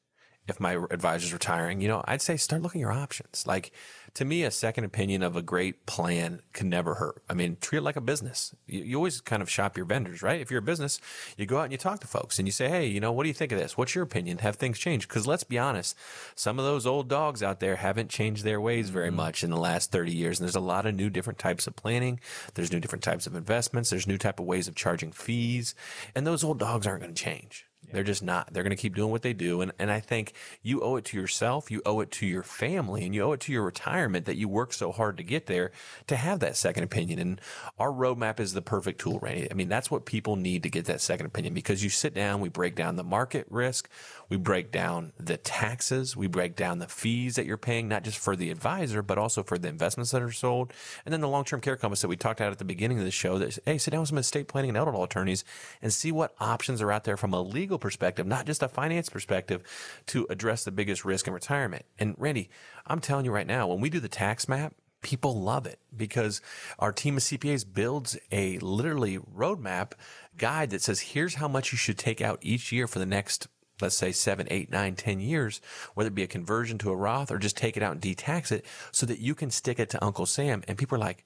If 0.45 0.59
my 0.59 0.73
advisor's 0.91 1.31
retiring, 1.31 1.79
you 1.79 1.87
know, 1.87 2.03
I'd 2.05 2.21
say 2.21 2.35
start 2.35 2.61
looking 2.61 2.81
at 2.81 2.85
your 2.85 2.91
options. 2.91 3.45
Like, 3.47 3.71
to 4.15 4.25
me, 4.25 4.43
a 4.43 4.51
second 4.51 4.83
opinion 4.83 5.23
of 5.23 5.35
a 5.35 5.41
great 5.41 5.87
plan 5.87 6.41
can 6.53 6.69
never 6.69 6.95
hurt. 6.95 7.23
I 7.27 7.33
mean, 7.33 7.57
treat 7.59 7.79
it 7.79 7.83
like 7.83 7.95
a 7.95 8.01
business. 8.01 8.53
You, 8.67 8.83
you, 8.83 8.97
always 8.97 9.21
kind 9.21 9.41
of 9.41 9.49
shop 9.49 9.75
your 9.75 9.87
vendors, 9.87 10.21
right? 10.21 10.39
If 10.39 10.51
you're 10.51 10.59
a 10.59 10.63
business, 10.63 11.01
you 11.35 11.47
go 11.47 11.57
out 11.57 11.63
and 11.63 11.71
you 11.71 11.79
talk 11.79 11.99
to 12.01 12.07
folks 12.07 12.37
and 12.37 12.47
you 12.47 12.51
say, 12.51 12.69
hey, 12.69 12.85
you 12.85 12.99
know, 12.99 13.11
what 13.11 13.23
do 13.23 13.29
you 13.29 13.33
think 13.33 13.51
of 13.51 13.57
this? 13.57 13.75
What's 13.75 13.95
your 13.95 14.03
opinion? 14.03 14.37
Have 14.39 14.57
things 14.57 14.77
changed? 14.77 15.07
Because 15.07 15.25
let's 15.25 15.43
be 15.43 15.57
honest, 15.57 15.97
some 16.35 16.59
of 16.59 16.65
those 16.65 16.85
old 16.85 17.09
dogs 17.09 17.41
out 17.41 17.59
there 17.59 17.77
haven't 17.77 18.09
changed 18.09 18.43
their 18.43 18.61
ways 18.61 18.89
very 18.89 19.07
mm-hmm. 19.07 19.17
much 19.17 19.43
in 19.43 19.49
the 19.49 19.57
last 19.57 19.91
30 19.91 20.11
years. 20.13 20.39
And 20.39 20.47
there's 20.47 20.55
a 20.55 20.59
lot 20.59 20.85
of 20.85 20.93
new 20.93 21.09
different 21.09 21.39
types 21.39 21.65
of 21.65 21.75
planning. 21.75 22.19
There's 22.53 22.71
new 22.71 22.79
different 22.79 23.03
types 23.03 23.25
of 23.25 23.35
investments. 23.35 23.89
There's 23.89 24.07
new 24.07 24.19
type 24.19 24.39
of 24.39 24.45
ways 24.45 24.67
of 24.67 24.75
charging 24.75 25.11
fees. 25.11 25.73
And 26.13 26.27
those 26.27 26.43
old 26.43 26.59
dogs 26.59 26.85
aren't 26.85 27.01
going 27.01 27.15
to 27.15 27.23
change. 27.23 27.65
They're 27.93 28.03
just 28.03 28.23
not. 28.23 28.51
They're 28.51 28.63
going 28.63 28.75
to 28.75 28.81
keep 28.81 28.95
doing 28.95 29.11
what 29.11 29.21
they 29.21 29.33
do. 29.33 29.61
And, 29.61 29.71
and 29.79 29.91
I 29.91 29.99
think 29.99 30.33
you 30.61 30.81
owe 30.81 30.95
it 30.95 31.05
to 31.05 31.17
yourself, 31.17 31.71
you 31.71 31.81
owe 31.85 32.01
it 32.01 32.11
to 32.11 32.25
your 32.25 32.43
family, 32.43 33.05
and 33.05 33.13
you 33.13 33.21
owe 33.23 33.33
it 33.33 33.39
to 33.41 33.51
your 33.51 33.63
retirement 33.63 34.25
that 34.25 34.37
you 34.37 34.49
work 34.49 34.73
so 34.73 34.91
hard 34.91 35.17
to 35.17 35.23
get 35.23 35.45
there 35.45 35.71
to 36.07 36.15
have 36.15 36.39
that 36.39 36.57
second 36.57 36.83
opinion. 36.83 37.19
And 37.19 37.41
our 37.79 37.91
roadmap 37.91 38.39
is 38.39 38.53
the 38.53 38.61
perfect 38.61 38.99
tool, 38.99 39.19
Randy. 39.19 39.49
I 39.49 39.53
mean, 39.53 39.69
that's 39.69 39.91
what 39.91 40.05
people 40.05 40.35
need 40.35 40.63
to 40.63 40.69
get 40.69 40.85
that 40.85 41.01
second 41.01 41.27
opinion 41.27 41.53
because 41.53 41.83
you 41.83 41.89
sit 41.89 42.13
down, 42.13 42.41
we 42.41 42.49
break 42.49 42.75
down 42.75 42.95
the 42.95 43.03
market 43.03 43.47
risk, 43.49 43.89
we 44.33 44.37
break 44.37 44.71
down 44.71 45.13
the 45.19 45.37
taxes, 45.37 46.17
we 46.17 46.25
break 46.25 46.55
down 46.55 46.79
the 46.79 46.87
fees 46.87 47.35
that 47.35 47.45
you're 47.45 47.55
paying, 47.55 47.87
not 47.87 48.03
just 48.03 48.17
for 48.17 48.35
the 48.35 48.49
advisor, 48.49 49.03
but 49.03 49.19
also 49.19 49.43
for 49.43 49.59
the 49.59 49.67
investments 49.67 50.09
that 50.09 50.23
are 50.23 50.31
sold. 50.31 50.73
And 51.05 51.13
then 51.13 51.21
the 51.21 51.27
long 51.27 51.43
term 51.43 51.61
care 51.61 51.75
compass 51.75 52.01
that 52.01 52.07
we 52.07 52.15
talked 52.15 52.39
about 52.39 52.51
at 52.51 52.57
the 52.57 52.65
beginning 52.65 52.97
of 52.97 53.05
the 53.05 53.11
show 53.11 53.37
that, 53.37 53.59
hey, 53.63 53.77
sit 53.77 53.91
down 53.91 53.99
with 53.99 54.09
some 54.09 54.17
estate 54.17 54.47
planning 54.47 54.71
and 54.71 54.77
elder 54.77 54.91
law 54.91 55.03
attorneys 55.03 55.45
and 55.83 55.93
see 55.93 56.11
what 56.11 56.33
options 56.39 56.81
are 56.81 56.91
out 56.91 57.03
there 57.03 57.15
from 57.15 57.31
a 57.31 57.43
legal 57.43 57.77
perspective, 57.77 58.25
not 58.25 58.47
just 58.47 58.63
a 58.63 58.67
finance 58.67 59.07
perspective, 59.07 59.61
to 60.07 60.25
address 60.31 60.63
the 60.63 60.71
biggest 60.71 61.05
risk 61.05 61.27
in 61.27 61.33
retirement. 61.35 61.85
And 61.99 62.15
Randy, 62.17 62.49
I'm 62.87 63.01
telling 63.01 63.25
you 63.25 63.31
right 63.31 63.45
now, 63.45 63.67
when 63.67 63.81
we 63.81 63.91
do 63.91 63.99
the 63.99 64.09
tax 64.09 64.49
map, 64.49 64.73
people 65.03 65.39
love 65.39 65.67
it 65.67 65.77
because 65.95 66.41
our 66.79 66.91
team 66.91 67.17
of 67.17 67.23
CPAs 67.23 67.71
builds 67.71 68.17
a 68.31 68.57
literally 68.59 69.19
roadmap 69.19 69.91
guide 70.37 70.71
that 70.71 70.81
says 70.81 71.01
here's 71.01 71.35
how 71.35 71.47
much 71.47 71.71
you 71.71 71.77
should 71.77 71.99
take 71.99 72.19
out 72.19 72.39
each 72.41 72.71
year 72.71 72.87
for 72.87 72.97
the 72.97 73.05
next 73.05 73.47
let's 73.81 73.95
say 73.95 74.11
seven, 74.11 74.47
eight, 74.49 74.71
nine, 74.71 74.95
ten 74.95 75.19
years, 75.19 75.61
whether 75.93 76.07
it 76.07 76.15
be 76.15 76.23
a 76.23 76.27
conversion 76.27 76.77
to 76.79 76.91
a 76.91 76.95
Roth 76.95 77.31
or 77.31 77.37
just 77.37 77.57
take 77.57 77.77
it 77.77 77.83
out 77.83 77.93
and 77.93 78.01
detax 78.01 78.51
it 78.51 78.65
so 78.91 79.05
that 79.05 79.19
you 79.19 79.35
can 79.35 79.51
stick 79.51 79.79
it 79.79 79.89
to 79.91 80.03
Uncle 80.03 80.25
Sam. 80.25 80.63
And 80.67 80.77
people 80.77 80.95
are 80.95 80.99
like, 80.99 81.25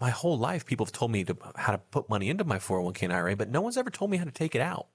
my 0.00 0.10
whole 0.10 0.38
life, 0.38 0.66
people 0.66 0.84
have 0.84 0.92
told 0.92 1.10
me 1.10 1.24
to, 1.24 1.36
how 1.56 1.72
to 1.72 1.78
put 1.78 2.10
money 2.10 2.28
into 2.28 2.44
my 2.44 2.58
401k 2.58 3.04
and 3.04 3.12
IRA, 3.12 3.36
but 3.36 3.50
no 3.50 3.60
one's 3.60 3.78
ever 3.78 3.90
told 3.90 4.10
me 4.10 4.18
how 4.18 4.24
to 4.24 4.30
take 4.30 4.54
it 4.54 4.60
out. 4.60 4.88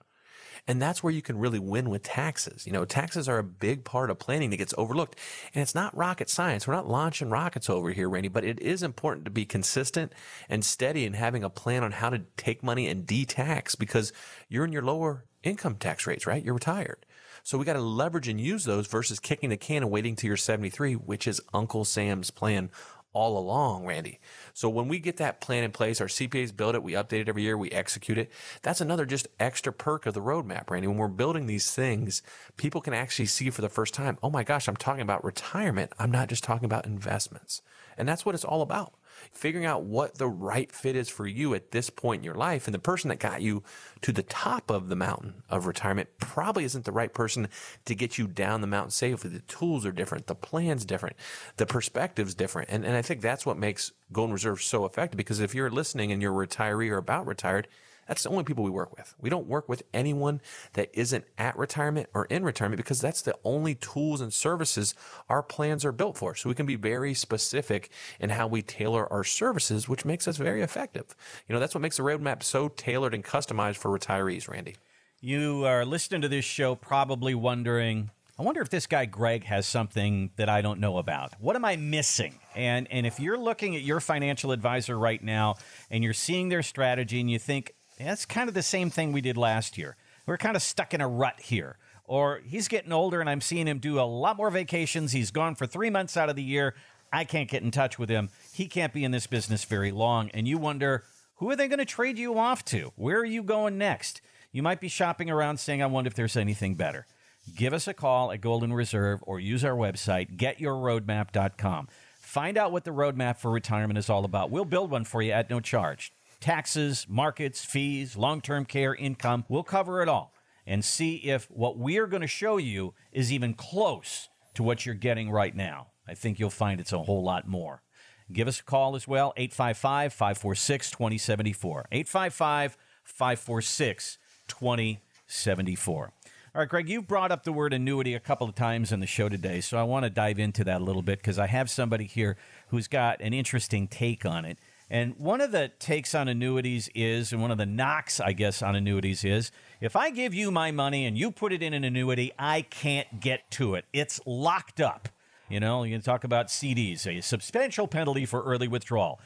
And 0.68 0.80
that's 0.80 1.02
where 1.02 1.12
you 1.12 1.24
can 1.24 1.39
really 1.39 1.58
win 1.58 1.89
with 1.89 2.04
taxes. 2.04 2.68
You 2.68 2.74
know, 2.74 2.86
taxes 2.86 3.28
are 3.28 3.39
a 3.39 3.43
big 3.43 3.84
part 3.84 4.12
of 4.12 4.20
planning 4.20 4.52
that 4.52 4.58
gets 4.58 4.76
overlooked. 4.78 5.18
And 5.56 5.62
it's 5.62 5.74
not 5.74 5.95
rocket 5.97 6.30
science. 6.30 6.68
We're 6.68 6.76
not 6.76 6.88
launching 6.88 7.32
rockets 7.32 7.68
over 7.70 7.91
here, 7.91 8.08
Randy, 8.08 8.30
but 8.30 8.45
it 8.45 8.60
is 8.60 8.84
important 8.84 9.26
to 9.26 9.32
be 9.32 9.45
consistent 9.45 10.14
and 10.49 10.64
steady 10.64 11.06
in 11.06 11.14
having 11.14 11.43
a 11.43 11.49
plan 11.49 11.84
on 11.84 11.93
how 11.93 12.10
to 12.12 12.22
take 12.38 12.62
money 12.62 12.88
and 12.88 13.08
de-tax 13.08 13.74
because 13.74 14.14
you're 14.49 14.66
in 14.66 14.72
your 14.72 14.84
lower 14.84 15.26
income 15.43 15.75
tax 15.75 16.07
rates, 16.07 16.27
right? 16.27 16.43
You're 16.43 16.53
retired. 16.53 17.05
So 17.43 17.57
we 17.57 17.65
got 17.65 17.73
to 17.73 17.81
leverage 17.81 18.27
and 18.27 18.39
use 18.39 18.65
those 18.65 18.87
versus 18.87 19.19
kicking 19.19 19.49
the 19.49 19.57
can 19.57 19.83
and 19.83 19.91
waiting 19.91 20.15
till 20.15 20.27
you're 20.27 20.37
73, 20.37 20.93
which 20.93 21.27
is 21.27 21.41
Uncle 21.53 21.85
Sam's 21.85 22.29
plan 22.29 22.69
all 23.13 23.37
along, 23.37 23.85
Randy. 23.85 24.19
So 24.53 24.69
when 24.69 24.87
we 24.87 24.99
get 24.99 25.17
that 25.17 25.41
plan 25.41 25.63
in 25.63 25.71
place, 25.71 25.99
our 25.99 26.07
CPAs 26.07 26.55
build 26.55 26.75
it, 26.75 26.83
we 26.83 26.93
update 26.93 27.21
it 27.21 27.29
every 27.29 27.41
year, 27.41 27.57
we 27.57 27.69
execute 27.71 28.17
it. 28.17 28.31
That's 28.61 28.79
another 28.79 29.05
just 29.05 29.27
extra 29.39 29.73
perk 29.73 30.05
of 30.05 30.13
the 30.13 30.21
roadmap, 30.21 30.69
Randy. 30.69 30.87
When 30.87 30.97
we're 30.97 31.07
building 31.09 31.45
these 31.45 31.73
things, 31.73 32.21
people 32.55 32.79
can 32.79 32.93
actually 32.93 33.25
see 33.25 33.49
for 33.49 33.61
the 33.61 33.69
first 33.69 33.93
time, 33.93 34.17
oh 34.23 34.29
my 34.29 34.43
gosh, 34.43 34.67
I'm 34.67 34.77
talking 34.77 35.01
about 35.01 35.25
retirement. 35.25 35.91
I'm 35.99 36.11
not 36.11 36.29
just 36.29 36.43
talking 36.43 36.65
about 36.65 36.85
investments. 36.85 37.61
And 37.97 38.07
that's 38.07 38.25
what 38.25 38.35
it's 38.35 38.45
all 38.45 38.61
about 38.61 38.93
figuring 39.32 39.65
out 39.65 39.84
what 39.84 40.17
the 40.17 40.28
right 40.28 40.72
fit 40.72 40.95
is 40.95 41.09
for 41.09 41.28
you 41.28 41.53
at 41.53 41.72
this 41.72 41.89
point 41.89 42.19
in 42.19 42.24
your 42.24 42.36
life. 42.36 42.67
And 42.67 42.74
the 42.74 42.80
person 42.80 43.09
that 43.09 43.19
got 43.19 43.41
you 43.41 43.63
to 44.01 44.11
the 44.11 44.24
top 44.24 44.69
of 44.69 44.89
the 44.89 44.95
mountain 44.95 45.43
of 45.49 45.65
retirement 45.65 46.09
probably 46.19 46.63
isn't 46.63 46.86
the 46.86 46.91
right 46.91 47.13
person 47.13 47.47
to 47.86 47.95
get 47.95 48.17
you 48.17 48.28
down 48.28 48.61
the 48.61 48.67
mountain 48.67 48.91
safely. 48.91 49.30
The 49.30 49.39
tools 49.41 49.86
are 49.86 49.91
different. 49.91 50.28
The 50.28 50.36
plan's 50.36 50.86
different. 50.86 51.15
The 51.57 51.65
perspective's 51.65 52.36
different. 52.36 52.69
And, 52.69 52.86
and 52.86 52.95
I 52.95 53.01
think 53.01 53.22
that's 53.22 53.45
what 53.45 53.57
makes 53.57 53.91
Golden 54.11 54.34
Reserve 54.34 54.61
so 54.61 54.86
effective 54.86 55.17
because 55.17 55.39
if 55.39 55.55
you're 55.55 55.69
listening 55.69 56.11
and 56.11 56.22
you're 56.22 56.41
a 56.41 56.47
retiree 56.47 56.89
or 56.89 56.97
about 56.97 57.28
retired, 57.28 57.67
that's 58.08 58.24
the 58.24 58.30
only 58.30 58.43
people 58.43 58.64
we 58.64 58.70
work 58.70 58.95
with. 58.97 59.14
We 59.20 59.30
don't 59.30 59.47
work 59.47 59.70
with 59.70 59.84
anyone 59.93 60.41
that 60.74 60.89
isn't 60.93 61.26
at 61.38 61.58
retirement 61.58 62.10
or 62.14 62.26
in 62.26 62.43
retirement 62.43 62.78
because 62.78 62.99
that's 62.99 63.22
the 63.22 63.36
only 63.43 63.76
tools 63.76 64.22
and 64.22 64.34
services 64.34 64.95
our 65.30 65.43
plans 65.43 65.86
are 65.86 65.91
built 65.91 66.18
for. 66.18 66.36
So 66.36 66.49
we 66.49 66.56
can 66.56 66.66
be 66.66 66.76
very 66.76 67.14
specific 67.14 67.89
in 68.20 68.32
how 68.32 68.47
we 68.47 68.62
tailor 68.62 69.12
our 69.12 69.24
services, 69.24 69.88
which 69.88 70.06
makes 70.06 70.28
us 70.28 70.38
very 70.38 70.62
effective. 70.62 71.16
You 71.47 71.54
know, 71.54 71.60
that's 71.60 71.76
what 71.76 71.82
makes 71.82 71.97
the 71.97 72.04
roadmap 72.04 72.43
so 72.43 72.68
tailored 72.70 73.14
and 73.14 73.24
customized 73.24 73.78
for 73.78 73.97
retirees, 73.97 74.49
Randy. 74.49 74.76
You 75.22 75.66
are 75.66 75.86
listening 75.86 76.22
to 76.22 76.28
this 76.28 76.45
show 76.45 76.74
probably 76.74 77.36
wondering, 77.36 78.10
I 78.39 78.43
wonder 78.43 78.62
if 78.62 78.70
this 78.70 78.88
guy 78.88 79.06
Greg 79.06 79.43
has 79.43 79.68
something 79.68 80.32
that 80.38 80.49
I 80.49 80.62
don't 80.62 80.80
know 80.80 80.97
about. 80.97 81.34
What 81.39 81.56
am 81.56 81.64
I 81.64 81.76
missing? 81.76 82.39
And 82.56 82.88
and 82.89 83.06
if 83.06 83.20
you're 83.20 83.38
looking 83.38 83.76
at 83.76 83.84
your 83.84 83.99
financial 83.99 84.52
advisor 84.52 84.97
right 84.97 85.24
now 85.24 85.58
and 85.91 86.04
you're 86.04 86.14
seeing 86.14 86.49
their 86.49 86.64
strategy 86.64 87.20
and 87.20 87.30
you 87.30 87.38
think 87.38 87.76
that's 88.08 88.26
kind 88.26 88.47
of 88.47 88.54
the 88.54 88.62
same 88.64 88.89
thing 88.89 89.12
we 89.12 89.22
did 89.22 89.38
last 89.38 89.78
year. 89.78 89.95
We're 90.26 90.38
kind 90.38 90.56
of 90.56 90.62
stuck 90.62 90.93
in 90.93 91.02
a 91.02 91.08
rut 91.08 91.39
here. 91.41 91.78
or 92.06 92.41
he's 92.45 92.68
getting 92.68 92.91
older 92.91 93.22
and 93.22 93.30
I'm 93.30 93.39
seeing 93.39 93.68
him 93.68 93.80
do 93.80 93.99
a 93.99 94.04
lot 94.04 94.36
more 94.36 94.49
vacations. 94.49 95.14
He's 95.14 95.32
gone 95.32 95.56
for 95.56 95.66
three 95.66 95.89
months 95.89 96.18
out 96.18 96.30
of 96.30 96.36
the 96.36 96.43
year. 96.43 96.76
I 97.14 97.24
can't 97.24 97.49
get 97.49 97.64
in 97.64 97.72
touch 97.72 97.97
with 97.97 98.10
him. 98.10 98.30
He 98.52 98.68
can't 98.68 98.91
be 98.93 99.04
in 99.06 99.12
this 99.12 99.28
business 99.28 99.64
very 99.64 99.91
long. 99.91 100.30
And 100.34 100.47
you 100.47 100.58
wonder, 100.58 101.04
who 101.36 101.49
are 101.49 101.56
they 101.56 101.68
going 101.70 101.80
to 101.80 101.86
trade 101.86 102.18
you 102.18 102.38
off 102.38 102.66
to? 102.66 102.91
Where 102.95 103.18
are 103.20 103.26
you 103.26 103.43
going 103.43 103.78
next? 103.78 104.22
You 104.52 104.62
might 104.62 104.82
be 104.82 104.89
shopping 104.89 105.30
around 105.30 105.58
saying, 105.62 105.82
I 105.82 105.86
wonder 105.86 106.10
if 106.10 106.14
there's 106.14 106.36
anything 106.36 106.76
better. 106.76 107.08
Give 107.56 107.74
us 107.74 107.88
a 107.88 107.93
call 107.93 108.32
at 108.32 108.41
Golden 108.41 108.74
Reserve 108.74 109.24
or 109.26 109.39
use 109.39 109.64
our 109.64 109.76
website, 109.76 110.36
getyourroadmap.com. 110.38 111.88
Find 112.20 112.58
out 112.58 112.72
what 112.72 112.84
the 112.84 112.91
roadmap 112.91 113.38
for 113.38 113.52
retirement 113.52 113.97
is 113.97 114.10
all 114.10 114.26
about. 114.26 114.52
We'll 114.52 114.66
build 114.66 114.91
one 114.91 115.06
for 115.06 115.22
you 115.22 115.32
at 115.32 115.49
no 115.49 115.60
charge. 115.60 116.14
Taxes, 116.41 117.05
markets, 117.07 117.63
fees, 117.63 118.17
long 118.17 118.41
term 118.41 118.65
care, 118.65 118.95
income, 118.95 119.45
we'll 119.47 119.63
cover 119.63 120.01
it 120.01 120.09
all 120.09 120.33
and 120.65 120.83
see 120.83 121.15
if 121.17 121.45
what 121.51 121.77
we're 121.77 122.07
going 122.07 122.21
to 122.21 122.27
show 122.27 122.57
you 122.57 122.93
is 123.11 123.31
even 123.31 123.53
close 123.53 124.27
to 124.55 124.63
what 124.63 124.85
you're 124.85 124.95
getting 124.95 125.29
right 125.29 125.55
now. 125.55 125.87
I 126.07 126.15
think 126.15 126.39
you'll 126.39 126.49
find 126.49 126.79
it's 126.79 126.93
a 126.93 127.03
whole 127.03 127.23
lot 127.23 127.47
more. 127.47 127.83
Give 128.31 128.47
us 128.47 128.59
a 128.59 128.63
call 128.63 128.95
as 128.95 129.07
well, 129.07 129.33
855 129.37 130.13
546 130.13 130.91
2074. 130.91 131.85
855 131.91 132.77
546 133.03 134.17
2074. 134.47 136.13
All 136.53 136.59
right, 136.59 136.67
Greg, 136.67 136.89
you've 136.89 137.07
brought 137.07 137.31
up 137.31 137.43
the 137.43 137.53
word 137.53 137.71
annuity 137.71 138.13
a 138.13 138.19
couple 138.19 138.47
of 138.47 138.55
times 138.55 138.91
in 138.91 138.99
the 138.99 139.07
show 139.07 139.29
today, 139.29 139.61
so 139.61 139.77
I 139.77 139.83
want 139.83 140.03
to 140.03 140.09
dive 140.09 140.39
into 140.39 140.63
that 140.65 140.81
a 140.81 140.83
little 140.83 141.01
bit 141.01 141.19
because 141.19 141.39
I 141.39 141.47
have 141.47 141.69
somebody 141.69 142.05
here 142.05 142.35
who's 142.69 142.87
got 142.87 143.21
an 143.21 143.33
interesting 143.33 143.87
take 143.87 144.25
on 144.25 144.43
it. 144.43 144.57
And 144.91 145.15
one 145.17 145.39
of 145.39 145.53
the 145.53 145.71
takes 145.79 146.13
on 146.13 146.27
annuities 146.27 146.89
is, 146.93 147.31
and 147.31 147.41
one 147.41 147.49
of 147.49 147.57
the 147.57 147.65
knocks, 147.65 148.19
I 148.19 148.33
guess, 148.33 148.61
on 148.61 148.75
annuities 148.75 149.23
is 149.23 149.49
if 149.79 149.95
I 149.95 150.09
give 150.09 150.33
you 150.33 150.51
my 150.51 150.71
money 150.71 151.05
and 151.05 151.17
you 151.17 151.31
put 151.31 151.53
it 151.53 151.63
in 151.63 151.73
an 151.73 151.85
annuity, 151.85 152.33
I 152.37 152.63
can't 152.63 153.21
get 153.21 153.49
to 153.51 153.75
it. 153.75 153.85
It's 153.93 154.19
locked 154.25 154.81
up. 154.81 155.07
You 155.47 155.61
know, 155.61 155.83
you 155.83 155.95
can 155.95 156.01
talk 156.01 156.25
about 156.25 156.47
CDs, 156.47 157.07
a 157.07 157.21
substantial 157.21 157.87
penalty 157.87 158.25
for 158.25 158.43
early 158.43 158.67
withdrawal. 158.67 159.21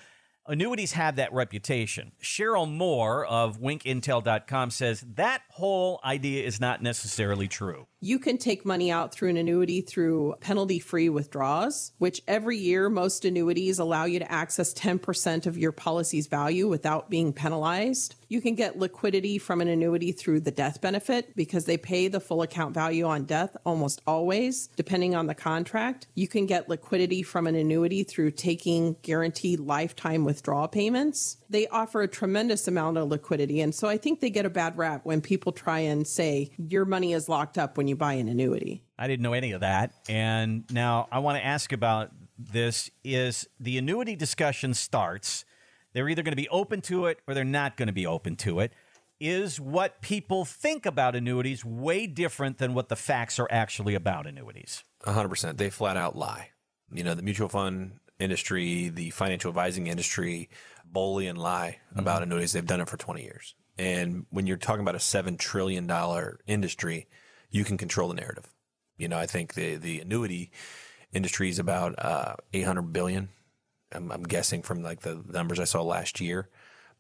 Annuities 0.47 0.91
have 0.91 1.16
that 1.16 1.34
reputation. 1.34 2.11
Sheryl 2.22 2.72
Moore 2.72 3.26
of 3.26 3.59
winkintel.com 3.59 4.70
says 4.70 5.03
that 5.16 5.41
whole 5.49 5.99
idea 6.05 6.45
is 6.45 6.61
not 6.61 6.84
necessarily 6.84 7.47
true. 7.47 7.88
You 8.06 8.20
can 8.20 8.38
take 8.38 8.68
money 8.68 8.91
out 8.91 9.12
through 9.12 9.30
an 9.30 9.38
annuity 9.38 9.82
through 9.82 10.36
penalty 10.39 10.78
free 10.78 11.10
withdrawals, 11.10 11.91
which 11.97 12.22
every 12.28 12.56
year 12.56 12.88
most 12.88 13.26
annuities 13.26 13.80
allow 13.80 14.06
you 14.06 14.20
to 14.20 14.32
access 14.32 14.76
10% 14.76 15.47
of 15.47 15.58
your 15.58 15.72
policy's 15.72 16.28
value 16.28 16.68
without 16.68 17.10
being 17.10 17.34
penalized. 17.34 18.14
You 18.28 18.41
can 18.41 18.53
get 18.53 18.78
liquidity 18.78 19.39
from 19.39 19.60
an 19.60 19.68
annuity 19.68 20.12
through 20.12 20.41
the 20.41 20.51
death 20.51 20.82
benefit 20.82 21.36
because 21.36 21.66
they 21.66 21.78
pay 21.78 22.08
the 22.08 22.20
full 22.20 22.43
account 22.43 22.76
value 22.76 23.06
on 23.06 23.26
death 23.26 23.58
almost 23.66 24.03
always, 24.06 24.68
depending 24.76 25.16
on 25.16 25.26
the 25.26 25.34
contract. 25.34 26.06
You 26.14 26.28
can 26.28 26.45
get 26.45 26.70
liquidity 26.70 27.24
from 27.24 27.47
an 27.47 27.56
annuity 27.56 28.03
through 28.03 28.32
taking 28.32 28.97
guaranteed 29.01 29.60
lifetime 29.60 30.26
withdrawal 30.26 30.68
payments. 30.68 31.38
They 31.50 31.68
offer 31.68 32.02
a 32.02 32.08
tremendous 32.08 32.68
amount 32.68 32.98
of 32.98 33.10
liquidity. 33.10 33.62
And 33.62 33.74
so 33.74 33.88
I 33.88 33.98
think 33.98 34.20
they 34.20 34.30
get 34.30 34.46
a 34.46 34.50
bad 34.50 34.78
rap 34.78 35.02
when 35.04 35.22
people 35.22 35.52
try 35.52 35.80
and 35.80 36.06
say 36.08 36.52
your 36.58 36.86
money 36.86 37.14
is 37.14 37.30
locked 37.30 37.58
up 37.58 37.78
when 37.78 37.88
you 37.88 37.96
buy 37.96 38.14
an 38.14 38.28
annuity. 38.28 38.84
I 38.98 39.08
didn't 39.08 39.24
know 39.24 39.34
any 39.34 39.52
of 39.52 39.62
that. 39.62 39.93
And 40.10 40.64
now 40.72 41.08
I 41.12 41.20
want 41.20 41.38
to 41.38 41.46
ask 41.46 41.72
about 41.72 42.12
this 42.38 42.89
is 43.04 43.48
the 43.60 43.78
annuity 43.78 44.16
discussion 44.16 44.74
starts. 44.74 45.46
They're 45.93 46.10
either 46.10 46.24
going 46.24 46.34
to 46.34 46.38
be 46.41 46.50
open 46.50 46.82
to 46.82 47.06
it 47.06 47.20
or 47.28 47.34
they're 47.34 47.43
not 47.43 47.78
going 47.78 47.88
to 47.88 47.93
be 47.93 48.06
open 48.06 48.36
to 48.38 48.60
it. 48.60 48.74
Is 49.18 49.62
what 49.62 50.02
people 50.02 50.43
think 50.43 50.86
about 50.86 51.16
annuities 51.16 51.64
way 51.64 52.06
different 52.06 52.58
than 52.58 52.74
what 52.74 52.89
the 52.89 52.98
facts 52.98 53.39
are 53.39 53.48
actually 53.50 53.96
about 53.96 54.28
annuities? 54.28 54.84
100%. 55.06 55.56
They 55.56 55.70
flat 55.70 55.96
out 55.96 56.18
lie. 56.18 56.50
You 56.91 57.04
know, 57.04 57.14
the 57.14 57.22
mutual 57.22 57.48
fund 57.48 58.00
industry, 58.20 58.89
the 58.89 59.12
financial 59.12 59.50
advising 59.50 59.88
industry, 59.88 60.50
bully 60.96 61.28
and 61.28 61.38
lie 61.38 61.80
about 61.93 62.24
annuities. 62.24 62.54
They've 62.54 62.66
done 62.66 62.80
it 62.80 62.88
for 62.88 62.96
20 62.96 63.22
years. 63.22 63.54
And 63.78 64.26
when 64.30 64.48
you're 64.48 64.56
talking 64.56 64.80
about 64.80 64.96
a 64.96 65.00
$7 65.00 65.38
trillion 65.38 65.91
industry, 66.48 67.08
you 67.52 67.66
can 67.66 67.78
control 67.78 68.08
the 68.08 68.16
narrative. 68.16 68.48
You 68.98 69.10
know, 69.10 69.18
I 69.18 69.26
think 69.26 69.56
the, 69.56 69.76
the 69.76 70.00
annuity 70.00 70.52
industry 71.12 71.50
is 71.50 71.60
about 71.60 71.96
uh, 72.00 72.36
800 72.54 72.82
billion. 72.93 73.28
I'm, 73.91 74.10
I'm 74.10 74.24
guessing 74.24 74.62
from 74.62 74.82
like 74.82 75.02
the 75.02 75.22
numbers 75.28 75.60
I 75.60 75.66
saw 75.66 75.82
last 75.84 76.22
year. 76.22 76.48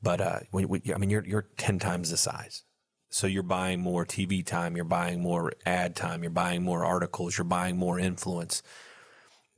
But 0.03 0.19
uh, 0.19 0.39
when, 0.51 0.67
when, 0.67 0.81
I 0.93 0.97
mean, 0.97 1.09
you're, 1.09 1.25
you're 1.25 1.47
10 1.57 1.79
times 1.79 2.11
the 2.11 2.17
size. 2.17 2.63
So 3.09 3.27
you're 3.27 3.43
buying 3.43 3.79
more 3.79 4.05
TV 4.05 4.45
time, 4.45 4.75
you're 4.75 4.83
buying 4.83 5.21
more 5.21 5.53
ad 5.65 5.95
time, 5.95 6.21
you're 6.21 6.31
buying 6.31 6.63
more 6.63 6.83
articles, 6.83 7.37
you're 7.37 7.45
buying 7.45 7.77
more 7.77 7.97
influence 7.97 8.61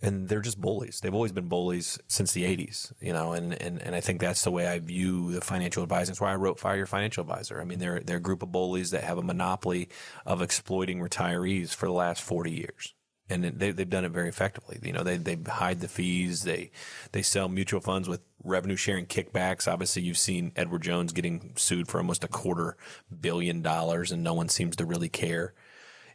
and 0.02 0.30
they're 0.30 0.42
just 0.42 0.62
bullies. 0.62 1.00
They've 1.00 1.14
always 1.14 1.32
been 1.32 1.48
bullies 1.48 2.00
since 2.08 2.32
the 2.32 2.44
80s, 2.44 2.94
you 3.02 3.14
know, 3.14 3.34
and, 3.34 3.60
and, 3.60 3.82
and 3.82 3.96
I 3.96 4.00
think 4.00 4.22
that's 4.22 4.44
the 4.44 4.52
way 4.52 4.68
I 4.68 4.80
view 4.80 5.32
the 5.32 5.42
financial 5.42 5.82
advising. 5.82 6.12
That's 6.12 6.22
why 6.22 6.32
I 6.32 6.36
wrote 6.36 6.60
Fire 6.60 6.78
Your 6.78 6.86
Financial 6.86 7.22
Advisor. 7.22 7.60
I 7.60 7.64
mean, 7.64 7.80
they're, 7.80 8.02
they're 8.02 8.18
a 8.18 8.22
group 8.22 8.44
of 8.44 8.52
bullies 8.52 8.92
that 8.92 9.04
have 9.04 9.18
a 9.18 9.24
monopoly 9.24 9.90
of 10.26 10.42
exploiting 10.42 11.00
retirees 11.00 11.74
for 11.74 11.88
the 11.88 11.94
last 11.94 12.22
40 12.22 12.52
years. 12.52 12.94
And 13.30 13.44
they, 13.44 13.72
they've 13.72 13.90
done 13.90 14.06
it 14.06 14.12
very 14.12 14.30
effectively. 14.30 14.80
You 14.82 14.94
know, 14.94 15.04
they, 15.04 15.18
they 15.18 15.38
hide 15.52 15.82
the 15.82 15.90
fees. 15.90 16.44
They, 16.44 16.72
they 17.12 17.22
sell 17.22 17.50
mutual 17.50 17.82
funds 17.82 18.08
with 18.08 18.22
revenue 18.42 18.78
sharing 18.78 19.06
kickbacks. 19.06 19.70
Obviously, 19.70 20.04
you've 20.04 20.18
seen 20.18 20.54
Edward 20.56 20.84
Jones 20.84 21.12
getting 21.12 21.52
sued 21.58 21.90
for 21.90 21.98
almost 21.98 22.24
a 22.24 22.30
quarter 22.30 22.78
billion 23.20 23.62
dollars 23.62 24.14
and 24.14 24.24
no 24.24 24.34
one 24.34 24.48
seems 24.48 24.78
to 24.78 24.86
really 24.86 25.10
care 25.10 25.54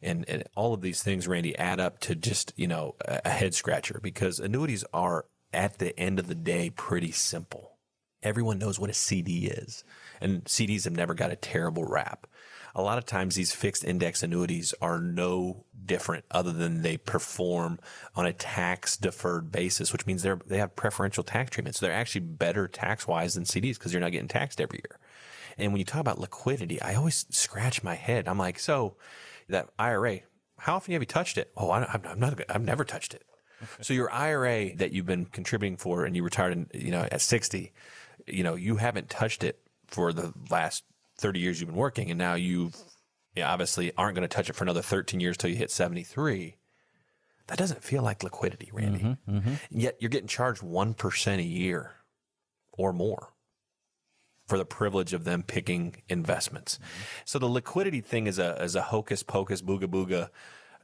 and, 0.03 0.29
and 0.29 0.45
all 0.57 0.75
of 0.75 0.81
these 0.81 1.03
things, 1.03 1.29
Randy, 1.29 1.57
add 1.57 1.81
up 1.81 2.01
to 2.01 2.15
just, 2.15 2.53
you 2.57 2.67
know, 2.67 2.97
a 3.07 3.31
head 3.31 3.55
scratcher 3.55 4.01
because 4.03 4.41
annuities 4.41 4.85
are 4.93 5.27
at 5.53 5.79
the 5.79 5.99
end 5.99 6.19
of 6.19 6.27
the 6.27 6.35
day 6.35 6.71
pretty 6.71 7.13
simple. 7.13 7.79
Everyone 8.23 8.59
knows 8.59 8.79
what 8.79 8.91
a 8.91 8.95
CD 8.95 9.47
is 9.47 9.85
and 10.21 10.45
CDs 10.45 10.85
have 10.85 10.93
never 10.93 11.15
got 11.15 11.33
a 11.33 11.37
terrible 11.37 11.85
rap. 11.85 12.27
A 12.75 12.83
lot 12.83 12.97
of 12.97 13.05
times 13.05 13.35
these 13.35 13.53
fixed 13.53 13.85
index 13.85 14.23
annuities 14.23 14.73
are 14.81 14.99
no 14.99 15.65
different 15.85 16.25
other 16.31 16.53
than 16.53 16.83
they 16.83 16.97
perform 16.97 17.79
on 18.17 18.25
a 18.25 18.33
tax 18.33 18.97
deferred 18.97 19.53
basis, 19.53 19.93
which 19.93 20.07
means 20.07 20.23
they're, 20.23 20.41
they 20.47 20.59
have 20.59 20.75
preferential 20.75 21.23
tax 21.23 21.51
treatment. 21.51 21.77
So 21.77 21.85
they're 21.85 21.95
actually 21.95 22.23
better 22.23 22.69
tax 22.69 23.07
wise 23.07 23.35
than 23.35 23.45
CDs 23.45 23.75
because 23.75 23.93
you're 23.93 24.01
not 24.01 24.13
getting 24.13 24.29
taxed 24.29 24.61
every 24.61 24.79
year. 24.79 24.99
And 25.59 25.73
when 25.73 25.81
you 25.81 25.85
talk 25.85 26.01
about 26.01 26.19
liquidity, 26.19 26.81
I 26.81 26.95
always 26.95 27.27
scratch 27.29 27.83
my 27.83 27.95
head. 27.95 28.27
I'm 28.27 28.39
like, 28.39 28.59
so 28.59 28.97
that 29.53 29.69
IRA, 29.79 30.21
how 30.59 30.77
often 30.77 30.93
have 30.93 31.03
you 31.03 31.07
touched 31.07 31.39
it? 31.39 31.51
Oh, 31.57 31.71
I, 31.71 31.83
am 31.95 32.19
not, 32.19 32.41
I've 32.49 32.63
never 32.63 32.85
touched 32.85 33.15
it. 33.15 33.25
so 33.81 33.95
your 33.95 34.13
IRA 34.13 34.77
that 34.77 34.93
you've 34.93 35.07
been 35.07 35.27
contributing 35.27 35.77
for 35.77 36.05
and 36.05 36.15
you 36.17 36.23
retired 36.23 36.53
in, 36.53 36.69
you 36.75 36.91
know, 36.91 37.07
at 37.11 37.21
60, 37.21 37.73
you 38.27 38.45
know, 38.45 38.55
you 38.55 38.77
haven't 38.77 39.09
touched 39.09 39.45
it 39.45 39.61
for 39.87 40.13
the 40.13 40.33
last 40.51 40.85
30 41.19 41.41
years 41.41 41.61
you've 41.61 41.71
been 41.71 41.77
working. 41.77 42.11
And 42.11 42.19
now 42.19 42.35
you 42.35 42.73
yeah, 43.35 43.51
obviously 43.51 43.93
aren't 43.97 44.15
going 44.15 44.29
to 44.29 44.35
touch 44.35 44.51
it 44.51 44.55
for 44.55 44.65
another 44.65 44.83
13 44.83 45.21
years 45.21 45.37
till 45.37 45.51
you 45.51 45.57
hit 45.57 45.71
73. 45.71 46.57
That 47.47 47.59
doesn't 47.59 47.83
feel 47.83 48.03
like 48.03 48.23
liquidity, 48.23 48.71
Randy. 48.73 49.01
Mm-hmm, 49.01 49.37
mm-hmm. 49.37 49.55
Yet 49.71 49.97
you're 50.01 50.11
getting 50.11 50.29
charged 50.29 50.63
1% 50.63 51.39
a 51.39 51.43
year 51.43 51.93
or 52.73 52.93
more 52.93 53.32
for 54.53 54.59
the 54.59 54.67
privilege 54.67 55.15
of 55.15 55.25
them 55.25 55.43
picking 55.43 55.95
investments. 56.11 56.75
Mm-hmm. 56.77 57.23
So 57.25 57.39
the 57.39 57.47
liquidity 57.47 58.03
thing 58.03 58.27
is 58.27 58.39
a 58.39 58.63
is 58.63 58.77
a 58.77 58.83
hocus 58.83 59.23
pocus 59.23 59.63
booga 59.63 59.87
booga, 59.87 60.29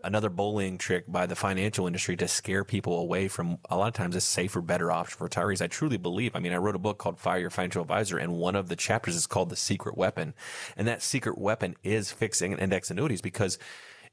another 0.03 0.31
bullying 0.31 0.79
trick 0.79 1.05
by 1.07 1.27
the 1.27 1.37
financial 1.37 1.87
industry 1.87 2.16
to 2.16 2.27
scare 2.27 2.64
people 2.64 2.99
away 2.99 3.29
from 3.29 3.59
a 3.69 3.77
lot 3.77 3.89
of 3.89 3.93
times 3.93 4.16
a 4.16 4.23
safer, 4.23 4.62
better 4.62 4.91
option 4.91 5.19
for 5.19 5.29
retirees. 5.29 5.61
I 5.61 5.66
truly 5.66 5.99
believe. 5.99 6.35
I 6.35 6.39
mean, 6.39 6.55
I 6.55 6.57
wrote 6.57 6.77
a 6.77 6.79
book 6.79 6.97
called 6.97 7.19
Fire 7.19 7.41
Your 7.41 7.51
Financial 7.51 7.83
Advisor, 7.83 8.16
and 8.16 8.33
one 8.33 8.57
of 8.57 8.71
the 8.71 8.77
chapters 8.77 9.14
is 9.14 9.27
called 9.27 9.51
the 9.51 9.57
secret 9.57 9.99
weapon, 9.99 10.33
and 10.75 10.89
that 10.89 11.03
secret 11.03 11.37
weapon 11.37 11.77
is 11.85 12.11
fixed 12.11 12.41
index 12.41 12.91
annuities 12.91 13.21
because 13.21 13.59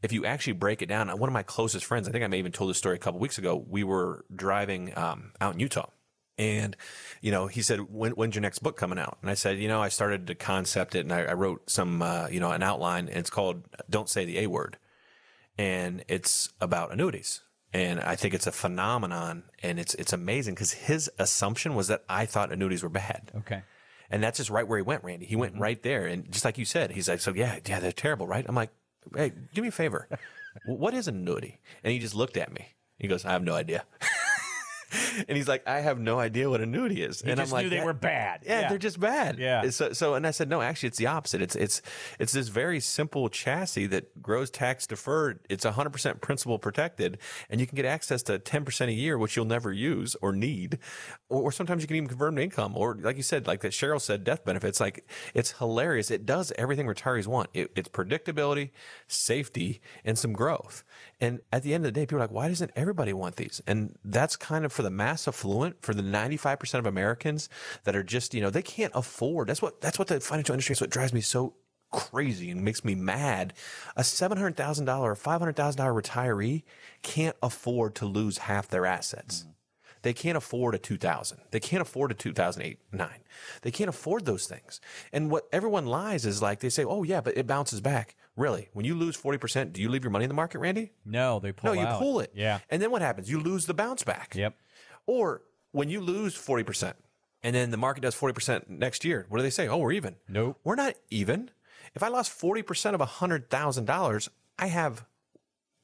if 0.03 0.11
you 0.11 0.25
actually 0.25 0.51
break 0.51 0.81
it 0.81 0.87
down, 0.87 1.07
one 1.17 1.29
of 1.29 1.33
my 1.33 1.43
closest 1.43 1.85
friends, 1.85 2.09
I 2.09 2.11
think 2.11 2.25
I 2.25 2.27
may 2.27 2.39
even 2.39 2.51
told 2.51 2.71
this 2.71 2.77
story 2.77 2.97
a 2.97 2.99
couple 2.99 3.21
weeks 3.21 3.37
ago. 3.37 3.55
We 3.55 3.85
were 3.85 4.25
driving 4.35 4.91
um, 4.97 5.31
out 5.39 5.53
in 5.53 5.61
Utah, 5.61 5.87
and, 6.37 6.75
you 7.21 7.31
know, 7.31 7.47
he 7.47 7.61
said, 7.61 7.79
when, 7.91 8.11
when's 8.11 8.35
your 8.35 8.41
next 8.41 8.59
book 8.59 8.75
coming 8.77 8.99
out? 8.99 9.17
And 9.21 9.29
I 9.29 9.35
said, 9.35 9.57
you 9.57 9.67
know, 9.67 9.81
I 9.81 9.89
started 9.89 10.27
to 10.27 10.35
concept 10.35 10.95
it 10.95 10.99
and 11.01 11.13
I, 11.13 11.23
I 11.23 11.33
wrote 11.33 11.69
some, 11.69 12.01
uh, 12.01 12.27
you 12.29 12.39
know, 12.39 12.51
an 12.51 12.63
outline 12.63 13.07
and 13.07 13.17
it's 13.17 13.29
called 13.29 13.63
Don't 13.89 14.09
Say 14.09 14.25
the 14.25 14.39
A 14.39 14.47
Word. 14.47 14.77
And 15.57 16.03
it's 16.07 16.51
about 16.59 16.91
annuities. 16.91 17.41
And 17.71 17.99
I 18.01 18.15
think 18.15 18.33
it's 18.33 18.47
a 18.47 18.51
phenomenon 18.51 19.43
and 19.63 19.79
it's, 19.79 19.95
it's 19.95 20.13
amazing 20.13 20.55
because 20.55 20.73
his 20.73 21.09
assumption 21.17 21.75
was 21.75 21.87
that 21.87 22.03
I 22.09 22.25
thought 22.25 22.51
annuities 22.51 22.83
were 22.83 22.89
bad. 22.89 23.31
Okay. 23.37 23.63
And 24.09 24.21
that's 24.21 24.37
just 24.37 24.49
right 24.49 24.67
where 24.67 24.77
he 24.77 24.83
went, 24.83 25.03
Randy. 25.03 25.25
He 25.25 25.35
went 25.35 25.53
mm-hmm. 25.53 25.61
right 25.61 25.81
there. 25.81 26.05
And 26.05 26.29
just 26.31 26.45
like 26.45 26.57
you 26.57 26.65
said, 26.65 26.91
he's 26.91 27.07
like, 27.07 27.21
so 27.21 27.33
yeah, 27.33 27.59
yeah, 27.65 27.79
they're 27.79 27.91
terrible, 27.91 28.27
right? 28.27 28.45
I'm 28.47 28.55
like, 28.55 28.71
hey, 29.15 29.31
do 29.53 29.61
me 29.61 29.69
a 29.69 29.71
favor. 29.71 30.07
what 30.65 30.93
is 30.93 31.07
an 31.07 31.15
annuity? 31.15 31.59
And 31.83 31.93
he 31.93 31.99
just 31.99 32.15
looked 32.15 32.37
at 32.37 32.53
me. 32.53 32.67
He 32.99 33.07
goes, 33.07 33.25
I 33.25 33.31
have 33.31 33.43
no 33.43 33.55
idea. 33.55 33.85
and 35.27 35.37
he's 35.37 35.47
like, 35.47 35.67
I 35.67 35.79
have 35.81 35.99
no 35.99 36.19
idea 36.19 36.49
what 36.49 36.59
a 36.59 36.63
annuity 36.63 37.01
is. 37.03 37.21
He 37.21 37.29
and 37.29 37.39
just 37.39 37.51
I'm 37.51 37.53
like, 37.55 37.65
knew 37.65 37.69
they 37.69 37.83
were 37.83 37.93
bad. 37.93 38.41
Yeah, 38.45 38.61
Yeah. 38.61 38.69
they're 38.69 38.77
just 38.77 38.99
bad. 38.99 39.37
Yeah. 39.39 39.61
And 39.63 39.73
So, 39.73 39.93
so, 39.93 40.15
and 40.15 40.25
I 40.27 40.31
said, 40.31 40.49
no, 40.49 40.61
actually, 40.61 40.87
it's 40.87 40.97
the 40.97 41.07
opposite. 41.07 41.41
It's 41.41 41.55
it's 41.55 41.81
it's 42.19 42.33
this 42.33 42.47
very 42.47 42.79
simple 42.79 43.29
chassis 43.29 43.87
that 43.87 44.21
grows 44.21 44.49
tax 44.49 44.87
deferred. 44.87 45.39
It's 45.49 45.65
100 45.65 45.89
percent 45.91 46.21
principal 46.21 46.59
protected, 46.59 47.17
and 47.49 47.59
you 47.61 47.67
can 47.67 47.75
get 47.75 47.85
access 47.85 48.23
to 48.23 48.39
10 48.39 48.65
percent 48.65 48.89
a 48.89 48.93
year, 48.93 49.17
which 49.17 49.35
you'll 49.35 49.45
never 49.45 49.71
use 49.71 50.15
or 50.21 50.33
need, 50.33 50.79
or, 51.29 51.43
or 51.43 51.51
sometimes 51.51 51.81
you 51.81 51.87
can 51.87 51.97
even 51.97 52.07
convert 52.09 52.35
to 52.35 52.41
income, 52.41 52.73
or 52.75 52.95
like 52.99 53.17
you 53.17 53.23
said, 53.23 53.47
like 53.47 53.61
that 53.61 53.71
Sheryl 53.71 54.01
said, 54.01 54.23
death 54.23 54.43
benefits. 54.43 54.79
Like 54.79 55.07
it's 55.33 55.51
hilarious. 55.53 56.11
It 56.11 56.25
does 56.25 56.51
everything 56.57 56.87
retirees 56.87 57.27
want. 57.27 57.49
It, 57.53 57.71
it's 57.75 57.89
predictability, 57.89 58.71
safety, 59.07 59.81
and 60.03 60.17
some 60.17 60.33
growth. 60.33 60.83
And 61.19 61.39
at 61.51 61.63
the 61.63 61.73
end 61.73 61.85
of 61.85 61.93
the 61.93 61.99
day, 61.99 62.05
people 62.05 62.17
are 62.17 62.21
like, 62.21 62.31
why 62.31 62.47
doesn't 62.49 62.71
everybody 62.75 63.13
want 63.13 63.37
these? 63.37 63.61
And 63.67 63.97
that's 64.03 64.35
kind 64.35 64.65
of 64.65 64.73
for 64.73 64.81
the 64.85 64.91
mass 64.91 65.27
affluent, 65.27 65.81
for 65.81 65.93
the 65.93 66.01
95% 66.01 66.79
of 66.79 66.85
Americans 66.85 67.49
that 67.83 67.95
are 67.95 68.03
just, 68.03 68.33
you 68.33 68.41
know, 68.41 68.49
they 68.49 68.61
can't 68.61 68.93
afford. 68.95 69.49
That's 69.49 69.61
what, 69.61 69.81
that's 69.81 69.99
what 69.99 70.07
the 70.07 70.19
financial 70.19 70.53
industry 70.53 70.73
is 70.73 70.81
what 70.81 70.89
drives 70.89 71.13
me 71.13 71.21
so 71.21 71.55
crazy 71.91 72.49
and 72.49 72.63
makes 72.63 72.83
me 72.83 72.95
mad. 72.95 73.53
A 73.95 74.01
$700,000 74.01 74.99
or 74.99 75.15
$500,000 75.15 75.53
retiree 76.01 76.63
can't 77.01 77.35
afford 77.41 77.95
to 77.95 78.05
lose 78.05 78.39
half 78.39 78.67
their 78.67 78.85
assets. 78.85 79.41
Mm-hmm. 79.41 79.51
They 80.05 80.13
can't 80.13 80.37
afford 80.37 80.75
a 80.75 80.77
2000. 80.77 81.39
They 81.49 81.59
can't 81.59 81.81
afford 81.81 82.11
a 82.11 82.13
2008, 82.13 82.77
9. 82.91 83.09
They 83.63 83.71
can't 83.71 83.89
afford 83.89 84.25
those 84.25 84.45
things. 84.45 84.79
And 85.11 85.31
what 85.31 85.47
everyone 85.51 85.87
lies 85.87 86.27
is 86.27 86.43
like 86.43 86.59
they 86.59 86.69
say, 86.69 86.83
"Oh 86.83 87.01
yeah, 87.01 87.21
but 87.21 87.35
it 87.35 87.47
bounces 87.47 87.81
back." 87.81 88.15
Really? 88.37 88.69
When 88.73 88.85
you 88.85 88.93
lose 88.93 89.17
40%, 89.17 89.73
do 89.73 89.81
you 89.81 89.89
leave 89.89 90.03
your 90.03 90.11
money 90.11 90.25
in 90.25 90.29
the 90.29 90.35
market, 90.35 90.59
Randy? 90.59 90.91
No, 91.05 91.39
they 91.39 91.53
pull 91.53 91.73
no, 91.73 91.81
you 91.81 91.87
out. 91.87 91.99
pull 91.99 92.19
it. 92.19 92.31
Yeah. 92.35 92.59
And 92.69 92.81
then 92.83 92.91
what 92.91 93.01
happens? 93.01 93.31
You 93.31 93.39
lose 93.39 93.65
the 93.65 93.73
bounce 93.73 94.03
back. 94.03 94.35
Yep. 94.35 94.55
Or 95.07 95.41
when 95.71 95.89
you 95.89 96.01
lose 96.01 96.35
40% 96.35 96.93
and 97.43 97.55
then 97.55 97.71
the 97.71 97.77
market 97.77 98.01
does 98.01 98.15
40% 98.15 98.67
next 98.69 99.03
year, 99.05 99.25
what 99.29 99.37
do 99.37 99.43
they 99.43 99.49
say? 99.49 99.67
Oh, 99.67 99.77
we're 99.77 99.91
even. 99.91 100.15
Nope. 100.27 100.59
We're 100.63 100.75
not 100.75 100.95
even. 101.09 101.51
If 101.93 102.03
I 102.03 102.07
lost 102.09 102.37
40% 102.39 102.93
of 102.93 103.01
$100,000, 103.01 104.29
I 104.57 104.67
have 104.67 105.05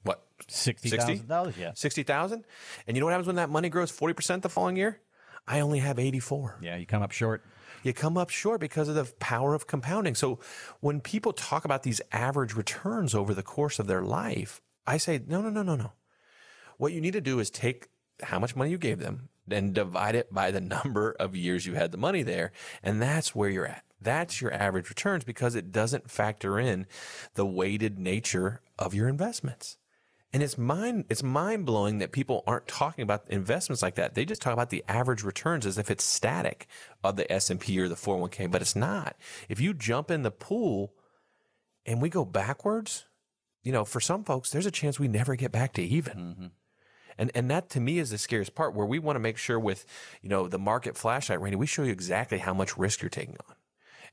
what? 0.03 0.23
$60,000, 0.47 1.57
yeah. 1.57 1.71
60,000? 1.75 2.45
And 2.87 2.97
you 2.97 3.01
know 3.01 3.05
what 3.05 3.11
happens 3.11 3.27
when 3.27 3.35
that 3.35 3.49
money 3.49 3.69
grows 3.69 3.91
40% 3.91 4.41
the 4.41 4.49
following 4.49 4.75
year? 4.77 4.99
I 5.47 5.59
only 5.59 5.79
have 5.79 5.99
84 5.99 6.57
Yeah, 6.61 6.77
you 6.77 6.85
come 6.85 7.01
up 7.01 7.11
short. 7.11 7.43
you 7.83 7.93
come 7.93 8.17
up 8.17 8.29
short 8.29 8.59
because 8.59 8.87
of 8.87 8.95
the 8.95 9.05
power 9.19 9.53
of 9.53 9.67
compounding. 9.67 10.15
So 10.15 10.39
when 10.79 11.01
people 11.01 11.33
talk 11.33 11.65
about 11.65 11.83
these 11.83 12.01
average 12.11 12.53
returns 12.55 13.13
over 13.15 13.33
the 13.33 13.43
course 13.43 13.77
of 13.79 13.87
their 13.87 14.01
life, 14.01 14.61
I 14.87 14.97
say, 14.97 15.21
no, 15.27 15.41
no, 15.41 15.49
no, 15.49 15.61
no, 15.63 15.75
no. 15.75 15.91
What 16.77 16.93
you 16.93 17.01
need 17.01 17.13
to 17.13 17.21
do 17.21 17.39
is 17.39 17.49
take 17.51 17.87
how 18.23 18.39
much 18.39 18.55
money 18.55 18.71
you 18.71 18.77
gave 18.77 18.99
them 18.99 19.29
and 19.49 19.73
divide 19.73 20.15
it 20.15 20.33
by 20.33 20.51
the 20.51 20.61
number 20.61 21.15
of 21.19 21.35
years 21.35 21.65
you 21.65 21.73
had 21.73 21.91
the 21.91 21.97
money 21.97 22.23
there. 22.23 22.51
And 22.83 23.01
that's 23.01 23.35
where 23.35 23.49
you're 23.49 23.67
at. 23.67 23.83
That's 24.01 24.41
your 24.41 24.53
average 24.53 24.89
returns 24.89 25.23
because 25.23 25.55
it 25.55 25.71
doesn't 25.71 26.09
factor 26.09 26.59
in 26.59 26.87
the 27.35 27.45
weighted 27.45 27.99
nature 27.99 28.61
of 28.79 28.93
your 28.93 29.07
investments. 29.07 29.77
And 30.33 30.41
it's 30.41 30.57
mind 30.57 31.05
it's 31.09 31.23
mind 31.23 31.65
blowing 31.65 31.97
that 31.97 32.13
people 32.13 32.43
aren't 32.47 32.67
talking 32.67 33.03
about 33.03 33.25
investments 33.29 33.81
like 33.81 33.95
that. 33.95 34.15
They 34.15 34.23
just 34.23 34.41
talk 34.41 34.53
about 34.53 34.69
the 34.69 34.83
average 34.87 35.23
returns 35.23 35.65
as 35.65 35.77
if 35.77 35.91
it's 35.91 36.05
static 36.05 36.67
of 37.03 37.17
the 37.17 37.31
S 37.31 37.49
and 37.49 37.59
P 37.59 37.79
or 37.79 37.89
the 37.89 37.95
401k, 37.95 38.49
but 38.49 38.61
it's 38.61 38.75
not. 38.75 39.17
If 39.49 39.59
you 39.59 39.73
jump 39.73 40.09
in 40.09 40.23
the 40.23 40.31
pool 40.31 40.93
and 41.85 42.01
we 42.01 42.09
go 42.09 42.23
backwards, 42.23 43.05
you 43.61 43.73
know, 43.73 43.83
for 43.83 43.99
some 43.99 44.23
folks, 44.23 44.51
there's 44.51 44.65
a 44.65 44.71
chance 44.71 44.99
we 44.99 45.09
never 45.09 45.35
get 45.35 45.51
back 45.51 45.73
to 45.73 45.83
even. 45.83 46.17
Mm-hmm. 46.17 46.45
And 47.21 47.29
and 47.35 47.51
that 47.51 47.69
to 47.69 47.79
me 47.79 47.99
is 47.99 48.09
the 48.09 48.17
scariest 48.17 48.55
part 48.55 48.73
where 48.73 48.87
we 48.87 48.97
want 48.97 49.15
to 49.15 49.19
make 49.19 49.37
sure 49.37 49.59
with, 49.59 49.85
you 50.23 50.27
know, 50.27 50.47
the 50.47 50.57
market 50.57 50.97
flashlight, 50.97 51.39
Randy, 51.39 51.55
we 51.55 51.67
show 51.67 51.83
you 51.83 51.91
exactly 51.91 52.39
how 52.39 52.51
much 52.51 52.79
risk 52.79 53.03
you're 53.03 53.09
taking 53.09 53.37
on. 53.47 53.55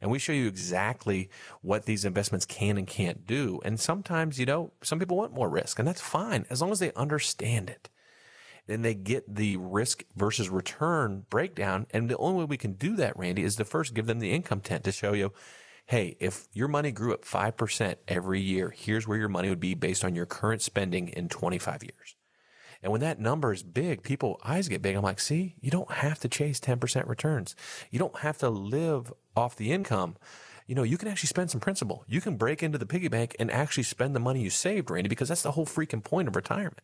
And 0.02 0.10
we 0.10 0.18
show 0.18 0.34
you 0.34 0.46
exactly 0.46 1.30
what 1.62 1.86
these 1.86 2.04
investments 2.04 2.44
can 2.44 2.76
and 2.76 2.86
can't 2.86 3.26
do. 3.26 3.60
And 3.64 3.80
sometimes, 3.80 4.38
you 4.38 4.44
know, 4.44 4.72
some 4.82 4.98
people 4.98 5.16
want 5.16 5.32
more 5.32 5.48
risk, 5.48 5.78
and 5.78 5.88
that's 5.88 6.02
fine 6.02 6.44
as 6.50 6.60
long 6.60 6.70
as 6.70 6.80
they 6.80 6.92
understand 6.92 7.70
it. 7.70 7.88
Then 8.66 8.82
they 8.82 8.94
get 8.94 9.34
the 9.34 9.56
risk 9.56 10.04
versus 10.14 10.50
return 10.50 11.24
breakdown. 11.30 11.86
And 11.90 12.10
the 12.10 12.18
only 12.18 12.40
way 12.40 12.44
we 12.44 12.58
can 12.58 12.74
do 12.74 12.94
that, 12.96 13.18
Randy, 13.18 13.42
is 13.42 13.56
to 13.56 13.64
first 13.64 13.94
give 13.94 14.04
them 14.04 14.18
the 14.18 14.32
income 14.32 14.60
tent 14.60 14.84
to 14.84 14.92
show 14.92 15.14
you, 15.14 15.32
hey, 15.86 16.18
if 16.20 16.46
your 16.52 16.68
money 16.68 16.92
grew 16.92 17.14
at 17.14 17.22
5% 17.22 17.96
every 18.06 18.42
year, 18.42 18.68
here's 18.76 19.08
where 19.08 19.16
your 19.16 19.30
money 19.30 19.48
would 19.48 19.58
be 19.58 19.72
based 19.72 20.04
on 20.04 20.14
your 20.14 20.26
current 20.26 20.60
spending 20.60 21.08
in 21.08 21.30
25 21.30 21.82
years. 21.82 22.17
And 22.82 22.92
when 22.92 23.00
that 23.00 23.18
number 23.18 23.52
is 23.52 23.62
big, 23.62 24.02
people 24.02 24.40
eyes 24.44 24.68
get 24.68 24.82
big. 24.82 24.96
I'm 24.96 25.02
like, 25.02 25.20
see, 25.20 25.56
you 25.60 25.70
don't 25.70 25.90
have 25.90 26.20
to 26.20 26.28
chase 26.28 26.60
10% 26.60 27.08
returns. 27.08 27.56
You 27.90 27.98
don't 27.98 28.18
have 28.18 28.38
to 28.38 28.48
live 28.48 29.12
off 29.36 29.56
the 29.56 29.72
income. 29.72 30.16
You 30.66 30.74
know, 30.74 30.82
you 30.82 30.98
can 30.98 31.08
actually 31.08 31.28
spend 31.28 31.50
some 31.50 31.60
principal. 31.60 32.04
You 32.06 32.20
can 32.20 32.36
break 32.36 32.62
into 32.62 32.78
the 32.78 32.86
piggy 32.86 33.08
bank 33.08 33.34
and 33.38 33.50
actually 33.50 33.84
spend 33.84 34.14
the 34.14 34.20
money 34.20 34.42
you 34.42 34.50
saved, 34.50 34.90
Randy, 34.90 35.08
because 35.08 35.28
that's 35.28 35.42
the 35.42 35.52
whole 35.52 35.66
freaking 35.66 36.04
point 36.04 36.28
of 36.28 36.36
retirement. 36.36 36.82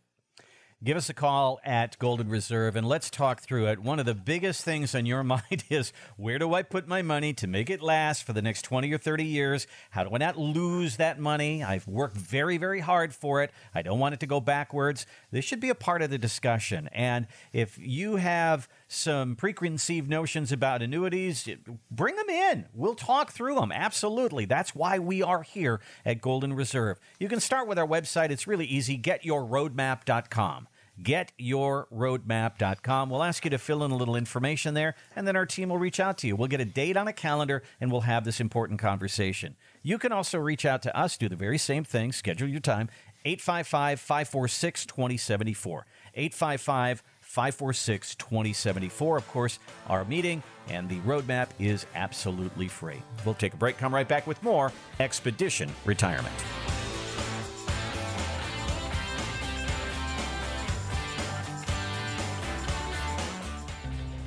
Give 0.85 0.99
us 0.99 1.09
a 1.09 1.15
call 1.15 1.61
at 1.65 1.99
Golden 1.99 2.29
Reserve 2.29 2.77
and 2.77 2.87
let's 2.87 3.09
talk 3.09 3.41
through 3.41 3.69
it. 3.69 3.79
One 3.79 3.99
of 3.99 4.05
the 4.05 4.15
biggest 4.15 4.65
things 4.65 4.95
on 4.95 5.07
your 5.07 5.25
mind 5.25 5.65
is 5.71 5.95
where 6.19 6.39
do 6.39 6.53
I 6.53 6.63
put 6.63 6.87
my 6.87 7.01
money 7.01 7.33
to 7.33 7.47
make 7.47 7.71
it 7.71 7.81
last 7.81 8.23
for 8.25 8.35
the 8.35 8.43
next 8.43 8.67
20 8.67 8.93
or 8.93 8.99
30 8.99 9.25
years? 9.25 9.67
How 9.89 10.05
do 10.05 10.15
I 10.15 10.19
not 10.19 10.37
lose 10.37 10.99
that 10.99 11.19
money? 11.19 11.65
I've 11.65 11.89
worked 11.89 12.19
very, 12.19 12.59
very 12.59 12.81
hard 12.81 13.15
for 13.15 13.43
it. 13.43 13.51
I 13.75 13.81
don't 13.81 13.99
want 13.99 14.13
it 14.13 14.21
to 14.21 14.27
go 14.27 14.43
backwards. 14.43 15.07
This 15.31 15.47
should 15.47 15.59
be 15.59 15.71
a 15.71 15.75
part 15.75 16.03
of 16.03 16.11
the 16.11 16.19
discussion. 16.19 16.91
And 16.93 17.29
if 17.55 17.79
you 17.79 18.17
have 18.17 18.69
some 18.87 19.37
preconceived 19.37 20.11
notions 20.11 20.53
about 20.53 20.83
annuities, 20.83 21.49
bring 21.91 22.17
them 22.17 22.29
in. 22.29 22.67
We'll 22.75 22.95
talk 22.95 23.33
through 23.33 23.55
them. 23.55 23.73
Absolutely. 23.73 24.45
That's 24.45 24.75
why 24.75 24.99
we 24.99 25.23
are 25.23 25.45
here 25.45 25.81
at 26.05 26.21
Golden 26.21 26.53
Reserve. 26.53 27.01
You 27.19 27.29
can 27.29 27.41
start 27.41 27.69
with 27.69 27.79
our 27.79 27.89
website. 27.89 28.29
It's 28.29 28.47
really 28.47 28.67
easy 28.67 28.99
getyourroadmap.com 28.99 30.69
getyourroadmap.com. 31.03 33.11
We'll 33.11 33.23
ask 33.23 33.45
you 33.45 33.51
to 33.51 33.59
fill 33.59 33.85
in 33.85 33.91
a 33.91 33.97
little 33.97 34.17
information 34.17 34.73
there, 34.75 34.95
and 35.17 35.27
then 35.27 35.37
our 35.37 35.47
team 35.47 35.71
will 35.71 35.79
reach 35.79 36.01
out 36.01 36.19
to 36.19 36.27
you. 36.27 36.37
We'll 36.37 36.49
get 36.49 36.61
a 36.61 36.65
date 36.65 36.97
on 36.97 37.09
a 37.09 37.13
calendar, 37.13 37.63
and 37.81 37.91
we'll 37.91 38.03
have 38.03 38.25
this 38.25 38.41
important 38.41 38.81
conversation. 38.81 39.57
You 39.83 39.99
can 39.99 40.13
also 40.13 40.39
reach 40.39 40.65
out 40.65 40.83
to 40.83 40.97
us, 40.97 41.17
do 41.17 41.29
the 41.29 41.37
very 41.37 41.59
same 41.59 41.85
thing, 41.85 42.13
schedule 42.13 42.49
your 42.49 42.61
time, 42.61 42.89
855 43.25 44.01
546 44.01 44.87
2074. 44.87 45.87
855 46.15 47.03
546 47.21 48.15
2074. 48.15 49.17
Of 49.17 49.29
course, 49.29 49.59
our 49.89 50.05
meeting 50.05 50.43
and 50.69 50.89
the 50.89 51.01
roadmap 51.01 51.49
is 51.59 51.87
absolutely 51.95 52.69
free. 52.69 53.03
We'll 53.25 53.35
take 53.35 53.55
a 53.55 53.57
break, 53.57 53.79
come 53.79 53.95
right 53.95 54.09
back 54.09 54.27
with 54.27 54.43
more 54.43 54.73
Expedition 55.01 55.71
Retirement. 55.85 56.35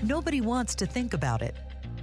Nobody 0.07 0.39
wants 0.39 0.73
to 0.75 0.85
think 0.85 1.13
about 1.13 1.41
it. 1.41 1.53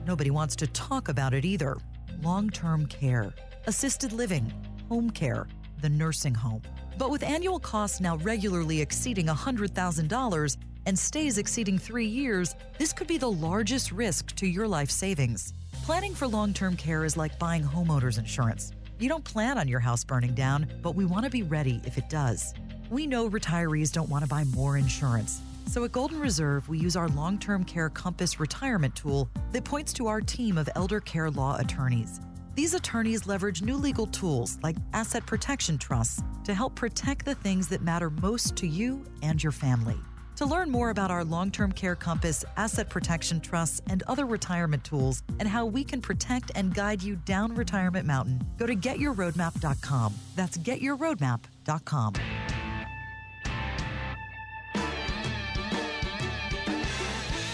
Nobody 0.06 0.30
wants 0.30 0.54
to 0.56 0.66
talk 0.66 1.08
about 1.08 1.32
it 1.32 1.46
either. 1.46 1.78
Long 2.22 2.50
term 2.50 2.84
care, 2.84 3.32
assisted 3.66 4.12
living, 4.12 4.52
home 4.90 5.08
care, 5.08 5.46
the 5.80 5.88
nursing 5.88 6.34
home. 6.34 6.60
But 6.98 7.08
with 7.08 7.22
annual 7.22 7.58
costs 7.58 8.02
now 8.02 8.18
regularly 8.18 8.82
exceeding 8.82 9.24
$100,000 9.24 10.56
and 10.84 10.98
stays 10.98 11.38
exceeding 11.38 11.78
three 11.78 12.04
years, 12.04 12.54
this 12.76 12.92
could 12.92 13.06
be 13.06 13.16
the 13.16 13.30
largest 13.30 13.90
risk 13.90 14.36
to 14.36 14.46
your 14.46 14.68
life 14.68 14.90
savings. 14.90 15.54
Planning 15.86 16.14
for 16.14 16.28
long 16.28 16.52
term 16.52 16.76
care 16.76 17.06
is 17.06 17.16
like 17.16 17.38
buying 17.38 17.64
homeowners 17.64 18.18
insurance. 18.18 18.72
You 18.98 19.08
don't 19.08 19.24
plan 19.24 19.56
on 19.56 19.66
your 19.66 19.80
house 19.80 20.04
burning 20.04 20.34
down, 20.34 20.70
but 20.82 20.94
we 20.94 21.06
want 21.06 21.24
to 21.24 21.30
be 21.30 21.42
ready 21.42 21.80
if 21.86 21.96
it 21.96 22.10
does. 22.10 22.52
We 22.90 23.06
know 23.06 23.30
retirees 23.30 23.90
don't 23.90 24.10
want 24.10 24.24
to 24.24 24.28
buy 24.28 24.44
more 24.44 24.76
insurance. 24.76 25.40
So 25.66 25.84
at 25.84 25.92
Golden 25.92 26.20
Reserve, 26.20 26.68
we 26.68 26.78
use 26.78 26.96
our 26.96 27.08
long 27.08 27.38
term 27.38 27.64
care 27.64 27.88
compass 27.90 28.38
retirement 28.38 28.94
tool 28.94 29.28
that 29.52 29.64
points 29.64 29.92
to 29.94 30.06
our 30.06 30.20
team 30.20 30.58
of 30.58 30.68
elder 30.74 31.00
care 31.00 31.30
law 31.30 31.56
attorneys. 31.58 32.20
These 32.54 32.74
attorneys 32.74 33.26
leverage 33.26 33.62
new 33.62 33.76
legal 33.76 34.06
tools 34.06 34.58
like 34.62 34.76
asset 34.92 35.26
protection 35.26 35.76
trusts 35.76 36.22
to 36.44 36.54
help 36.54 36.76
protect 36.76 37.24
the 37.24 37.34
things 37.34 37.68
that 37.68 37.82
matter 37.82 38.10
most 38.10 38.54
to 38.56 38.66
you 38.68 39.04
and 39.22 39.42
your 39.42 39.52
family. 39.52 39.96
To 40.36 40.46
learn 40.46 40.70
more 40.70 40.90
about 40.90 41.10
our 41.10 41.24
long 41.24 41.50
term 41.50 41.72
care 41.72 41.94
compass, 41.94 42.44
asset 42.56 42.90
protection 42.90 43.40
trusts, 43.40 43.80
and 43.88 44.02
other 44.04 44.26
retirement 44.26 44.84
tools, 44.84 45.22
and 45.38 45.48
how 45.48 45.64
we 45.64 45.84
can 45.84 46.00
protect 46.00 46.50
and 46.54 46.74
guide 46.74 47.02
you 47.02 47.16
down 47.16 47.54
Retirement 47.54 48.06
Mountain, 48.06 48.42
go 48.58 48.66
to 48.66 48.74
getyourroadmap.com. 48.74 50.14
That's 50.34 50.58
getyourroadmap.com. 50.58 52.14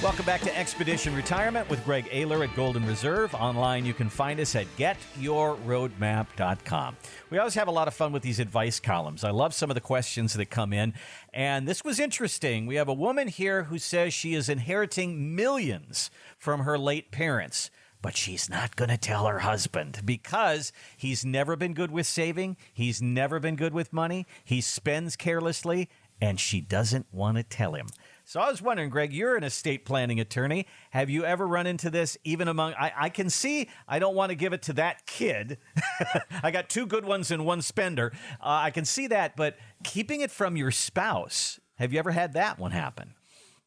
Welcome 0.03 0.24
back 0.24 0.40
to 0.42 0.59
Expedition 0.59 1.14
Retirement 1.14 1.68
with 1.68 1.84
Greg 1.84 2.07
Ayler 2.07 2.42
at 2.42 2.57
Golden 2.57 2.86
Reserve. 2.86 3.34
Online, 3.34 3.84
you 3.84 3.92
can 3.92 4.09
find 4.09 4.40
us 4.40 4.57
at 4.57 4.64
getyourroadmap.com. 4.78 6.96
We 7.28 7.36
always 7.36 7.53
have 7.53 7.68
a 7.68 7.70
lot 7.70 7.86
of 7.86 7.92
fun 7.92 8.11
with 8.11 8.22
these 8.22 8.40
advice 8.40 8.80
columns. 8.80 9.24
I 9.24 9.30
love 9.30 9.53
some 9.53 9.70
of 9.70 9.74
the 9.74 9.82
questions 9.82 10.32
that 10.32 10.46
come 10.46 10.72
in. 10.72 10.94
And 11.34 11.68
this 11.68 11.84
was 11.84 12.01
interesting. 12.01 12.64
We 12.64 12.76
have 12.76 12.88
a 12.88 12.94
woman 12.94 13.28
here 13.28 13.64
who 13.64 13.78
says 13.78 14.14
she 14.14 14.32
is 14.32 14.48
inheriting 14.48 15.36
millions 15.36 16.11
from 16.38 16.61
her 16.61 16.78
late 16.78 17.11
parents. 17.11 17.70
But 18.01 18.16
she's 18.16 18.48
not 18.48 18.76
going 18.76 18.88
to 18.88 18.96
tell 18.96 19.26
her 19.26 19.40
husband 19.40 20.01
because 20.07 20.72
he's 20.96 21.26
never 21.26 21.57
been 21.57 21.74
good 21.74 21.90
with 21.90 22.07
saving. 22.07 22.57
He's 22.72 23.03
never 23.03 23.38
been 23.38 23.57
good 23.57 23.74
with 23.74 23.92
money. 23.92 24.26
He 24.42 24.62
spends 24.62 25.14
carelessly, 25.14 25.90
and 26.22 26.40
she 26.40 26.62
doesn't 26.62 27.05
want 27.12 27.36
to 27.36 27.42
tell 27.42 27.74
him. 27.74 27.88
So 28.30 28.38
I 28.38 28.48
was 28.48 28.62
wondering, 28.62 28.90
Greg, 28.90 29.12
you're 29.12 29.34
an 29.34 29.42
estate 29.42 29.84
planning 29.84 30.20
attorney. 30.20 30.68
Have 30.90 31.10
you 31.10 31.24
ever 31.24 31.48
run 31.48 31.66
into 31.66 31.90
this 31.90 32.16
even 32.22 32.46
among 32.46 32.74
I, 32.74 32.92
I 32.96 33.08
can 33.08 33.28
see 33.28 33.68
I 33.88 33.98
don't 33.98 34.14
want 34.14 34.30
to 34.30 34.36
give 34.36 34.52
it 34.52 34.62
to 34.62 34.72
that 34.74 35.04
kid. 35.04 35.58
I 36.44 36.52
got 36.52 36.68
two 36.68 36.86
good 36.86 37.04
ones 37.04 37.32
and 37.32 37.44
one 37.44 37.60
spender. 37.60 38.12
Uh, 38.40 38.62
I 38.62 38.70
can 38.70 38.84
see 38.84 39.08
that, 39.08 39.34
but 39.34 39.56
keeping 39.82 40.20
it 40.20 40.30
from 40.30 40.56
your 40.56 40.70
spouse, 40.70 41.58
have 41.74 41.92
you 41.92 41.98
ever 41.98 42.12
had 42.12 42.34
that 42.34 42.56
one 42.56 42.70
happen? 42.70 43.14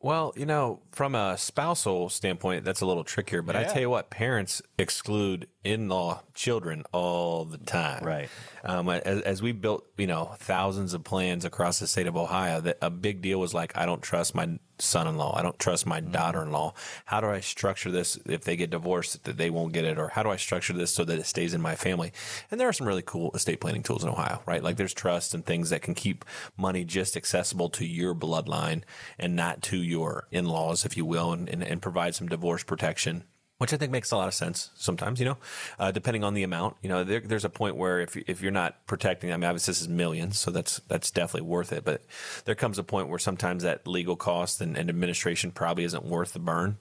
Well, 0.03 0.33
you 0.35 0.45
know, 0.45 0.81
from 0.91 1.15
a 1.15 1.37
spousal 1.37 2.09
standpoint, 2.09 2.65
that's 2.65 2.81
a 2.81 2.85
little 2.85 3.05
trickier. 3.05 3.41
But 3.41 3.55
I 3.55 3.63
tell 3.63 3.81
you 3.81 3.89
what, 3.89 4.09
parents 4.09 4.61
exclude 4.77 5.47
in-law 5.63 6.23
children 6.33 6.83
all 6.91 7.45
the 7.45 7.57
time. 7.57 8.03
Right. 8.03 8.29
Um, 8.65 8.89
as, 8.89 9.21
as 9.21 9.41
we 9.41 9.53
built, 9.53 9.85
you 9.97 10.07
know, 10.07 10.35
thousands 10.39 10.93
of 10.93 11.05
plans 11.05 11.45
across 11.45 11.79
the 11.79 11.87
state 11.87 12.07
of 12.07 12.17
Ohio, 12.17 12.59
that 12.59 12.79
a 12.81 12.89
big 12.89 13.21
deal 13.21 13.39
was 13.39 13.53
like, 13.53 13.77
I 13.77 13.85
don't 13.85 14.01
trust 14.01 14.35
my 14.35 14.59
son-in-law. 14.79 15.37
I 15.37 15.41
don't 15.41 15.59
trust 15.59 15.85
my 15.85 16.01
mm-hmm. 16.01 16.11
daughter-in-law. 16.11 16.73
How 17.05 17.21
do 17.21 17.27
I 17.27 17.39
structure 17.39 17.91
this 17.91 18.17
if 18.25 18.43
they 18.43 18.55
get 18.55 18.69
divorced 18.69 19.23
that 19.23 19.37
they 19.37 19.49
won't 19.49 19.73
get 19.73 19.85
it, 19.85 19.97
or 19.97 20.09
how 20.09 20.23
do 20.23 20.29
I 20.29 20.37
structure 20.37 20.73
this 20.73 20.93
so 20.93 21.03
that 21.05 21.19
it 21.19 21.25
stays 21.25 21.53
in 21.53 21.61
my 21.61 21.75
family? 21.75 22.11
And 22.51 22.59
there 22.59 22.67
are 22.67 22.73
some 22.73 22.87
really 22.87 23.01
cool 23.01 23.31
estate 23.33 23.61
planning 23.61 23.83
tools 23.83 24.03
in 24.03 24.09
Ohio, 24.09 24.41
right? 24.45 24.63
Like 24.63 24.77
there's 24.77 24.93
trust 24.93 25.33
and 25.33 25.45
things 25.45 25.69
that 25.69 25.81
can 25.81 25.93
keep 25.93 26.25
money 26.57 26.83
just 26.83 27.17
accessible 27.17 27.69
to 27.71 27.85
your 27.85 28.15
bloodline 28.15 28.83
and 29.17 29.35
not 29.35 29.61
to 29.63 29.77
your 29.77 30.27
in-laws, 30.31 30.85
if 30.85 30.97
you 30.97 31.05
will, 31.05 31.33
and, 31.33 31.49
and, 31.49 31.63
and 31.63 31.81
provide 31.81 32.15
some 32.15 32.27
divorce 32.27 32.63
protection 32.63 33.23
which 33.63 33.71
I 33.71 33.77
think 33.77 33.93
makes 33.93 34.11
a 34.11 34.17
lot 34.17 34.27
of 34.27 34.33
sense 34.33 34.71
sometimes, 34.75 35.21
you 35.21 35.25
know, 35.25 35.37
uh, 35.79 35.89
depending 35.89 36.25
on 36.25 36.33
the 36.33 36.43
amount. 36.43 36.75
You 36.81 36.89
know, 36.89 37.05
there, 37.05 37.21
there's 37.21 37.45
a 37.45 37.49
point 37.49 37.77
where 37.77 38.01
if, 38.01 38.17
if 38.17 38.41
you're 38.41 38.51
not 38.51 38.85
protecting, 38.87 39.31
I 39.31 39.37
mean, 39.37 39.45
obviously 39.45 39.71
this 39.71 39.79
is 39.79 39.87
millions, 39.87 40.37
so 40.37 40.51
that's 40.51 40.81
that's 40.89 41.09
definitely 41.11 41.47
worth 41.47 41.71
it. 41.71 41.85
But 41.85 42.01
there 42.43 42.55
comes 42.55 42.77
a 42.77 42.83
point 42.83 43.07
where 43.07 43.19
sometimes 43.19 43.63
that 43.63 43.87
legal 43.87 44.17
cost 44.17 44.59
and, 44.59 44.77
and 44.77 44.89
administration 44.89 45.51
probably 45.51 45.85
isn't 45.85 46.03
worth 46.03 46.33
the 46.33 46.39
burn 46.39 46.75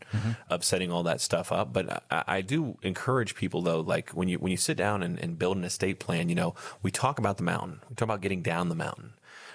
of 0.50 0.64
setting 0.64 0.90
all 0.90 1.04
that 1.04 1.20
stuff 1.20 1.52
up. 1.52 1.72
But 1.72 2.02
I, 2.10 2.24
I 2.26 2.40
do 2.40 2.76
encourage 2.82 3.36
people 3.36 3.62
though, 3.62 3.78
like 3.78 4.10
when 4.10 4.26
you 4.26 4.38
when 4.40 4.50
you 4.50 4.56
sit 4.56 4.76
down 4.76 5.04
and, 5.04 5.20
and 5.20 5.38
build 5.38 5.56
an 5.56 5.62
estate 5.62 6.00
plan, 6.00 6.28
you 6.28 6.34
know, 6.34 6.56
we 6.82 6.90
talk 6.90 7.20
about 7.20 7.36
the 7.36 7.44
mountain, 7.44 7.78
we 7.88 7.94
talk 7.94 8.06
about 8.06 8.22
getting 8.22 8.42
down 8.42 8.68
the 8.68 8.74
mountain, 8.74 9.12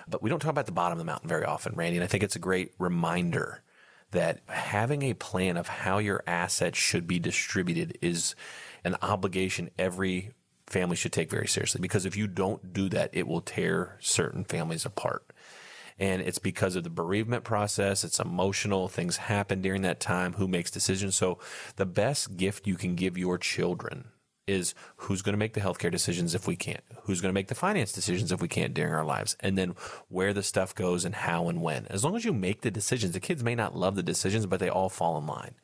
but 0.07 0.23
we 0.23 0.29
don't 0.29 0.39
talk 0.39 0.51
about 0.51 0.65
the 0.65 0.71
bottom 0.71 0.93
of 0.93 0.99
the 0.99 1.11
mountain 1.11 1.27
very 1.27 1.43
often, 1.43 1.75
Randy. 1.75 1.97
And 1.97 2.05
I 2.05 2.07
think 2.07 2.23
it's 2.23 2.37
a 2.37 2.39
great 2.39 2.71
reminder 2.79 3.63
that 4.11 4.39
having 4.47 5.03
a 5.03 5.13
plan 5.13 5.57
of 5.57 5.67
how 5.67 5.97
your 5.97 6.23
assets 6.25 6.77
should 6.77 7.07
be 7.07 7.19
distributed 7.19 7.97
is 8.01 8.35
an 8.83 8.95
obligation 9.01 9.69
every 9.77 10.31
family 10.67 10.95
should 10.95 11.13
take 11.13 11.29
very 11.29 11.47
seriously 11.47 11.81
because 11.81 12.05
if 12.05 12.15
you 12.15 12.27
don't 12.27 12.73
do 12.73 12.89
that, 12.89 13.09
it 13.13 13.27
will 13.27 13.41
tear 13.41 13.97
certain 13.99 14.43
families 14.43 14.85
apart. 14.85 15.25
And 15.99 16.21
it's 16.21 16.39
because 16.39 16.75
of 16.75 16.83
the 16.83 16.91
bereavement 16.91 17.43
process. 17.43 18.03
It's 18.03 18.19
emotional. 18.19 18.87
Things 18.87 19.17
happen 19.17 19.61
during 19.61 19.81
that 19.81 19.99
time. 19.99 20.33
Who 20.33 20.47
makes 20.47 20.69
decisions? 20.69 21.15
So 21.15 21.39
the 21.75 21.87
best 21.87 22.37
gift 22.37 22.67
you 22.67 22.75
can 22.75 22.95
give 22.95 23.17
your 23.17 23.39
children 23.39 24.09
is 24.47 24.73
who's 24.95 25.21
going 25.21 25.33
to 25.33 25.39
make 25.39 25.53
the 25.53 25.61
healthcare 25.61 25.91
decisions 25.91 26.33
if 26.33 26.47
we 26.47 26.55
can't, 26.55 26.83
who's 27.03 27.21
going 27.21 27.29
to 27.29 27.37
make 27.37 27.49
the 27.49 27.55
finance 27.55 27.91
decisions 27.91 28.31
if 28.31 28.41
we 28.41 28.47
can't 28.47 28.73
during 28.73 28.93
our 28.93 29.05
lives, 29.05 29.35
and 29.41 29.57
then 29.57 29.75
where 30.07 30.33
the 30.33 30.43
stuff 30.43 30.73
goes 30.73 31.05
and 31.05 31.13
how 31.13 31.49
and 31.49 31.61
when. 31.61 31.85
As 31.87 32.03
long 32.03 32.15
as 32.15 32.25
you 32.25 32.33
make 32.33 32.61
the 32.61 32.71
decisions, 32.71 33.13
the 33.13 33.19
kids 33.19 33.43
may 33.43 33.55
not 33.55 33.75
love 33.75 33.95
the 33.95 34.03
decisions, 34.03 34.45
but 34.45 34.59
they 34.59 34.69
all 34.69 34.89
fall 34.89 35.17
in 35.17 35.27
line. 35.27 35.55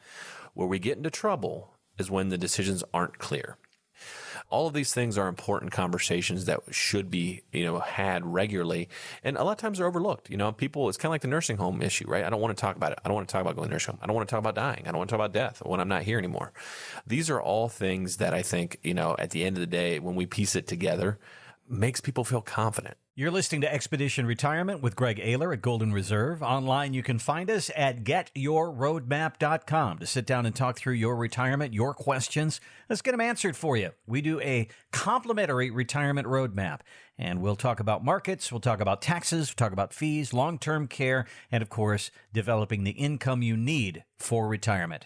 Where 0.54 0.68
we 0.68 0.80
get 0.80 0.98
into 0.98 1.10
trouble 1.10 1.74
is 1.98 2.12
when 2.12 2.30
the 2.30 2.38
decisions 2.38 2.84
aren't 2.94 3.20
clear. 3.20 3.58
All 4.50 4.68
of 4.68 4.74
these 4.74 4.94
things 4.94 5.18
are 5.18 5.28
important 5.28 5.72
conversations 5.72 6.46
that 6.46 6.60
should 6.72 7.10
be, 7.10 7.42
you 7.52 7.64
know, 7.66 7.80
had 7.80 8.26
regularly. 8.26 8.90
And 9.24 9.38
a 9.38 9.44
lot 9.44 9.52
of 9.54 9.58
times 9.58 9.78
they're 9.78 9.88
overlooked. 9.88 10.30
You 10.30 10.38
know, 10.38 10.52
people, 10.52 10.90
it's 10.90 10.98
kind 10.98 11.10
of 11.10 11.14
like 11.14 11.22
the 11.22 11.28
nursing 11.28 11.58
home 11.58 11.82
issue, 11.82 12.06
right? 12.08 12.24
I 12.24 12.30
don't 12.30 12.42
want 12.42 12.56
to 12.56 12.62
talk 12.62 12.76
about 12.76 12.92
it. 12.92 13.00
I 13.04 13.08
don't 13.08 13.16
want 13.16 13.28
to 13.28 13.32
talk 13.32 13.42
about 13.42 13.56
going 13.56 13.70
to 13.70 13.74
nursing 13.74 13.94
home. 13.94 14.00
I 14.04 14.08
don't 14.08 14.16
want 14.16 14.28
to 14.28 14.32
talk 14.32 14.40
about 14.40 14.56
dying. 14.56 14.84
I 14.86 14.92
don't 14.92 14.98
want 14.98 15.10
to 15.10 15.14
talk 15.14 15.26
about 15.26 15.34
death 15.34 15.62
when 15.66 15.80
I'm 15.80 15.88
not 15.88 16.04
here 16.04 16.18
anymore. 16.18 16.54
These 17.08 17.30
are 17.30 17.42
all 17.42 17.70
things 17.70 18.18
that 18.18 18.34
I 18.34 18.42
think, 18.42 18.80
you 18.84 18.94
know, 18.94 19.16
at 19.18 19.32
the 19.32 19.44
end 19.44 19.58
of 19.58 19.62
the 19.62 19.68
day, 19.68 20.00
when 20.00 20.16
we 20.16 20.26
piece 20.26 20.56
it 20.56 20.68
together, 20.68 21.20
makes 21.68 22.02
people 22.02 22.24
feel 22.24 22.42
confident. 22.42 22.98
You're 23.16 23.30
listening 23.30 23.62
to 23.62 23.72
Expedition 23.72 24.26
Retirement 24.26 24.82
with 24.82 24.96
Greg 24.96 25.20
Ayler 25.20 25.54
at 25.54 25.62
Golden 25.62 25.94
Reserve. 25.94 26.42
Online, 26.42 26.96
you 26.96 27.04
can 27.04 27.20
find 27.20 27.48
us 27.48 27.70
at 27.76 28.04
getyourroadmap.com 28.04 30.00
to 30.00 30.08
sit 30.08 30.26
down 30.26 30.48
and 30.48 30.56
talk 30.56 30.80
through 30.80 30.96
your 30.96 31.16
retirement, 31.16 31.76
your 31.76 31.94
questions. 31.94 32.60
Let's 32.90 33.04
get 33.04 33.12
them 33.12 33.22
answered 33.22 33.56
for 33.56 33.78
you. 33.78 33.92
We 34.08 34.22
do 34.22 34.42
a 34.42 34.68
complimentary 34.92 35.70
retirement 35.70 36.28
roadmap, 36.28 36.80
and 37.16 37.40
we'll 37.40 37.56
talk 37.56 37.80
about 37.80 38.04
markets, 38.04 38.52
we'll 38.52 38.62
talk 38.62 38.82
about 38.82 39.04
taxes, 39.04 39.50
we'll 39.50 39.64
talk 39.64 39.74
about 39.74 39.94
fees, 39.94 40.34
long 40.34 40.58
term 40.58 40.88
care, 40.88 41.28
and 41.52 41.62
of 41.62 41.70
course, 41.70 42.10
developing 42.34 42.84
the 42.84 42.92
income 42.92 43.44
you 43.44 43.56
need 43.56 44.06
for 44.18 44.48
retirement. 44.48 45.06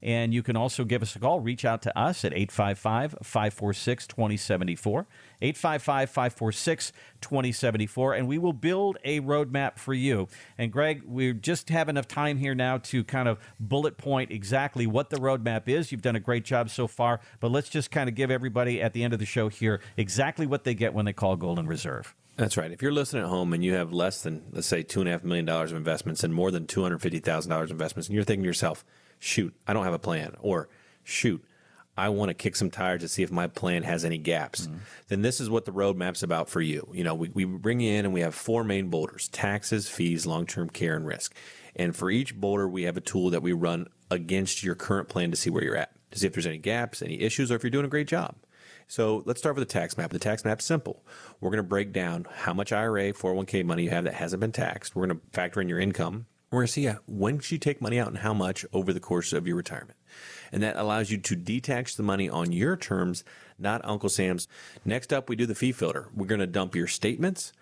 And 0.00 0.32
you 0.32 0.42
can 0.42 0.56
also 0.56 0.84
give 0.84 1.02
us 1.02 1.16
a 1.16 1.18
call. 1.18 1.40
Reach 1.40 1.64
out 1.64 1.82
to 1.82 1.98
us 1.98 2.24
at 2.24 2.32
855 2.32 3.16
546 3.22 4.06
2074. 4.06 5.06
855 5.42 6.10
546 6.10 6.92
2074. 7.20 8.14
And 8.14 8.28
we 8.28 8.38
will 8.38 8.52
build 8.52 8.98
a 9.04 9.20
roadmap 9.20 9.78
for 9.78 9.94
you. 9.94 10.28
And 10.56 10.70
Greg, 10.70 11.02
we 11.04 11.32
just 11.32 11.68
have 11.70 11.88
enough 11.88 12.06
time 12.06 12.38
here 12.38 12.54
now 12.54 12.78
to 12.78 13.02
kind 13.02 13.28
of 13.28 13.38
bullet 13.58 13.96
point 13.98 14.30
exactly 14.30 14.86
what 14.86 15.10
the 15.10 15.16
roadmap 15.16 15.68
is. 15.68 15.90
You've 15.90 16.02
done 16.02 16.16
a 16.16 16.20
great 16.20 16.44
job 16.44 16.70
so 16.70 16.86
far. 16.86 17.20
But 17.40 17.50
let's 17.50 17.68
just 17.68 17.90
kind 17.90 18.08
of 18.08 18.14
give 18.14 18.30
everybody 18.30 18.80
at 18.80 18.92
the 18.92 19.02
end 19.02 19.12
of 19.12 19.18
the 19.18 19.26
show 19.26 19.48
here 19.48 19.80
exactly 19.96 20.46
what 20.46 20.62
they 20.62 20.74
get 20.74 20.94
when 20.94 21.06
they 21.06 21.12
call 21.12 21.34
Golden 21.34 21.66
Reserve. 21.66 22.14
That's 22.36 22.56
right. 22.56 22.70
If 22.70 22.82
you're 22.82 22.92
listening 22.92 23.24
at 23.24 23.28
home 23.28 23.52
and 23.52 23.64
you 23.64 23.74
have 23.74 23.92
less 23.92 24.22
than, 24.22 24.44
let's 24.52 24.68
say, 24.68 24.84
two 24.84 25.00
and 25.00 25.08
a 25.08 25.12
half 25.12 25.24
million 25.24 25.44
dollars 25.44 25.72
of 25.72 25.76
investments 25.76 26.22
and 26.22 26.32
more 26.32 26.52
than 26.52 26.68
two 26.68 26.84
hundred 26.84 27.02
fifty 27.02 27.18
thousand 27.18 27.50
dollars 27.50 27.72
of 27.72 27.74
investments, 27.74 28.06
and 28.06 28.14
you're 28.14 28.22
thinking 28.22 28.44
to 28.44 28.46
yourself, 28.46 28.84
"Shoot, 29.18 29.54
I 29.66 29.72
don't 29.72 29.84
have 29.84 29.94
a 29.94 29.98
plan," 29.98 30.34
or 30.40 30.68
"Shoot, 31.02 31.44
I 31.96 32.08
want 32.10 32.30
to 32.30 32.34
kick 32.34 32.56
some 32.56 32.70
tires 32.70 33.02
to 33.02 33.08
see 33.08 33.22
if 33.22 33.30
my 33.30 33.46
plan 33.46 33.82
has 33.82 34.04
any 34.04 34.18
gaps," 34.18 34.66
mm-hmm. 34.66 34.78
then 35.08 35.22
this 35.22 35.40
is 35.40 35.50
what 35.50 35.64
the 35.64 35.72
roadmap's 35.72 36.22
about 36.22 36.48
for 36.48 36.60
you. 36.60 36.88
You 36.92 37.04
know, 37.04 37.14
we, 37.14 37.28
we 37.30 37.44
bring 37.44 37.80
you 37.80 37.92
in 37.92 38.04
and 38.04 38.14
we 38.14 38.20
have 38.20 38.34
four 38.34 38.64
main 38.64 38.88
boulders: 38.88 39.28
taxes, 39.28 39.88
fees, 39.88 40.26
long-term 40.26 40.70
care, 40.70 40.96
and 40.96 41.06
risk. 41.06 41.34
And 41.76 41.94
for 41.94 42.10
each 42.10 42.34
boulder, 42.34 42.68
we 42.68 42.82
have 42.82 42.96
a 42.96 43.00
tool 43.00 43.30
that 43.30 43.42
we 43.42 43.52
run 43.52 43.86
against 44.10 44.62
your 44.62 44.74
current 44.74 45.08
plan 45.08 45.30
to 45.30 45.36
see 45.36 45.50
where 45.50 45.62
you're 45.62 45.76
at, 45.76 45.92
to 46.10 46.18
see 46.18 46.26
if 46.26 46.32
there's 46.32 46.46
any 46.46 46.58
gaps, 46.58 47.02
any 47.02 47.20
issues, 47.20 47.52
or 47.52 47.56
if 47.56 47.62
you're 47.62 47.70
doing 47.70 47.84
a 47.84 47.88
great 47.88 48.08
job. 48.08 48.34
So 48.88 49.22
let's 49.26 49.38
start 49.38 49.54
with 49.54 49.68
the 49.68 49.72
tax 49.72 49.96
map. 49.96 50.10
The 50.10 50.18
tax 50.18 50.44
map's 50.44 50.64
simple. 50.64 51.04
We're 51.40 51.50
going 51.50 51.58
to 51.58 51.62
break 51.62 51.92
down 51.92 52.26
how 52.32 52.54
much 52.54 52.72
IRA, 52.72 53.12
401k 53.12 53.64
money 53.64 53.84
you 53.84 53.90
have 53.90 54.04
that 54.04 54.14
hasn't 54.14 54.40
been 54.40 54.50
taxed. 54.50 54.96
We're 54.96 55.06
going 55.06 55.20
to 55.20 55.26
factor 55.32 55.60
in 55.60 55.68
your 55.68 55.78
income. 55.78 56.26
We're 56.50 56.60
going 56.60 56.66
to 56.66 56.72
see 56.72 56.88
when 57.06 57.40
should 57.40 57.52
you 57.52 57.58
take 57.58 57.82
money 57.82 58.00
out 58.00 58.08
and 58.08 58.18
how 58.18 58.32
much 58.32 58.64
over 58.72 58.92
the 58.92 59.00
course 59.00 59.34
of 59.34 59.46
your 59.46 59.56
retirement. 59.56 59.98
And 60.50 60.62
that 60.62 60.76
allows 60.76 61.10
you 61.10 61.18
to 61.18 61.36
detax 61.36 61.94
the 61.94 62.02
money 62.02 62.28
on 62.30 62.52
your 62.52 62.74
terms, 62.76 63.22
not 63.58 63.82
Uncle 63.84 64.08
Sam's. 64.08 64.48
Next 64.84 65.12
up, 65.12 65.28
we 65.28 65.36
do 65.36 65.44
the 65.44 65.54
fee 65.54 65.72
filter. 65.72 66.08
We're 66.14 66.26
going 66.26 66.40
to 66.40 66.46
dump 66.46 66.74
your 66.74 66.86
statements 66.86 67.52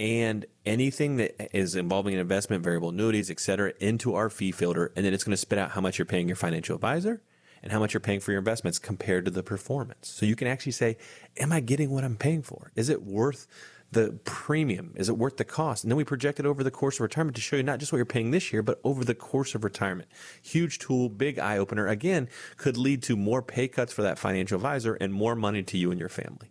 and 0.00 0.44
anything 0.66 1.16
that 1.16 1.56
is 1.56 1.76
involving 1.76 2.14
an 2.14 2.20
investment, 2.20 2.64
variable 2.64 2.88
annuities, 2.88 3.30
et 3.30 3.38
cetera, 3.38 3.72
into 3.78 4.14
our 4.14 4.28
fee 4.28 4.50
filter. 4.50 4.92
And 4.96 5.06
then 5.06 5.14
it's 5.14 5.22
going 5.22 5.32
to 5.32 5.36
spit 5.36 5.58
out 5.58 5.70
how 5.70 5.80
much 5.80 5.98
you're 5.98 6.06
paying 6.06 6.26
your 6.26 6.36
financial 6.36 6.74
advisor 6.74 7.22
and 7.62 7.70
how 7.70 7.78
much 7.78 7.94
you're 7.94 8.00
paying 8.00 8.18
for 8.18 8.32
your 8.32 8.40
investments 8.40 8.80
compared 8.80 9.24
to 9.26 9.30
the 9.30 9.44
performance. 9.44 10.08
So 10.08 10.26
you 10.26 10.34
can 10.34 10.48
actually 10.48 10.72
say, 10.72 10.96
Am 11.36 11.52
I 11.52 11.60
getting 11.60 11.90
what 11.90 12.02
I'm 12.02 12.16
paying 12.16 12.42
for? 12.42 12.72
Is 12.74 12.88
it 12.88 13.04
worth 13.04 13.46
the 13.94 14.18
premium? 14.24 14.92
Is 14.96 15.08
it 15.08 15.16
worth 15.16 15.38
the 15.38 15.44
cost? 15.44 15.84
And 15.84 15.90
then 15.90 15.96
we 15.96 16.04
project 16.04 16.38
it 16.38 16.46
over 16.46 16.62
the 16.62 16.70
course 16.70 16.96
of 16.96 17.00
retirement 17.00 17.36
to 17.36 17.40
show 17.40 17.56
you 17.56 17.62
not 17.62 17.78
just 17.78 17.92
what 17.92 17.96
you're 17.96 18.04
paying 18.04 18.30
this 18.30 18.52
year, 18.52 18.62
but 18.62 18.80
over 18.84 19.04
the 19.04 19.14
course 19.14 19.54
of 19.54 19.64
retirement. 19.64 20.08
Huge 20.42 20.78
tool, 20.78 21.08
big 21.08 21.38
eye 21.38 21.58
opener. 21.58 21.88
Again, 21.88 22.28
could 22.56 22.76
lead 22.76 23.02
to 23.04 23.16
more 23.16 23.42
pay 23.42 23.68
cuts 23.68 23.92
for 23.92 24.02
that 24.02 24.18
financial 24.18 24.56
advisor 24.56 24.94
and 24.94 25.12
more 25.12 25.34
money 25.34 25.62
to 25.62 25.78
you 25.78 25.90
and 25.90 25.98
your 25.98 26.08
family. 26.08 26.50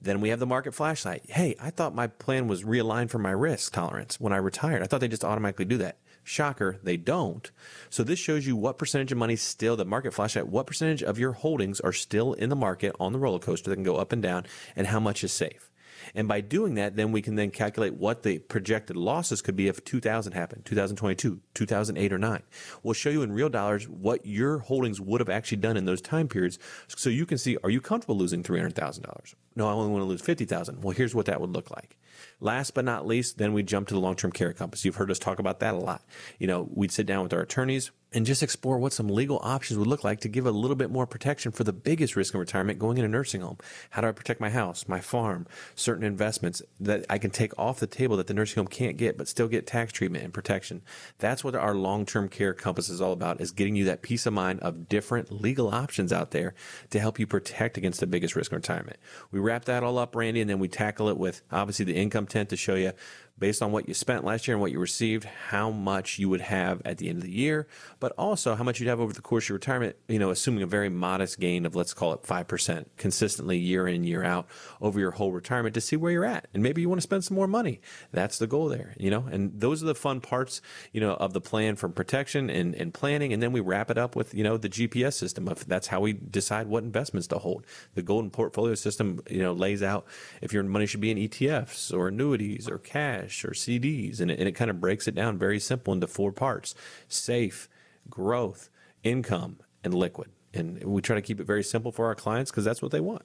Then 0.00 0.20
we 0.20 0.30
have 0.30 0.40
the 0.40 0.46
market 0.46 0.74
flashlight. 0.74 1.30
Hey, 1.30 1.54
I 1.60 1.70
thought 1.70 1.94
my 1.94 2.08
plan 2.08 2.48
was 2.48 2.64
realigned 2.64 3.10
for 3.10 3.18
my 3.18 3.30
risk 3.30 3.72
tolerance 3.72 4.18
when 4.18 4.32
I 4.32 4.38
retired. 4.38 4.82
I 4.82 4.86
thought 4.86 5.00
they 5.00 5.08
just 5.08 5.24
automatically 5.24 5.64
do 5.64 5.78
that. 5.78 5.98
Shocker, 6.24 6.78
they 6.82 6.96
don't. 6.96 7.50
So 7.88 8.02
this 8.02 8.18
shows 8.18 8.46
you 8.46 8.56
what 8.56 8.78
percentage 8.78 9.12
of 9.12 9.18
money 9.18 9.36
still, 9.36 9.76
the 9.76 9.84
market 9.84 10.14
flashlight, 10.14 10.48
what 10.48 10.66
percentage 10.66 11.02
of 11.02 11.18
your 11.18 11.32
holdings 11.32 11.80
are 11.80 11.92
still 11.92 12.32
in 12.34 12.48
the 12.48 12.56
market 12.56 12.94
on 12.98 13.12
the 13.12 13.18
roller 13.18 13.38
coaster 13.38 13.70
that 13.70 13.76
can 13.76 13.84
go 13.84 13.96
up 13.96 14.12
and 14.12 14.22
down 14.22 14.46
and 14.76 14.88
how 14.88 15.00
much 15.00 15.22
is 15.24 15.32
safe. 15.32 15.71
And 16.14 16.28
by 16.28 16.40
doing 16.40 16.74
that, 16.74 16.96
then 16.96 17.12
we 17.12 17.22
can 17.22 17.36
then 17.36 17.50
calculate 17.50 17.94
what 17.94 18.22
the 18.22 18.38
projected 18.38 18.96
losses 18.96 19.40
could 19.40 19.56
be 19.56 19.68
if 19.68 19.84
2000 19.84 20.32
happened, 20.32 20.64
2022, 20.64 21.40
2008 21.54 22.12
or 22.12 22.18
9. 22.18 22.42
We'll 22.82 22.94
show 22.94 23.10
you 23.10 23.22
in 23.22 23.32
real 23.32 23.48
dollars 23.48 23.88
what 23.88 24.26
your 24.26 24.58
holdings 24.58 25.00
would 25.00 25.20
have 25.20 25.30
actually 25.30 25.58
done 25.58 25.76
in 25.76 25.84
those 25.84 26.02
time 26.02 26.28
periods 26.28 26.58
so 26.88 27.08
you 27.10 27.26
can 27.26 27.38
see 27.38 27.56
are 27.64 27.70
you 27.70 27.80
comfortable 27.80 28.16
losing 28.16 28.42
$300,000? 28.42 29.34
No, 29.54 29.68
I 29.68 29.72
only 29.72 29.90
want 29.90 30.02
to 30.02 30.06
lose 30.06 30.20
50,000. 30.20 30.82
Well, 30.82 30.94
here's 30.94 31.14
what 31.14 31.26
that 31.26 31.40
would 31.40 31.50
look 31.50 31.70
like. 31.70 31.98
Last 32.40 32.74
but 32.74 32.84
not 32.84 33.06
least, 33.06 33.38
then 33.38 33.52
we 33.52 33.62
jump 33.62 33.88
to 33.88 33.94
the 33.94 34.00
long-term 34.00 34.32
care 34.32 34.52
compass. 34.52 34.84
You've 34.84 34.96
heard 34.96 35.10
us 35.10 35.18
talk 35.18 35.38
about 35.38 35.60
that 35.60 35.74
a 35.74 35.78
lot. 35.78 36.02
You 36.38 36.46
know, 36.46 36.68
we'd 36.72 36.92
sit 36.92 37.06
down 37.06 37.22
with 37.22 37.32
our 37.32 37.40
attorneys 37.40 37.90
and 38.14 38.26
just 38.26 38.42
explore 38.42 38.78
what 38.78 38.92
some 38.92 39.08
legal 39.08 39.40
options 39.42 39.78
would 39.78 39.88
look 39.88 40.04
like 40.04 40.20
to 40.20 40.28
give 40.28 40.46
a 40.46 40.50
little 40.50 40.76
bit 40.76 40.90
more 40.90 41.06
protection 41.06 41.52
for 41.52 41.64
the 41.64 41.72
biggest 41.72 42.16
risk 42.16 42.34
in 42.34 42.40
retirement 42.40 42.78
going 42.78 42.98
in 42.98 43.04
a 43.04 43.08
nursing 43.08 43.40
home. 43.40 43.58
How 43.90 44.02
do 44.02 44.08
I 44.08 44.12
protect 44.12 44.40
my 44.40 44.50
house, 44.50 44.86
my 44.88 45.00
farm, 45.00 45.46
certain 45.74 46.04
investments 46.04 46.62
that 46.80 47.04
I 47.08 47.18
can 47.18 47.30
take 47.30 47.58
off 47.58 47.80
the 47.80 47.86
table 47.86 48.16
that 48.16 48.26
the 48.26 48.34
nursing 48.34 48.60
home 48.60 48.68
can't 48.68 48.96
get, 48.96 49.16
but 49.16 49.28
still 49.28 49.48
get 49.48 49.66
tax 49.66 49.92
treatment 49.92 50.24
and 50.24 50.32
protection? 50.32 50.82
That's 51.18 51.42
what 51.42 51.54
our 51.54 51.74
long-term 51.74 52.28
care 52.28 52.54
compass 52.54 52.88
is 52.88 53.00
all 53.00 53.12
about, 53.12 53.40
is 53.40 53.52
getting 53.52 53.76
you 53.76 53.84
that 53.84 54.02
peace 54.02 54.26
of 54.26 54.32
mind 54.32 54.60
of 54.60 54.88
different 54.88 55.32
legal 55.32 55.68
options 55.68 56.12
out 56.12 56.30
there 56.30 56.54
to 56.90 57.00
help 57.00 57.18
you 57.18 57.26
protect 57.26 57.76
against 57.76 58.00
the 58.00 58.06
biggest 58.06 58.36
risk 58.36 58.52
in 58.52 58.56
retirement. 58.56 58.98
We 59.30 59.40
wrap 59.40 59.64
that 59.66 59.82
all 59.82 59.98
up, 59.98 60.14
Randy, 60.14 60.40
and 60.40 60.50
then 60.50 60.58
we 60.58 60.68
tackle 60.68 61.08
it 61.08 61.16
with 61.16 61.42
obviously 61.50 61.84
the 61.84 61.96
income 61.96 62.26
tent 62.26 62.50
to 62.50 62.56
show 62.56 62.74
you 62.74 62.92
based 63.38 63.60
on 63.60 63.72
what 63.72 63.88
you 63.88 63.94
spent 63.94 64.24
last 64.24 64.46
year 64.46 64.54
and 64.54 64.60
what 64.60 64.70
you 64.70 64.78
received, 64.78 65.24
how 65.24 65.68
much 65.68 66.16
you 66.18 66.28
would 66.28 66.40
have 66.40 66.80
at 66.84 66.98
the 66.98 67.08
end 67.08 67.18
of 67.18 67.24
the 67.24 67.30
year, 67.32 67.66
but 67.98 68.12
also 68.12 68.54
how 68.54 68.62
much 68.62 68.78
you'd 68.78 68.88
have 68.88 69.00
over 69.00 69.12
the 69.12 69.20
course 69.20 69.46
of 69.46 69.48
your 69.48 69.56
retirement, 69.56 69.96
you 70.06 70.18
know, 70.18 70.30
assuming 70.30 70.62
a 70.62 70.66
very 70.66 70.88
modest 70.88 71.40
gain 71.40 71.66
of, 71.66 71.74
let's 71.74 71.92
call 71.92 72.12
it 72.12 72.22
5% 72.22 72.86
consistently 72.96 73.58
year 73.58 73.88
in, 73.88 74.04
year 74.04 74.22
out 74.22 74.46
over 74.80 75.00
your 75.00 75.10
whole 75.10 75.32
retirement 75.32 75.74
to 75.74 75.80
see 75.80 75.96
where 75.96 76.12
you're 76.12 76.24
at. 76.24 76.46
And 76.54 76.62
maybe 76.62 76.82
you 76.82 76.88
want 76.88 77.00
to 77.00 77.02
spend 77.02 77.24
some 77.24 77.34
more 77.34 77.48
money. 77.48 77.80
That's 78.12 78.38
the 78.38 78.46
goal 78.46 78.68
there, 78.68 78.94
you 78.96 79.10
know, 79.10 79.24
and 79.28 79.58
those 79.58 79.82
are 79.82 79.86
the 79.86 79.94
fun 79.96 80.20
parts, 80.20 80.60
you 80.92 81.00
know, 81.00 81.14
of 81.14 81.32
the 81.32 81.40
plan 81.40 81.74
from 81.74 81.92
protection 81.92 82.48
and, 82.48 82.76
and 82.76 82.94
planning. 82.94 83.32
And 83.32 83.42
then 83.42 83.50
we 83.50 83.58
wrap 83.58 83.90
it 83.90 83.98
up 83.98 84.14
with, 84.14 84.34
you 84.34 84.44
know, 84.44 84.56
the 84.56 84.68
GPS 84.68 85.14
system 85.14 85.48
of 85.48 85.66
that's 85.66 85.88
how 85.88 86.00
we 86.00 86.12
decide 86.12 86.68
what 86.68 86.84
investments 86.84 87.26
to 87.28 87.38
hold. 87.38 87.66
The 87.94 88.02
golden 88.02 88.30
portfolio 88.30 88.76
system, 88.76 89.20
you 89.28 89.42
know, 89.42 89.52
lays 89.52 89.82
out 89.82 90.06
if 90.40 90.52
your 90.52 90.62
money 90.62 90.86
should 90.86 91.00
be 91.00 91.10
in 91.10 91.18
ETFs 91.18 91.92
or 91.92 92.06
annuities 92.06 92.68
or 92.68 92.78
cash 92.78 93.31
or 93.44 93.50
CDs. 93.50 94.20
And 94.20 94.30
it, 94.30 94.38
and 94.38 94.48
it 94.48 94.52
kind 94.52 94.70
of 94.70 94.80
breaks 94.80 95.08
it 95.08 95.14
down 95.14 95.38
very 95.38 95.58
simple 95.58 95.92
into 95.92 96.06
four 96.06 96.32
parts 96.32 96.74
safe, 97.08 97.68
growth, 98.08 98.70
income, 99.02 99.58
and 99.82 99.94
liquid. 99.94 100.30
And 100.54 100.82
we 100.84 101.00
try 101.00 101.16
to 101.16 101.22
keep 101.22 101.40
it 101.40 101.46
very 101.46 101.64
simple 101.64 101.92
for 101.92 102.06
our 102.06 102.14
clients 102.14 102.50
because 102.50 102.64
that's 102.64 102.82
what 102.82 102.92
they 102.92 103.00
want. 103.00 103.22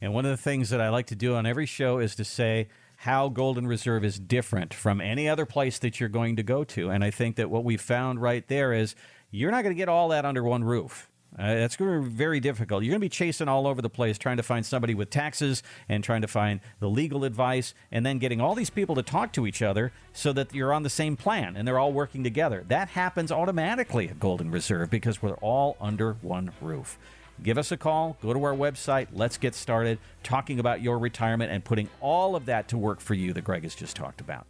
And 0.00 0.14
one 0.14 0.24
of 0.24 0.30
the 0.30 0.42
things 0.42 0.70
that 0.70 0.80
I 0.80 0.88
like 0.88 1.06
to 1.08 1.14
do 1.14 1.34
on 1.34 1.44
every 1.44 1.66
show 1.66 1.98
is 1.98 2.14
to 2.16 2.24
say 2.24 2.68
how 2.96 3.28
Golden 3.28 3.66
Reserve 3.66 4.04
is 4.04 4.18
different 4.18 4.72
from 4.72 5.00
any 5.00 5.28
other 5.28 5.46
place 5.46 5.78
that 5.80 6.00
you're 6.00 6.08
going 6.08 6.36
to 6.36 6.42
go 6.42 6.64
to. 6.64 6.90
And 6.90 7.04
I 7.04 7.10
think 7.10 7.36
that 7.36 7.50
what 7.50 7.64
we 7.64 7.76
found 7.76 8.20
right 8.20 8.46
there 8.48 8.72
is 8.72 8.94
you're 9.30 9.50
not 9.50 9.62
going 9.62 9.74
to 9.74 9.78
get 9.78 9.88
all 9.88 10.08
that 10.08 10.24
under 10.24 10.42
one 10.42 10.64
roof. 10.64 11.09
Uh, 11.38 11.54
that's 11.54 11.76
going 11.76 12.02
to 12.02 12.08
be 12.08 12.14
very 12.14 12.40
difficult. 12.40 12.82
You're 12.82 12.90
going 12.90 13.00
to 13.00 13.04
be 13.04 13.08
chasing 13.08 13.48
all 13.48 13.66
over 13.66 13.80
the 13.80 13.88
place 13.88 14.18
trying 14.18 14.36
to 14.38 14.42
find 14.42 14.66
somebody 14.66 14.94
with 14.94 15.10
taxes 15.10 15.62
and 15.88 16.02
trying 16.02 16.22
to 16.22 16.28
find 16.28 16.60
the 16.80 16.90
legal 16.90 17.24
advice 17.24 17.72
and 17.92 18.04
then 18.04 18.18
getting 18.18 18.40
all 18.40 18.54
these 18.54 18.70
people 18.70 18.96
to 18.96 19.02
talk 19.02 19.32
to 19.34 19.46
each 19.46 19.62
other 19.62 19.92
so 20.12 20.32
that 20.32 20.52
you're 20.54 20.72
on 20.72 20.82
the 20.82 20.90
same 20.90 21.16
plan 21.16 21.56
and 21.56 21.66
they're 21.66 21.78
all 21.78 21.92
working 21.92 22.24
together. 22.24 22.64
That 22.66 22.88
happens 22.88 23.30
automatically 23.30 24.08
at 24.08 24.18
Golden 24.18 24.50
Reserve 24.50 24.90
because 24.90 25.22
we're 25.22 25.34
all 25.34 25.76
under 25.80 26.14
one 26.14 26.50
roof. 26.60 26.98
Give 27.42 27.56
us 27.56 27.72
a 27.72 27.76
call, 27.76 28.18
go 28.20 28.34
to 28.34 28.44
our 28.44 28.54
website, 28.54 29.06
let's 29.12 29.38
get 29.38 29.54
started 29.54 29.98
talking 30.22 30.58
about 30.58 30.82
your 30.82 30.98
retirement 30.98 31.50
and 31.50 31.64
putting 31.64 31.88
all 32.00 32.36
of 32.36 32.46
that 32.46 32.68
to 32.68 32.76
work 32.76 33.00
for 33.00 33.14
you 33.14 33.32
that 33.32 33.44
Greg 33.44 33.62
has 33.62 33.74
just 33.74 33.96
talked 33.96 34.20
about. 34.20 34.46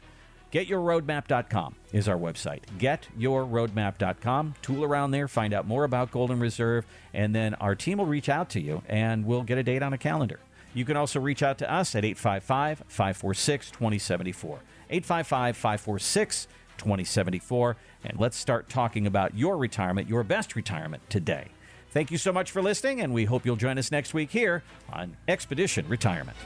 GetYourRoadmap.com 0.53 1.76
is 1.92 2.09
our 2.09 2.16
website. 2.16 2.62
GetYourRoadmap.com. 2.78 4.55
Tool 4.62 4.84
around 4.84 5.12
there, 5.12 5.28
find 5.28 5.55
out 5.55 5.66
more 5.66 5.84
about 5.84 6.11
Golden 6.11 6.40
Reserve, 6.40 6.86
and 7.14 7.34
then 7.34 7.55
our 7.55 7.74
team 7.74 7.98
will 7.98 8.07
reach 8.07 8.28
out 8.28 8.51
to 8.51 8.61
you 8.61 8.82
and 8.88 9.24
we'll 9.24 9.42
get 9.42 9.59
a 9.59 9.62
date 9.62 9.82
on 9.82 9.92
a 9.92 9.98
calendar. 9.98 10.40
You 10.74 10.84
can 10.84 10.96
also 10.96 11.20
reach 11.20 11.42
out 11.42 11.59
to 11.59 11.72
us 11.72 11.94
at 11.94 12.05
855 12.05 12.84
546 12.88 13.70
2074. 13.70 14.61
855 14.90 15.57
546 15.57 16.46
2074. 16.78 17.76
And 18.05 18.18
let's 18.18 18.36
start 18.36 18.68
talking 18.68 19.07
about 19.07 19.36
your 19.36 19.57
retirement, 19.57 20.09
your 20.09 20.24
best 20.24 20.57
retirement 20.57 21.03
today. 21.11 21.48
Thank 21.90 22.11
you 22.12 22.18
so 22.18 22.32
much 22.32 22.53
for 22.53 22.62
listening, 22.62 23.01
and 23.01 23.12
we 23.12 23.24
hope 23.24 23.44
you'll 23.44 23.57
join 23.57 23.76
us 23.76 23.90
next 23.90 24.14
week 24.14 24.30
here 24.30 24.62
on 24.92 25.16
Expedition 25.26 25.88
Retirement. 25.88 26.36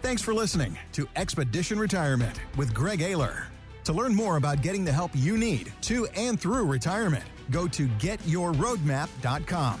Thanks 0.00 0.22
for 0.22 0.32
listening 0.32 0.78
to 0.92 1.08
Expedition 1.16 1.76
Retirement 1.78 2.40
with 2.56 2.72
Greg 2.72 3.00
Ayler. 3.00 3.46
To 3.84 3.92
learn 3.92 4.14
more 4.14 4.36
about 4.36 4.62
getting 4.62 4.84
the 4.84 4.92
help 4.92 5.10
you 5.14 5.36
need 5.36 5.72
to 5.82 6.06
and 6.14 6.40
through 6.40 6.66
retirement, 6.66 7.24
go 7.50 7.66
to 7.68 7.88
getyourroadmap.com. 7.88 9.80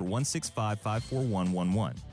1655411. 0.03 2.10